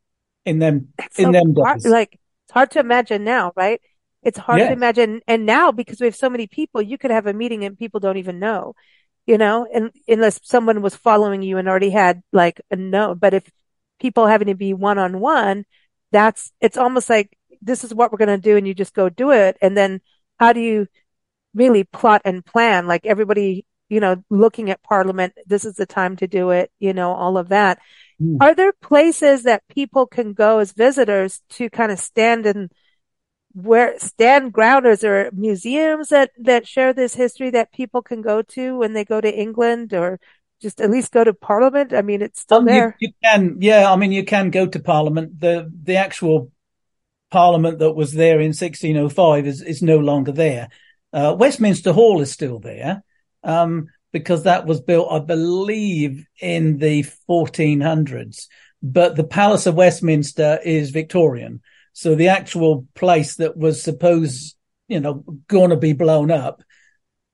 in 0.45 0.59
them, 0.59 0.93
in 1.17 1.25
so 1.25 1.31
them 1.31 1.53
hard, 1.55 1.79
days. 1.79 1.91
Like, 1.91 2.19
it's 2.45 2.53
hard 2.53 2.71
to 2.71 2.79
imagine 2.79 3.23
now, 3.25 3.51
right? 3.55 3.81
It's 4.23 4.37
hard 4.37 4.59
to 4.59 4.71
imagine. 4.71 5.21
And 5.27 5.45
now, 5.45 5.71
because 5.71 5.99
we 5.99 6.05
have 6.05 6.15
so 6.15 6.29
many 6.29 6.47
people, 6.47 6.81
you 6.81 6.97
could 6.97 7.11
have 7.11 7.27
a 7.27 7.33
meeting 7.33 7.65
and 7.65 7.77
people 7.77 7.99
don't 7.99 8.17
even 8.17 8.39
know, 8.39 8.75
you 9.25 9.37
know, 9.37 9.67
and 9.73 9.91
unless 10.07 10.39
someone 10.43 10.81
was 10.81 10.95
following 10.95 11.41
you 11.41 11.57
and 11.57 11.67
already 11.67 11.89
had 11.89 12.23
like 12.31 12.61
a 12.71 12.75
note. 12.75 13.19
But 13.19 13.33
if 13.33 13.49
people 13.99 14.27
having 14.27 14.47
to 14.47 14.55
be 14.55 14.73
one 14.73 14.97
on 14.97 15.19
one, 15.19 15.65
that's, 16.11 16.51
it's 16.61 16.77
almost 16.77 17.09
like 17.09 17.37
this 17.61 17.83
is 17.83 17.93
what 17.93 18.11
we're 18.11 18.17
going 18.17 18.29
to 18.29 18.37
do 18.37 18.57
and 18.57 18.67
you 18.67 18.73
just 18.73 18.93
go 18.93 19.09
do 19.09 19.31
it. 19.31 19.57
And 19.61 19.75
then 19.75 20.01
how 20.39 20.53
do 20.53 20.59
you 20.59 20.87
really 21.53 21.83
plot 21.83 22.21
and 22.25 22.45
plan? 22.45 22.87
Like 22.87 23.05
everybody, 23.05 23.65
you 23.89 23.99
know, 23.99 24.23
looking 24.29 24.69
at 24.69 24.83
parliament, 24.83 25.33
this 25.45 25.65
is 25.65 25.75
the 25.75 25.85
time 25.85 26.15
to 26.17 26.27
do 26.27 26.51
it, 26.51 26.71
you 26.79 26.93
know, 26.93 27.13
all 27.13 27.37
of 27.37 27.49
that. 27.49 27.79
Mm. 28.21 28.37
Are 28.41 28.55
there 28.55 28.73
places 28.73 29.43
that 29.43 29.67
people 29.67 30.05
can 30.05 30.33
go 30.33 30.59
as 30.59 30.71
visitors 30.71 31.41
to 31.51 31.69
kind 31.69 31.91
of 31.91 31.99
stand 31.99 32.45
in 32.45 32.69
where 33.53 33.97
stand 33.97 34.53
grounders 34.53 35.03
or 35.03 35.31
museums 35.33 36.09
that, 36.09 36.31
that 36.37 36.67
share 36.67 36.93
this 36.93 37.15
history 37.15 37.49
that 37.49 37.73
people 37.73 38.03
can 38.03 38.21
go 38.21 38.43
to 38.43 38.77
when 38.77 38.93
they 38.93 39.03
go 39.03 39.19
to 39.19 39.33
England 39.33 39.93
or 39.93 40.19
just 40.61 40.81
at 40.81 40.89
least 40.89 41.11
go 41.11 41.23
to 41.23 41.33
Parliament? 41.33 41.93
I 41.93 42.01
mean, 42.01 42.21
it's 42.21 42.41
still 42.41 42.59
um, 42.59 42.65
there. 42.65 42.95
You, 42.99 43.09
you, 43.09 43.13
can, 43.23 43.57
yeah. 43.59 43.91
I 43.91 43.95
mean, 43.95 44.11
you 44.11 44.23
can 44.23 44.49
go 44.49 44.65
to 44.67 44.79
Parliament. 44.79 45.39
The 45.39 45.71
the 45.83 45.97
actual 45.97 46.51
Parliament 47.31 47.79
that 47.79 47.93
was 47.93 48.13
there 48.13 48.39
in 48.39 48.47
1605 48.47 49.47
is 49.47 49.61
is 49.61 49.81
no 49.81 49.97
longer 49.97 50.31
there. 50.31 50.69
Uh, 51.13 51.35
Westminster 51.37 51.93
Hall 51.93 52.21
is 52.21 52.31
still 52.31 52.59
there 52.59 53.03
um, 53.43 53.87
because 54.11 54.43
that 54.43 54.65
was 54.65 54.81
built, 54.81 55.11
I 55.11 55.19
believe, 55.19 56.25
in 56.39 56.77
the 56.77 57.03
1400s. 57.29 58.47
But 58.83 59.15
the 59.15 59.23
Palace 59.23 59.65
of 59.65 59.75
Westminster 59.75 60.59
is 60.63 60.91
Victorian. 60.91 61.61
So 61.93 62.13
the 62.13 62.27
actual 62.27 62.85
place 62.93 63.37
that 63.37 63.57
was 63.57 63.81
supposed, 63.81 64.55
you 64.87 64.99
know, 64.99 65.23
going 65.47 65.71
to 65.71 65.77
be 65.77 65.93
blown 65.93 66.29
up 66.29 66.61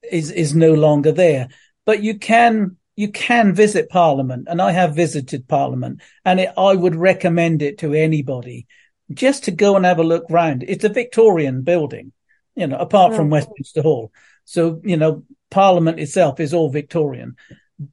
is 0.09 0.31
is 0.31 0.55
no 0.55 0.73
longer 0.73 1.12
there. 1.12 1.49
But 1.86 2.01
you 2.01 2.17
can 2.17 2.77
you 2.95 3.12
can 3.12 3.53
visit 3.53 3.89
Parliament, 3.89 4.47
and 4.49 4.62
I 4.62 4.71
have 4.71 4.95
visited 4.95 5.47
Parliament, 5.47 6.01
and 6.25 6.39
it, 6.39 6.51
I 6.58 6.73
would 6.73 6.95
recommend 6.95 7.62
it 7.62 7.79
to 7.79 7.93
anybody 7.93 8.67
just 9.12 9.45
to 9.45 9.51
go 9.51 9.75
and 9.75 9.86
have 9.86 9.99
a 9.99 10.03
look 10.03 10.25
round. 10.29 10.63
It's 10.67 10.84
a 10.84 10.89
Victorian 10.89 11.62
building, 11.63 12.12
you 12.56 12.67
know, 12.67 12.77
apart 12.77 13.15
from 13.15 13.27
oh. 13.27 13.32
Westminster 13.32 13.82
Hall. 13.82 14.12
So, 14.45 14.82
you 14.84 14.97
know, 14.97 15.23
Parliament 15.49 15.99
itself 15.99 16.39
is 16.39 16.53
all 16.53 16.69
Victorian, 16.69 17.36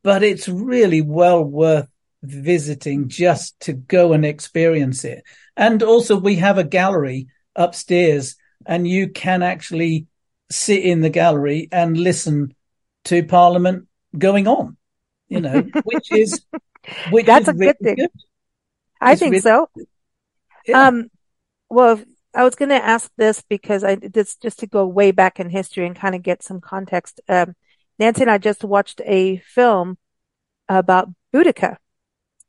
but 0.02 0.22
it's 0.22 0.48
really 0.48 1.00
well 1.00 1.42
worth 1.42 1.88
visiting 2.22 3.08
just 3.08 3.58
to 3.60 3.72
go 3.72 4.12
and 4.12 4.26
experience 4.26 5.04
it. 5.04 5.24
And 5.56 5.82
also 5.82 6.18
we 6.18 6.36
have 6.36 6.58
a 6.58 6.64
gallery 6.64 7.28
upstairs 7.56 8.36
and 8.66 8.86
you 8.86 9.08
can 9.08 9.42
actually 9.42 10.06
sit 10.50 10.82
in 10.82 11.00
the 11.00 11.10
gallery 11.10 11.68
and 11.72 11.96
listen 11.96 12.54
to 13.04 13.24
Parliament 13.24 13.86
going 14.16 14.46
on 14.46 14.76
you 15.30 15.40
know, 15.40 15.62
which 15.84 16.12
is 16.12 16.44
which 17.10 17.26
that's 17.26 17.48
is 17.48 17.48
a 17.48 17.52
good 17.54 17.78
thing. 17.78 17.96
Good. 17.96 18.10
I 19.00 19.12
it's 19.12 19.20
think 19.20 19.30
really, 19.32 19.40
so. 19.40 19.70
Yeah. 20.66 20.88
Um, 20.88 21.10
well, 21.70 22.00
I 22.34 22.44
was 22.44 22.54
going 22.54 22.68
to 22.68 22.84
ask 22.84 23.10
this 23.16 23.42
because 23.48 23.82
I 23.82 23.94
this 23.96 24.36
just 24.36 24.58
to 24.58 24.66
go 24.66 24.86
way 24.86 25.10
back 25.10 25.40
in 25.40 25.48
history 25.48 25.86
and 25.86 25.96
kind 25.96 26.14
of 26.14 26.22
get 26.22 26.42
some 26.42 26.60
context. 26.60 27.20
Um, 27.28 27.54
Nancy 27.98 28.22
and 28.22 28.30
I 28.30 28.38
just 28.38 28.64
watched 28.64 29.00
a 29.06 29.38
film 29.38 29.96
about 30.68 31.10
Boudica 31.32 31.76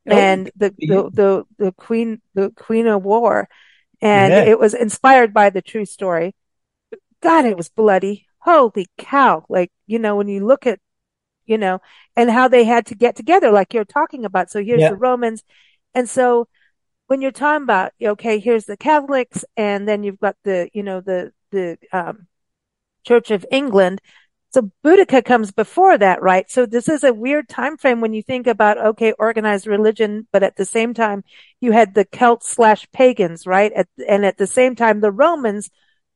oh, 0.09 0.17
and 0.17 0.51
the, 0.55 0.73
the, 0.77 1.09
the 1.11 1.45
the 1.57 1.71
Queen 1.71 2.21
the 2.33 2.49
Queen 2.51 2.87
of 2.87 3.03
War, 3.03 3.47
and 4.01 4.33
yeah. 4.33 4.43
it 4.43 4.59
was 4.59 4.73
inspired 4.73 5.33
by 5.33 5.49
the 5.49 5.61
true 5.61 5.85
story. 5.85 6.35
God, 7.21 7.45
it 7.45 7.57
was 7.57 7.69
bloody. 7.69 8.27
Holy 8.39 8.87
cow! 8.97 9.45
Like 9.49 9.71
you 9.87 9.99
know, 9.99 10.15
when 10.15 10.27
you 10.27 10.45
look 10.45 10.65
at 10.65 10.79
you 11.51 11.57
know, 11.57 11.81
and 12.15 12.31
how 12.31 12.47
they 12.47 12.63
had 12.63 12.85
to 12.85 12.95
get 12.95 13.17
together, 13.17 13.51
like 13.51 13.73
you're 13.73 13.83
talking 13.83 14.23
about. 14.23 14.49
So 14.49 14.63
here's 14.63 14.79
yeah. 14.79 14.91
the 14.91 14.95
Romans. 14.95 15.43
And 15.93 16.09
so 16.09 16.47
when 17.07 17.21
you're 17.21 17.31
talking 17.31 17.63
about, 17.63 17.91
okay, 18.01 18.39
here's 18.39 18.65
the 18.65 18.77
Catholics, 18.77 19.43
and 19.57 19.85
then 19.85 20.03
you've 20.03 20.19
got 20.19 20.37
the, 20.45 20.69
you 20.73 20.81
know, 20.81 21.01
the, 21.01 21.33
the, 21.51 21.77
um, 21.91 22.27
Church 23.05 23.31
of 23.31 23.45
England. 23.51 23.99
So 24.53 24.71
Boudica 24.83 25.25
comes 25.25 25.51
before 25.51 25.97
that, 25.97 26.21
right? 26.21 26.49
So 26.49 26.65
this 26.65 26.87
is 26.87 27.03
a 27.03 27.13
weird 27.13 27.49
time 27.49 27.77
frame 27.77 27.99
when 27.99 28.13
you 28.13 28.23
think 28.23 28.47
about, 28.47 28.77
okay, 28.77 29.11
organized 29.13 29.67
religion, 29.67 30.27
but 30.31 30.43
at 30.43 30.55
the 30.55 30.65
same 30.65 30.93
time, 30.93 31.23
you 31.59 31.71
had 31.73 31.95
the 31.95 32.05
Celts 32.05 32.47
slash 32.47 32.87
pagans, 32.93 33.45
right? 33.45 33.73
At, 33.73 33.87
and 34.07 34.25
at 34.25 34.37
the 34.37 34.47
same 34.47 34.75
time, 34.75 35.01
the 35.01 35.11
Romans, 35.11 35.69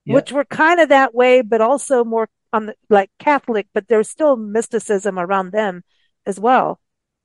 which 0.05 0.31
were 0.31 0.45
kind 0.45 0.79
of 0.79 0.89
that 0.89 1.15
way, 1.15 1.41
but 1.41 1.59
also 1.59 2.03
more 2.05 2.29
on 2.55 2.67
the, 2.67 2.75
like 2.89 3.11
Catholic, 3.19 3.67
but 3.73 3.87
there's 3.87 4.09
still 4.09 4.37
mysticism 4.37 5.19
around 5.19 5.51
them 5.51 5.83
as 6.25 6.39
well. 6.39 6.79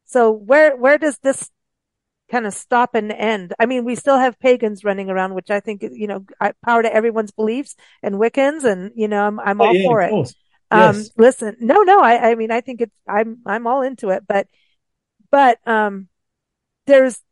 So 0.05 0.33
where, 0.33 0.77
where 0.77 0.99
does 0.99 1.19
this 1.19 1.51
kind 2.31 2.47
of 2.47 2.53
stop 2.53 2.95
and 2.95 3.13
end? 3.13 3.55
I 3.61 3.67
mean, 3.67 3.85
we 3.85 3.95
still 3.95 4.19
have 4.19 4.41
pagans 4.41 4.83
running 4.85 5.09
around, 5.09 5.35
which 5.35 5.51
I 5.51 5.61
think, 5.61 5.83
you 5.83 6.09
know, 6.09 6.25
power 6.65 6.83
to 6.83 6.93
everyone's 6.93 7.31
beliefs 7.31 7.77
and 8.03 8.17
Wiccans 8.17 8.65
and, 8.65 8.91
you 8.97 9.07
know, 9.07 9.25
I'm, 9.25 9.39
I'm 9.39 9.61
oh, 9.61 9.67
all 9.67 9.75
yeah, 9.75 9.89
for 9.89 10.03
it. 10.03 10.13
Um, 10.73 10.97
yes. 10.97 11.11
listen, 11.17 11.57
no, 11.61 11.83
no, 11.83 12.01
I, 12.01 12.31
I 12.31 12.35
mean, 12.35 12.51
I 12.51 12.61
think 12.61 12.81
it's, 12.81 12.97
I'm, 13.09 13.39
I'm 13.47 13.67
all 13.67 13.83
into 13.83 14.11
it, 14.11 14.25
but, 14.27 14.47
but, 15.31 15.59
um, 15.67 16.09
there's, 16.87 17.23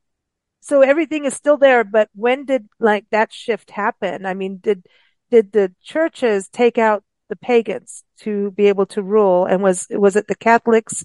so 0.60 0.82
everything 0.82 1.24
is 1.24 1.34
still 1.34 1.56
there, 1.56 1.82
but 1.82 2.08
when 2.14 2.44
did 2.44 2.68
like 2.78 3.06
that 3.10 3.32
shift 3.32 3.70
happen? 3.70 4.26
I 4.26 4.34
mean, 4.34 4.58
did, 4.58 4.86
did 5.30 5.52
the 5.52 5.72
churches 5.82 6.48
take 6.48 6.78
out 6.78 7.02
the 7.28 7.36
pagans 7.36 8.04
to 8.20 8.50
be 8.52 8.66
able 8.66 8.86
to 8.86 9.02
rule? 9.02 9.46
And 9.46 9.62
was, 9.62 9.86
was 9.90 10.16
it 10.16 10.28
the 10.28 10.34
Catholics 10.34 11.04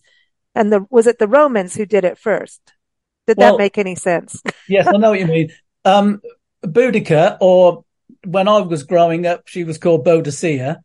and 0.56 0.72
the, 0.72 0.86
was 0.90 1.08
it 1.08 1.20
the 1.20 1.28
Romans 1.28 1.76
who 1.76 1.86
did 1.86 2.04
it 2.04 2.18
first? 2.18 2.62
Did 3.28 3.38
well, 3.38 3.54
that 3.54 3.58
make 3.58 3.78
any 3.78 3.96
sense? 3.96 4.42
yes, 4.68 4.88
I 4.88 4.98
know 4.98 5.12
what 5.12 5.20
you 5.20 5.28
mean. 5.28 5.50
Um, 5.86 6.22
Boudica, 6.66 7.38
or 7.42 7.86
when 8.26 8.48
I 8.48 8.60
was 8.62 8.84
growing 8.84 9.26
up, 9.26 9.48
she 9.48 9.64
was 9.64 9.78
called 9.78 10.06
Boadicea. 10.06 10.82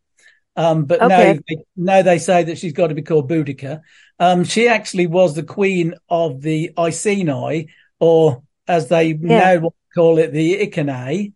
Um, 0.55 0.85
but 0.85 1.01
okay. 1.01 1.39
now, 1.49 1.55
now 1.75 2.01
they 2.01 2.19
say 2.19 2.43
that 2.43 2.57
she's 2.57 2.73
got 2.73 2.87
to 2.87 2.95
be 2.95 3.01
called 3.01 3.29
Boudica. 3.29 3.81
Um, 4.19 4.43
she 4.43 4.67
actually 4.67 5.07
was 5.07 5.35
the 5.35 5.43
queen 5.43 5.93
of 6.09 6.41
the 6.41 6.71
Iceni, 6.77 7.69
or 7.99 8.43
as 8.67 8.89
they 8.89 9.07
yeah. 9.07 9.55
now 9.55 9.71
call 9.95 10.17
it, 10.17 10.33
the 10.33 10.61
Iceni. 10.67 11.33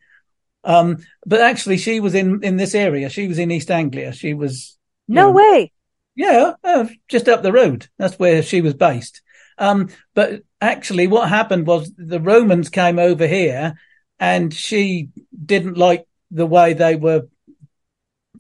Um, 0.63 0.97
but 1.26 1.41
actually, 1.41 1.78
she 1.78 1.99
was 1.99 2.15
in 2.15 2.43
in 2.43 2.58
this 2.58 2.76
area. 2.76 3.10
She 3.10 3.28
was 3.28 3.39
in 3.39 3.52
East 3.52 3.69
Anglia. 3.69 4.13
She 4.13 4.34
was 4.34 4.78
no 5.08 5.28
know, 5.28 5.32
way. 5.32 5.71
Yeah, 6.15 6.54
uh, 6.63 6.88
just 7.08 7.28
up 7.28 7.43
the 7.43 7.52
road. 7.52 7.88
That's 7.97 8.19
where 8.19 8.43
she 8.43 8.62
was 8.62 8.73
based. 8.73 9.21
Um, 9.58 9.89
but 10.13 10.41
actually, 10.62 11.08
what 11.08 11.30
happened 11.30 11.67
was 11.67 11.91
the 11.97 12.19
Romans 12.19 12.69
came 12.69 12.99
over 12.99 13.28
here, 13.28 13.76
and 14.19 14.54
she 14.54 15.10
didn't 15.45 15.78
like 15.78 16.08
the 16.32 16.45
way 16.45 16.73
they 16.73 16.95
were 16.95 17.28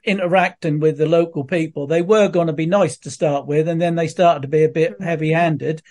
interacting 0.03 0.79
with 0.79 0.97
the 0.97 1.05
local 1.05 1.43
people. 1.43 1.87
They 1.87 2.01
were 2.01 2.27
going 2.27 2.47
to 2.47 2.53
be 2.53 2.65
nice 2.65 2.97
to 2.99 3.11
start 3.11 3.47
with, 3.47 3.67
and 3.67 3.81
then 3.81 3.95
they 3.95 4.07
started 4.07 4.43
to 4.43 4.47
be 4.47 4.63
a 4.63 4.69
bit 4.69 4.93
mm-hmm. 4.93 5.03
heavy 5.03 5.31
handed. 5.31 5.81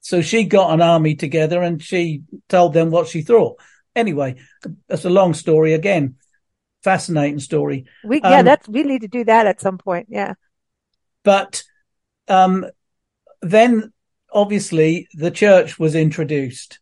So 0.00 0.20
she 0.20 0.44
got 0.44 0.72
an 0.72 0.82
army 0.82 1.14
together 1.14 1.62
and 1.62 1.80
she 1.80 2.22
told 2.48 2.74
them 2.74 2.90
what 2.90 3.06
she 3.06 3.22
thought 3.22 3.60
anyway, 3.94 4.36
that's 4.88 5.04
a 5.04 5.10
long 5.10 5.34
story 5.34 5.74
again. 5.74 6.16
Fascinating 6.82 7.38
story. 7.38 7.86
We 8.04 8.20
yeah, 8.20 8.40
um, 8.40 8.44
that's 8.44 8.68
we 8.68 8.82
need 8.82 9.02
to 9.02 9.08
do 9.08 9.24
that 9.24 9.46
at 9.46 9.60
some 9.60 9.78
point. 9.78 10.08
Yeah. 10.10 10.34
But 11.22 11.62
um, 12.28 12.66
then 13.40 13.92
obviously 14.32 15.08
the 15.14 15.30
church 15.30 15.78
was 15.78 15.94
introduced. 15.94 16.80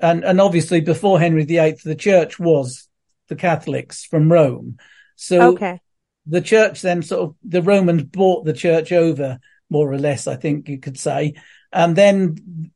And 0.00 0.24
and 0.24 0.40
obviously 0.40 0.80
before 0.80 1.20
Henry 1.20 1.44
VIII, 1.44 1.78
the 1.84 1.94
church 1.94 2.38
was 2.38 2.88
the 3.28 3.36
Catholics 3.36 4.04
from 4.04 4.30
Rome. 4.30 4.78
So 5.16 5.54
okay. 5.54 5.80
the 6.26 6.40
church 6.40 6.82
then 6.82 7.02
sort 7.02 7.22
of 7.22 7.36
the 7.42 7.62
Romans 7.62 8.02
bought 8.04 8.44
the 8.44 8.52
church 8.52 8.92
over, 8.92 9.38
more 9.70 9.90
or 9.90 9.98
less, 9.98 10.26
I 10.26 10.36
think 10.36 10.68
you 10.68 10.78
could 10.78 10.98
say. 10.98 11.34
And 11.72 11.96
then 11.96 12.72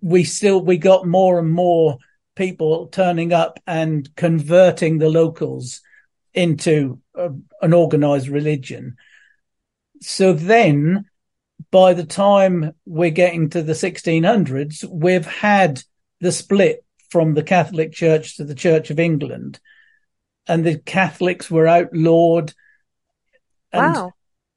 we 0.00 0.24
still 0.24 0.60
we 0.60 0.78
got 0.78 1.06
more 1.06 1.38
and 1.38 1.50
more 1.50 1.98
people 2.38 2.86
turning 2.86 3.32
up 3.32 3.58
and 3.66 4.14
converting 4.14 4.98
the 4.98 5.10
locals 5.10 5.82
into 6.32 7.00
a, 7.16 7.30
an 7.60 7.74
organized 7.74 8.28
religion. 8.28 8.96
So 10.00 10.32
then 10.32 11.06
by 11.72 11.94
the 11.94 12.06
time 12.06 12.72
we're 12.86 13.10
getting 13.10 13.50
to 13.50 13.62
the 13.62 13.72
1600s, 13.72 14.84
we've 14.88 15.26
had 15.26 15.82
the 16.20 16.30
split 16.30 16.84
from 17.10 17.34
the 17.34 17.42
Catholic 17.42 17.92
Church 17.92 18.36
to 18.36 18.44
the 18.44 18.54
Church 18.54 18.90
of 18.90 19.00
England, 19.00 19.58
and 20.46 20.64
the 20.64 20.78
Catholics 20.78 21.50
were 21.50 21.66
outlawed. 21.66 22.54
And 23.72 23.94
wow. 23.94 24.12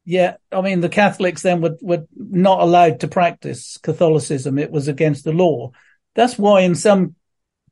Yeah, 0.05 0.35
I 0.51 0.61
mean 0.61 0.81
the 0.81 0.89
Catholics 0.89 1.41
then 1.41 1.61
were 1.61 1.77
were 1.81 2.05
not 2.15 2.61
allowed 2.61 2.99
to 2.99 3.07
practice 3.07 3.77
Catholicism; 3.77 4.57
it 4.57 4.71
was 4.71 4.87
against 4.87 5.23
the 5.23 5.31
law. 5.31 5.71
That's 6.15 6.37
why 6.37 6.61
in 6.61 6.75
some 6.75 7.15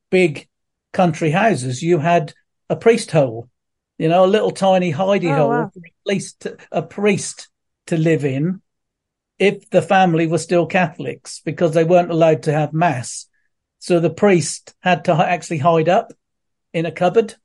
big 0.09 0.47
country 0.93 1.31
houses, 1.31 1.81
you 1.81 1.99
had 1.99 2.33
a 2.69 2.75
priest 2.75 3.11
hole, 3.11 3.49
you 3.97 4.07
know, 4.07 4.25
a 4.25 4.27
little 4.27 4.51
tiny 4.51 4.91
hidey 4.93 5.31
oh, 5.31 5.35
hole 5.35 5.49
wow. 5.49 5.71
for 5.73 5.79
at 5.85 5.91
least 6.05 6.47
a 6.71 6.81
priest 6.81 7.49
to 7.87 7.97
live 7.97 8.25
in 8.25 8.61
if 9.37 9.69
the 9.69 9.81
family 9.81 10.27
were 10.27 10.37
still 10.37 10.65
Catholics 10.65 11.41
because 11.43 11.73
they 11.73 11.83
weren't 11.83 12.11
allowed 12.11 12.43
to 12.43 12.53
have 12.53 12.73
mass. 12.73 13.27
So 13.79 13.99
the 13.99 14.09
priest 14.09 14.73
had 14.81 15.05
to 15.05 15.13
actually 15.13 15.59
hide 15.59 15.87
up 15.87 16.11
in 16.73 16.85
a 16.85 16.91
cupboard. 16.91 17.35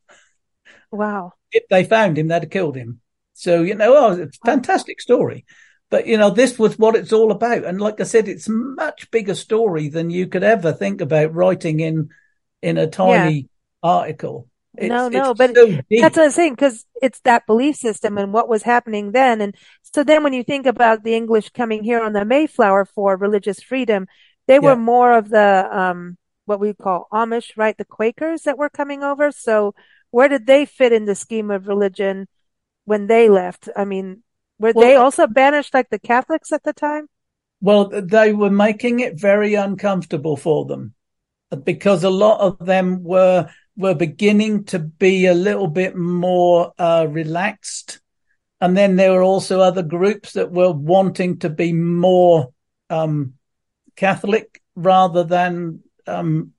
Wow. 0.91 1.35
If 1.53 1.69
they 1.69 1.85
found 1.85 2.19
him, 2.19 2.29
they'd 2.29 2.43
have 2.43 2.51
killed 2.51 2.77
him. 2.77 3.01
So, 3.35 3.62
you 3.62 3.75
know, 3.75 3.95
oh, 3.97 4.12
it's 4.12 4.39
a 4.43 4.47
fantastic 4.47 5.01
story. 5.01 5.45
But, 5.91 6.07
you 6.07 6.19
know, 6.19 6.31
this 6.31 6.59
was 6.59 6.79
what 6.79 6.97
it's 6.97 7.12
all 7.12 7.31
about. 7.31 7.65
And 7.65 7.81
like 7.81 8.01
I 8.01 8.05
said, 8.05 8.27
it's 8.27 8.49
a 8.49 8.53
much 8.53 9.11
bigger 9.11 9.35
story 9.35 9.89
than 9.89 10.11
you 10.11 10.27
could 10.27 10.43
ever 10.43 10.73
think 10.73 11.01
about 11.01 11.35
writing 11.35 11.79
in 11.79 12.11
in 12.65 12.79
a 12.79 12.87
tiny 12.87 13.37
yeah. 13.37 13.47
article. 13.83 14.49
It's, 14.77 14.89
no, 14.89 15.09
no, 15.09 15.35
but 15.35 15.55
so 15.55 15.67
that's 15.89 16.17
what 16.17 16.25
I'm 16.25 16.31
saying 16.31 16.55
because 16.55 16.85
it's 17.01 17.21
that 17.21 17.47
belief 17.47 17.77
system 17.77 18.19
and 18.19 18.33
what 18.33 18.49
was 18.49 18.62
happening 18.62 19.12
then. 19.12 19.41
And 19.41 19.55
so 19.83 20.03
then 20.03 20.25
when 20.25 20.33
you 20.33 20.43
think 20.43 20.67
about 20.67 21.05
the 21.05 21.15
English 21.15 21.51
coming 21.51 21.85
here 21.85 22.03
on 22.03 22.12
the 22.12 22.25
Mayflower 22.25 22.87
for 22.87 23.17
religious 23.17 23.62
freedom, 23.62 24.09
they 24.49 24.55
yeah. 24.55 24.61
were 24.61 24.77
more 24.77 25.17
of 25.17 25.29
the, 25.29 25.69
um, 25.71 26.17
what 26.47 26.59
we 26.59 26.75
call 26.75 27.07
Amish, 27.12 27.53
right? 27.57 27.77
The 27.79 27.85
Quakers 27.85 28.43
that 28.43 28.59
were 28.59 28.71
coming 28.71 29.05
over. 29.05 29.31
So 29.31 29.77
where 30.11 30.29
did 30.29 30.47
they 30.47 30.65
fit 30.65 30.93
in 30.93 31.05
the 31.05 31.15
scheme 31.15 31.53
of 31.53 31.69
religion 31.69 32.27
when 32.85 33.07
they 33.07 33.29
left? 33.29 33.69
I 33.77 33.85
mean, 33.85 34.25
were 34.59 34.73
well, 34.75 34.85
they 34.85 34.97
also 34.97 35.29
banished 35.29 35.73
like 35.73 35.91
the 35.91 36.01
Catholics 36.01 36.53
at 36.53 36.65
the 36.65 36.73
time? 36.73 37.07
Well, 37.61 37.91
they 37.91 38.33
were 38.33 38.51
making 38.51 39.01
it 39.01 39.21
very 39.21 39.55
uncomfortable 39.55 40.37
for 40.37 40.65
them 40.65 40.95
because 41.64 42.05
a 42.05 42.11
lot 42.11 42.40
of 42.40 42.64
them 42.64 43.03
were 43.03 43.49
were 43.76 43.95
beginning 43.95 44.64
to 44.64 44.78
be 44.78 45.26
a 45.26 45.34
little 45.34 45.66
bit 45.66 45.97
more 45.97 46.72
uh, 46.78 47.07
relaxed. 47.09 48.01
And 48.61 48.76
then 48.76 48.97
there 48.97 49.12
were 49.12 49.22
also 49.22 49.61
other 49.61 49.82
groups 49.82 50.34
that 50.34 50.53
were 50.53 50.70
wanting 50.70 51.40
to 51.40 51.51
be 51.51 51.72
more 51.72 52.53
um, 52.88 53.34
Catholic 53.97 54.62
rather 54.76 55.24
than 55.24 55.80
um, 56.07 56.53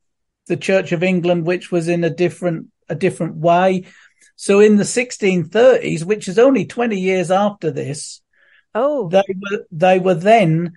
the 0.47 0.57
Church 0.57 0.91
of 0.91 1.03
England, 1.03 1.45
which 1.45 1.71
was 1.71 1.87
in 1.87 2.03
a 2.03 2.09
different 2.09 2.67
a 2.89 2.95
different 2.95 3.37
way. 3.37 3.85
So 4.35 4.59
in 4.59 4.75
the 4.75 4.83
1630s, 4.83 6.03
which 6.03 6.27
is 6.27 6.37
only 6.37 6.65
20 6.65 6.99
years 6.99 7.31
after 7.31 7.71
this, 7.71 8.21
oh, 8.73 9.07
they 9.09 9.23
were 9.27 9.65
they 9.71 9.99
were 9.99 10.13
then 10.13 10.73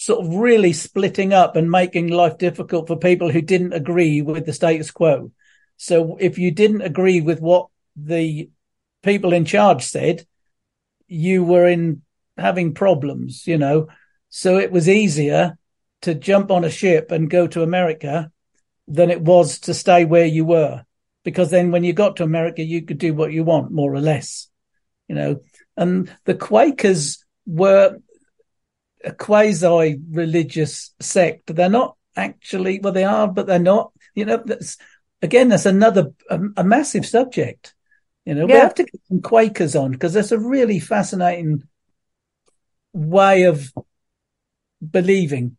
sort 0.00 0.24
of 0.24 0.34
really 0.34 0.72
splitting 0.72 1.34
up 1.34 1.56
and 1.56 1.70
making 1.70 2.08
life 2.08 2.38
difficult 2.38 2.86
for 2.86 2.96
people 2.96 3.30
who 3.30 3.42
didn't 3.42 3.74
agree 3.74 4.22
with 4.22 4.46
the 4.46 4.52
status 4.54 4.90
quo. 4.90 5.30
So 5.76 6.16
if 6.18 6.38
you 6.38 6.52
didn't 6.52 6.80
agree 6.80 7.20
with 7.20 7.42
what 7.42 7.66
the 7.94 8.48
people 9.02 9.34
in 9.34 9.44
charge 9.44 9.84
said, 9.84 10.24
you 11.06 11.44
were 11.44 11.66
in 11.66 12.00
having 12.38 12.72
problems, 12.72 13.46
you 13.46 13.58
know. 13.58 13.88
So 14.30 14.56
it 14.56 14.72
was 14.72 14.88
easier 14.88 15.58
to 16.00 16.14
jump 16.14 16.50
on 16.50 16.64
a 16.64 16.70
ship 16.70 17.10
and 17.10 17.28
go 17.28 17.46
to 17.48 17.62
America 17.62 18.32
than 18.88 19.10
it 19.10 19.20
was 19.20 19.58
to 19.60 19.74
stay 19.74 20.06
where 20.06 20.24
you 20.24 20.46
were. 20.46 20.82
Because 21.24 21.50
then 21.50 21.72
when 21.72 21.84
you 21.84 21.92
got 21.92 22.16
to 22.16 22.24
America, 22.24 22.62
you 22.62 22.80
could 22.86 22.96
do 22.96 23.12
what 23.12 23.32
you 23.32 23.44
want, 23.44 23.70
more 23.70 23.92
or 23.92 24.00
less, 24.00 24.48
you 25.08 25.14
know. 25.14 25.40
And 25.76 26.10
the 26.24 26.34
Quakers 26.34 27.22
were 27.44 27.98
a 29.04 29.12
quasi 29.12 29.98
religious 30.10 30.94
sect. 31.00 31.54
They're 31.54 31.68
not 31.68 31.96
actually, 32.16 32.80
well, 32.80 32.92
they 32.92 33.04
are, 33.04 33.28
but 33.28 33.46
they're 33.46 33.58
not. 33.58 33.92
You 34.14 34.24
know, 34.24 34.42
that's 34.44 34.76
again, 35.22 35.48
that's 35.48 35.66
another 35.66 36.12
a, 36.28 36.40
a 36.56 36.64
massive 36.64 37.06
subject. 37.06 37.74
You 38.24 38.34
know, 38.34 38.46
yeah. 38.46 38.54
we 38.54 38.60
have 38.60 38.74
to 38.74 38.84
get 38.84 39.00
some 39.08 39.22
Quakers 39.22 39.74
on 39.74 39.92
because 39.92 40.12
that's 40.12 40.32
a 40.32 40.38
really 40.38 40.78
fascinating 40.78 41.62
way 42.92 43.44
of 43.44 43.72
believing. 44.88 45.56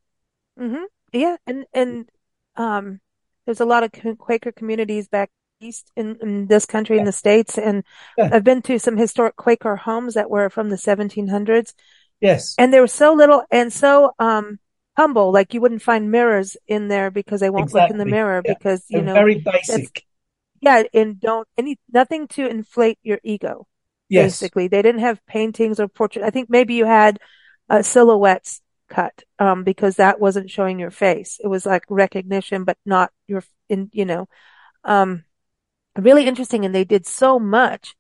Mm-hmm. 0.60 0.84
Yeah, 1.14 1.38
and 1.48 1.66
and 1.74 2.10
um, 2.56 3.00
there's 3.46 3.62
a 3.62 3.66
lot 3.66 3.84
of 3.84 3.92
Quaker 4.18 4.52
communities 4.52 5.08
back 5.08 5.32
east 5.60 5.92
in, 5.96 6.18
in 6.22 6.48
this 6.48 6.66
country 6.66 6.96
yeah. 6.96 7.02
in 7.02 7.06
the 7.06 7.12
states, 7.12 7.58
and 7.58 7.84
yeah. 8.18 8.30
I've 8.32 8.44
been 8.44 8.62
to 8.64 8.80
some 8.80 8.98
historic 8.98 9.36
Quaker 9.36 9.76
homes 9.76 10.14
that 10.16 10.30
were 10.30 10.50
from 10.50 10.70
the 10.70 10.76
1700s, 10.76 11.74
Yes. 12.22 12.56
And 12.58 12.74
they 12.74 12.80
were 12.80 12.88
so 12.88 13.14
little 13.14 13.44
and 13.52 13.74
so 13.74 14.14
um 14.20 14.60
humble, 14.96 15.32
like 15.32 15.54
you 15.54 15.62
wouldn't 15.62 15.82
find 15.82 16.12
mirrors 16.12 16.56
in 16.68 16.88
there 16.88 17.12
because 17.12 17.40
they 17.40 17.50
won't 17.50 17.66
exactly. 17.66 17.82
look 17.82 17.92
in 17.92 17.98
the 17.98 18.06
mirror 18.06 18.42
yeah. 18.46 18.54
because 18.54 18.86
you 18.88 19.00
They're 19.00 19.08
know 19.08 19.14
very 19.14 19.40
basic. 19.40 20.06
Yeah, 20.62 20.84
and 20.94 21.20
don't 21.20 21.48
any 21.58 21.80
nothing 21.92 22.28
to 22.30 22.48
inflate 22.48 23.00
your 23.02 23.20
ego. 23.24 23.68
Yes. 24.10 24.40
Basically, 24.40 24.68
they 24.68 24.82
didn't 24.82 25.02
have 25.02 25.26
paintings 25.26 25.80
or 25.80 25.88
portraits. 25.88 26.28
I 26.28 26.30
think 26.30 26.50
maybe 26.50 26.76
you 26.76 26.86
had 26.86 27.20
uh, 27.70 27.82
silhouettes 27.82 28.62
cut 28.90 29.24
um, 29.40 29.64
because 29.64 29.96
that 29.96 30.20
wasn't 30.20 30.52
showing 30.52 30.80
your 30.80 30.92
face. 30.92 31.40
It 31.44 31.48
was 31.48 31.66
like 31.66 31.86
recognition, 31.90 32.66
but 32.66 32.78
not 32.86 33.12
your 33.28 33.44
in 33.70 33.90
you 33.94 34.06
know. 34.06 34.28
Um, 34.84 35.24
really 35.98 36.28
interesting, 36.28 36.66
and 36.66 36.76
they 36.76 36.84
did 36.84 37.08
so 37.08 37.40
much 37.40 37.96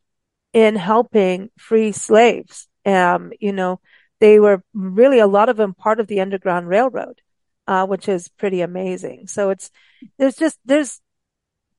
in 0.53 0.75
helping 0.75 1.49
free 1.57 1.91
slaves. 1.93 2.67
Um, 2.85 3.31
you 3.39 3.53
know, 3.53 3.79
they 4.21 4.39
were 4.39 4.63
really 4.73 5.19
a 5.19 5.27
lot 5.27 5.49
of 5.49 5.57
them 5.57 5.73
part 5.73 5.99
of 5.99 6.07
the 6.07 6.21
Underground 6.21 6.69
Railroad, 6.69 7.21
uh, 7.67 7.85
which 7.87 8.07
is 8.07 8.29
pretty 8.29 8.61
amazing. 8.61 9.27
So 9.27 9.49
it's 9.49 9.71
there's 10.17 10.35
just 10.35 10.59
there's 10.63 11.01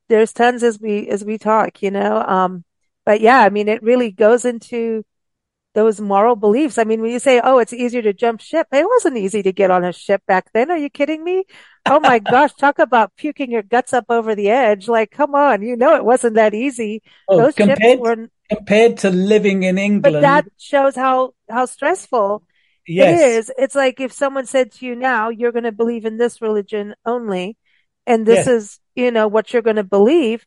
there's 0.09 0.33
tons 0.33 0.63
as 0.63 0.79
we 0.81 1.09
as 1.09 1.25
we 1.25 1.39
talk, 1.39 1.83
you 1.83 1.91
know. 1.91 2.21
Um, 2.21 2.65
but 3.07 3.21
yeah, 3.21 3.39
I 3.39 3.49
mean, 3.49 3.69
it 3.69 3.83
really 3.83 4.11
goes 4.11 4.45
into 4.45 5.05
those 5.75 6.01
moral 6.01 6.37
beliefs. 6.37 6.79
I 6.79 6.85
mean, 6.85 7.01
when 7.01 7.11
you 7.11 7.19
say, 7.19 7.41
"Oh, 7.43 7.59
it's 7.59 7.73
easier 7.73 8.03
to 8.03 8.13
jump 8.13 8.41
ship," 8.41 8.67
it 8.73 8.87
wasn't 8.87 9.17
easy 9.17 9.43
to 9.43 9.53
get 9.53 9.71
on 9.71 9.85
a 9.85 9.93
ship 9.93 10.23
back 10.27 10.51
then. 10.53 10.71
Are 10.71 10.77
you 10.77 10.91
kidding 10.91 11.25
me? 11.25 11.45
Oh 11.87 12.01
my 12.01 12.19
gosh, 12.35 12.53
talk 12.55 12.79
about 12.79 13.17
puking 13.17 13.51
your 13.51 13.63
guts 13.63 13.93
up 13.93 14.07
over 14.09 14.35
the 14.35 14.51
edge. 14.51 14.89
Like, 14.89 15.11
come 15.11 15.35
on, 15.35 15.63
you 15.63 15.77
know, 15.77 15.95
it 15.97 16.05
wasn't 16.05 16.35
that 16.35 16.55
easy. 16.55 17.03
Oh, 17.29 17.39
those 17.39 17.55
compared, 17.55 17.81
ships 17.81 18.01
were 18.01 18.29
compared 18.51 18.99
to 18.99 19.11
living 19.11 19.63
in 19.63 19.79
England. 19.79 20.03
But 20.03 20.21
that 20.21 20.47
shows 20.59 20.95
how, 20.95 21.35
how 21.49 21.67
stressful 21.67 22.45
yes. 22.87 23.21
it 23.21 23.25
is. 23.25 23.53
It's 23.59 23.75
like 23.75 24.01
if 24.01 24.13
someone 24.13 24.47
said 24.47 24.73
to 24.73 24.87
you 24.87 24.95
now, 24.95 25.29
you're 25.31 25.53
going 25.53 25.65
to 25.65 25.73
believe 25.73 26.05
in 26.05 26.19
this 26.19 26.43
religion 26.43 26.95
only, 27.05 27.57
and 28.07 28.27
this 28.27 28.47
yes. 28.47 28.49
is, 28.49 28.81
you 28.95 29.11
know, 29.11 29.29
what 29.29 29.53
you're 29.53 29.63
going 29.63 29.77
to 29.77 29.85
believe, 29.85 30.45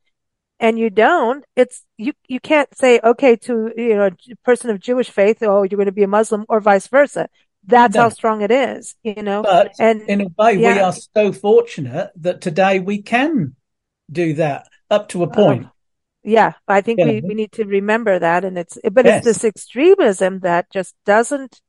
and 0.60 0.80
you 0.80 0.90
don't, 0.90 1.44
it's, 1.56 1.84
you, 1.98 2.14
you 2.28 2.40
can't 2.40 2.76
say, 2.78 3.00
okay, 3.04 3.36
to, 3.36 3.72
you 3.76 3.96
know, 3.96 4.08
a 4.08 4.36
person 4.44 4.70
of 4.70 4.80
Jewish 4.80 5.10
faith, 5.10 5.42
oh, 5.42 5.64
you're 5.64 5.78
going 5.78 5.86
to 5.86 5.92
be 5.92 6.04
a 6.04 6.08
Muslim 6.08 6.46
or 6.48 6.60
vice 6.60 6.88
versa. 6.88 7.30
That's 7.68 7.96
no. 7.96 8.02
how 8.04 8.10
strong 8.10 8.42
it 8.42 8.52
is, 8.52 8.96
you 9.04 9.24
know. 9.24 9.44
But 9.44 9.74
and 9.80 10.02
in 10.04 10.22
a 10.22 10.28
way, 10.38 10.54
yeah. 10.54 10.76
we 10.76 10.80
are 10.80 10.94
so 10.94 11.34
fortunate 11.34 12.12
that 12.18 12.40
today 12.40 12.80
we 12.80 13.02
can 13.02 13.56
do 14.12 14.34
that 14.36 14.68
up 14.90 15.10
to 15.10 15.24
a 15.24 15.28
oh. 15.28 15.32
point. 15.32 15.68
Yeah, 16.24 16.54
I 16.68 16.82
think 16.82 17.00
yeah. 17.00 17.06
we, 17.06 17.22
we 17.22 17.34
need 17.36 17.52
to 17.54 17.66
remember 17.66 18.18
that. 18.18 18.46
And 18.46 18.58
it's, 18.58 18.80
but 18.92 19.06
yes. 19.06 19.26
it's 19.26 19.40
this 19.40 19.44
extremism 19.44 20.40
that 20.40 20.72
just 20.72 20.96
doesn't, 21.06 21.62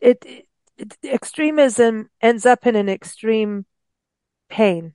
it, 0.00 0.24
it, 0.26 0.96
extremism 1.04 2.10
ends 2.20 2.46
up 2.46 2.66
in 2.66 2.74
an 2.74 2.88
extreme 2.88 3.64
pain. 4.48 4.94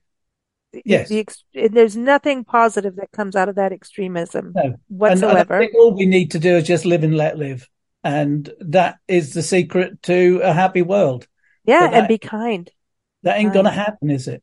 Yes. 0.84 1.08
The, 1.08 1.26
the, 1.54 1.68
there's 1.68 1.96
nothing 1.96 2.44
positive 2.44 2.96
that 2.96 3.12
comes 3.12 3.36
out 3.36 3.48
of 3.48 3.56
that 3.56 3.72
extremism 3.72 4.52
no. 4.54 4.76
whatsoever. 4.88 5.54
And, 5.54 5.66
and 5.66 5.76
all 5.76 5.94
we 5.94 6.06
need 6.06 6.32
to 6.32 6.38
do 6.38 6.56
is 6.56 6.66
just 6.66 6.84
live 6.84 7.04
and 7.04 7.16
let 7.16 7.38
live. 7.38 7.68
And 8.04 8.50
that 8.60 8.98
is 9.06 9.32
the 9.32 9.42
secret 9.42 10.02
to 10.04 10.40
a 10.42 10.52
happy 10.52 10.82
world. 10.82 11.26
Yeah. 11.64 11.88
that, 11.88 11.94
and 11.94 12.08
be 12.08 12.18
kind. 12.18 12.70
That 13.22 13.38
ain't 13.38 13.52
going 13.52 13.66
to 13.66 13.70
happen, 13.70 14.10
is 14.10 14.26
it? 14.26 14.42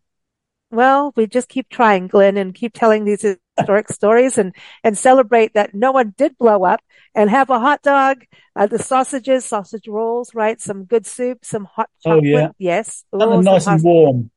Well, 0.71 1.13
we 1.15 1.25
just 1.25 1.49
keep 1.49 1.67
trying, 1.69 2.07
Glynn, 2.07 2.37
and 2.37 2.53
keep 2.53 2.73
telling 2.73 3.03
these 3.03 3.25
historic 3.57 3.89
stories 3.91 4.37
and, 4.37 4.55
and 4.83 4.97
celebrate 4.97 5.55
that 5.55 5.73
no 5.73 5.91
one 5.91 6.13
did 6.15 6.37
blow 6.37 6.63
up 6.63 6.79
and 7.15 7.29
have 7.29 7.49
a 7.49 7.59
hot 7.59 7.81
dog, 7.81 8.23
uh, 8.55 8.67
the 8.67 8.77
sausages, 8.77 9.45
sausage 9.45 9.87
rolls, 9.87 10.35
right? 10.35 10.61
Some 10.61 10.85
good 10.85 11.07
soup, 11.07 11.43
some 11.43 11.65
hot 11.65 11.89
chocolate. 12.03 12.23
Oh, 12.23 12.27
yeah. 12.27 12.49
Yes. 12.59 13.03
Ooh, 13.15 13.41
nice 13.41 13.67
and 13.67 13.83
warm. 13.83 14.31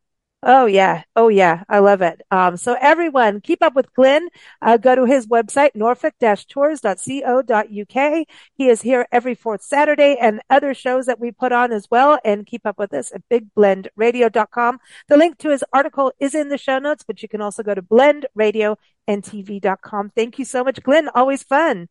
Oh 0.44 0.66
yeah. 0.66 1.04
Oh 1.14 1.28
yeah. 1.28 1.62
I 1.68 1.78
love 1.78 2.02
it. 2.02 2.20
Um, 2.32 2.56
so 2.56 2.76
everyone 2.80 3.40
keep 3.40 3.62
up 3.62 3.76
with 3.76 3.94
Glynn. 3.94 4.28
Uh, 4.60 4.76
go 4.76 4.96
to 4.96 5.04
his 5.04 5.28
website, 5.28 5.76
norfolk-tours.co.uk. 5.76 8.26
He 8.54 8.68
is 8.68 8.82
here 8.82 9.06
every 9.12 9.36
fourth 9.36 9.62
Saturday 9.62 10.16
and 10.20 10.40
other 10.50 10.74
shows 10.74 11.06
that 11.06 11.20
we 11.20 11.30
put 11.30 11.52
on 11.52 11.70
as 11.70 11.86
well. 11.92 12.18
And 12.24 12.44
keep 12.44 12.66
up 12.66 12.76
with 12.76 12.92
us 12.92 13.12
at 13.14 13.22
bigblendradio.com. 13.28 14.80
The 15.08 15.16
link 15.16 15.38
to 15.38 15.50
his 15.50 15.62
article 15.72 16.12
is 16.18 16.34
in 16.34 16.48
the 16.48 16.58
show 16.58 16.80
notes, 16.80 17.04
but 17.06 17.22
you 17.22 17.28
can 17.28 17.40
also 17.40 17.62
go 17.62 17.76
to 17.76 17.82
blendradioandtv.com. 17.82 20.10
Thank 20.16 20.40
you 20.40 20.44
so 20.44 20.64
much, 20.64 20.82
Glynn. 20.82 21.08
Always 21.14 21.44
fun. 21.44 21.88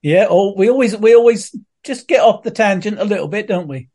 Yeah. 0.00 0.26
Oh, 0.30 0.54
we 0.56 0.70
always, 0.70 0.96
we 0.96 1.14
always 1.14 1.54
just 1.84 2.08
get 2.08 2.22
off 2.22 2.44
the 2.44 2.50
tangent 2.50 2.98
a 2.98 3.04
little 3.04 3.28
bit, 3.28 3.46
don't 3.46 3.68
we? 3.68 3.90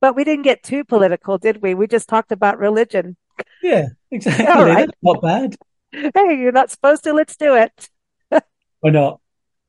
But 0.00 0.16
we 0.16 0.24
didn't 0.24 0.44
get 0.44 0.62
too 0.62 0.84
political, 0.84 1.36
did 1.36 1.60
we? 1.60 1.74
We 1.74 1.86
just 1.86 2.08
talked 2.08 2.32
about 2.32 2.58
religion. 2.58 3.18
Yeah, 3.62 3.88
exactly. 4.10 4.46
Right. 4.46 4.86
That's 4.86 4.98
not 5.02 5.22
bad. 5.22 5.56
Hey, 5.92 6.40
you're 6.40 6.52
not 6.52 6.70
supposed 6.70 7.04
to. 7.04 7.12
Let's 7.12 7.36
do 7.36 7.54
it. 7.54 7.88
Why 8.80 8.90
not? 8.90 9.20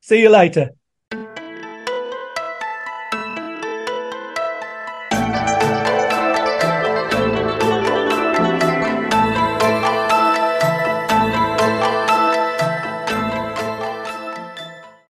See 0.01 0.21
you 0.21 0.29
later. 0.29 0.71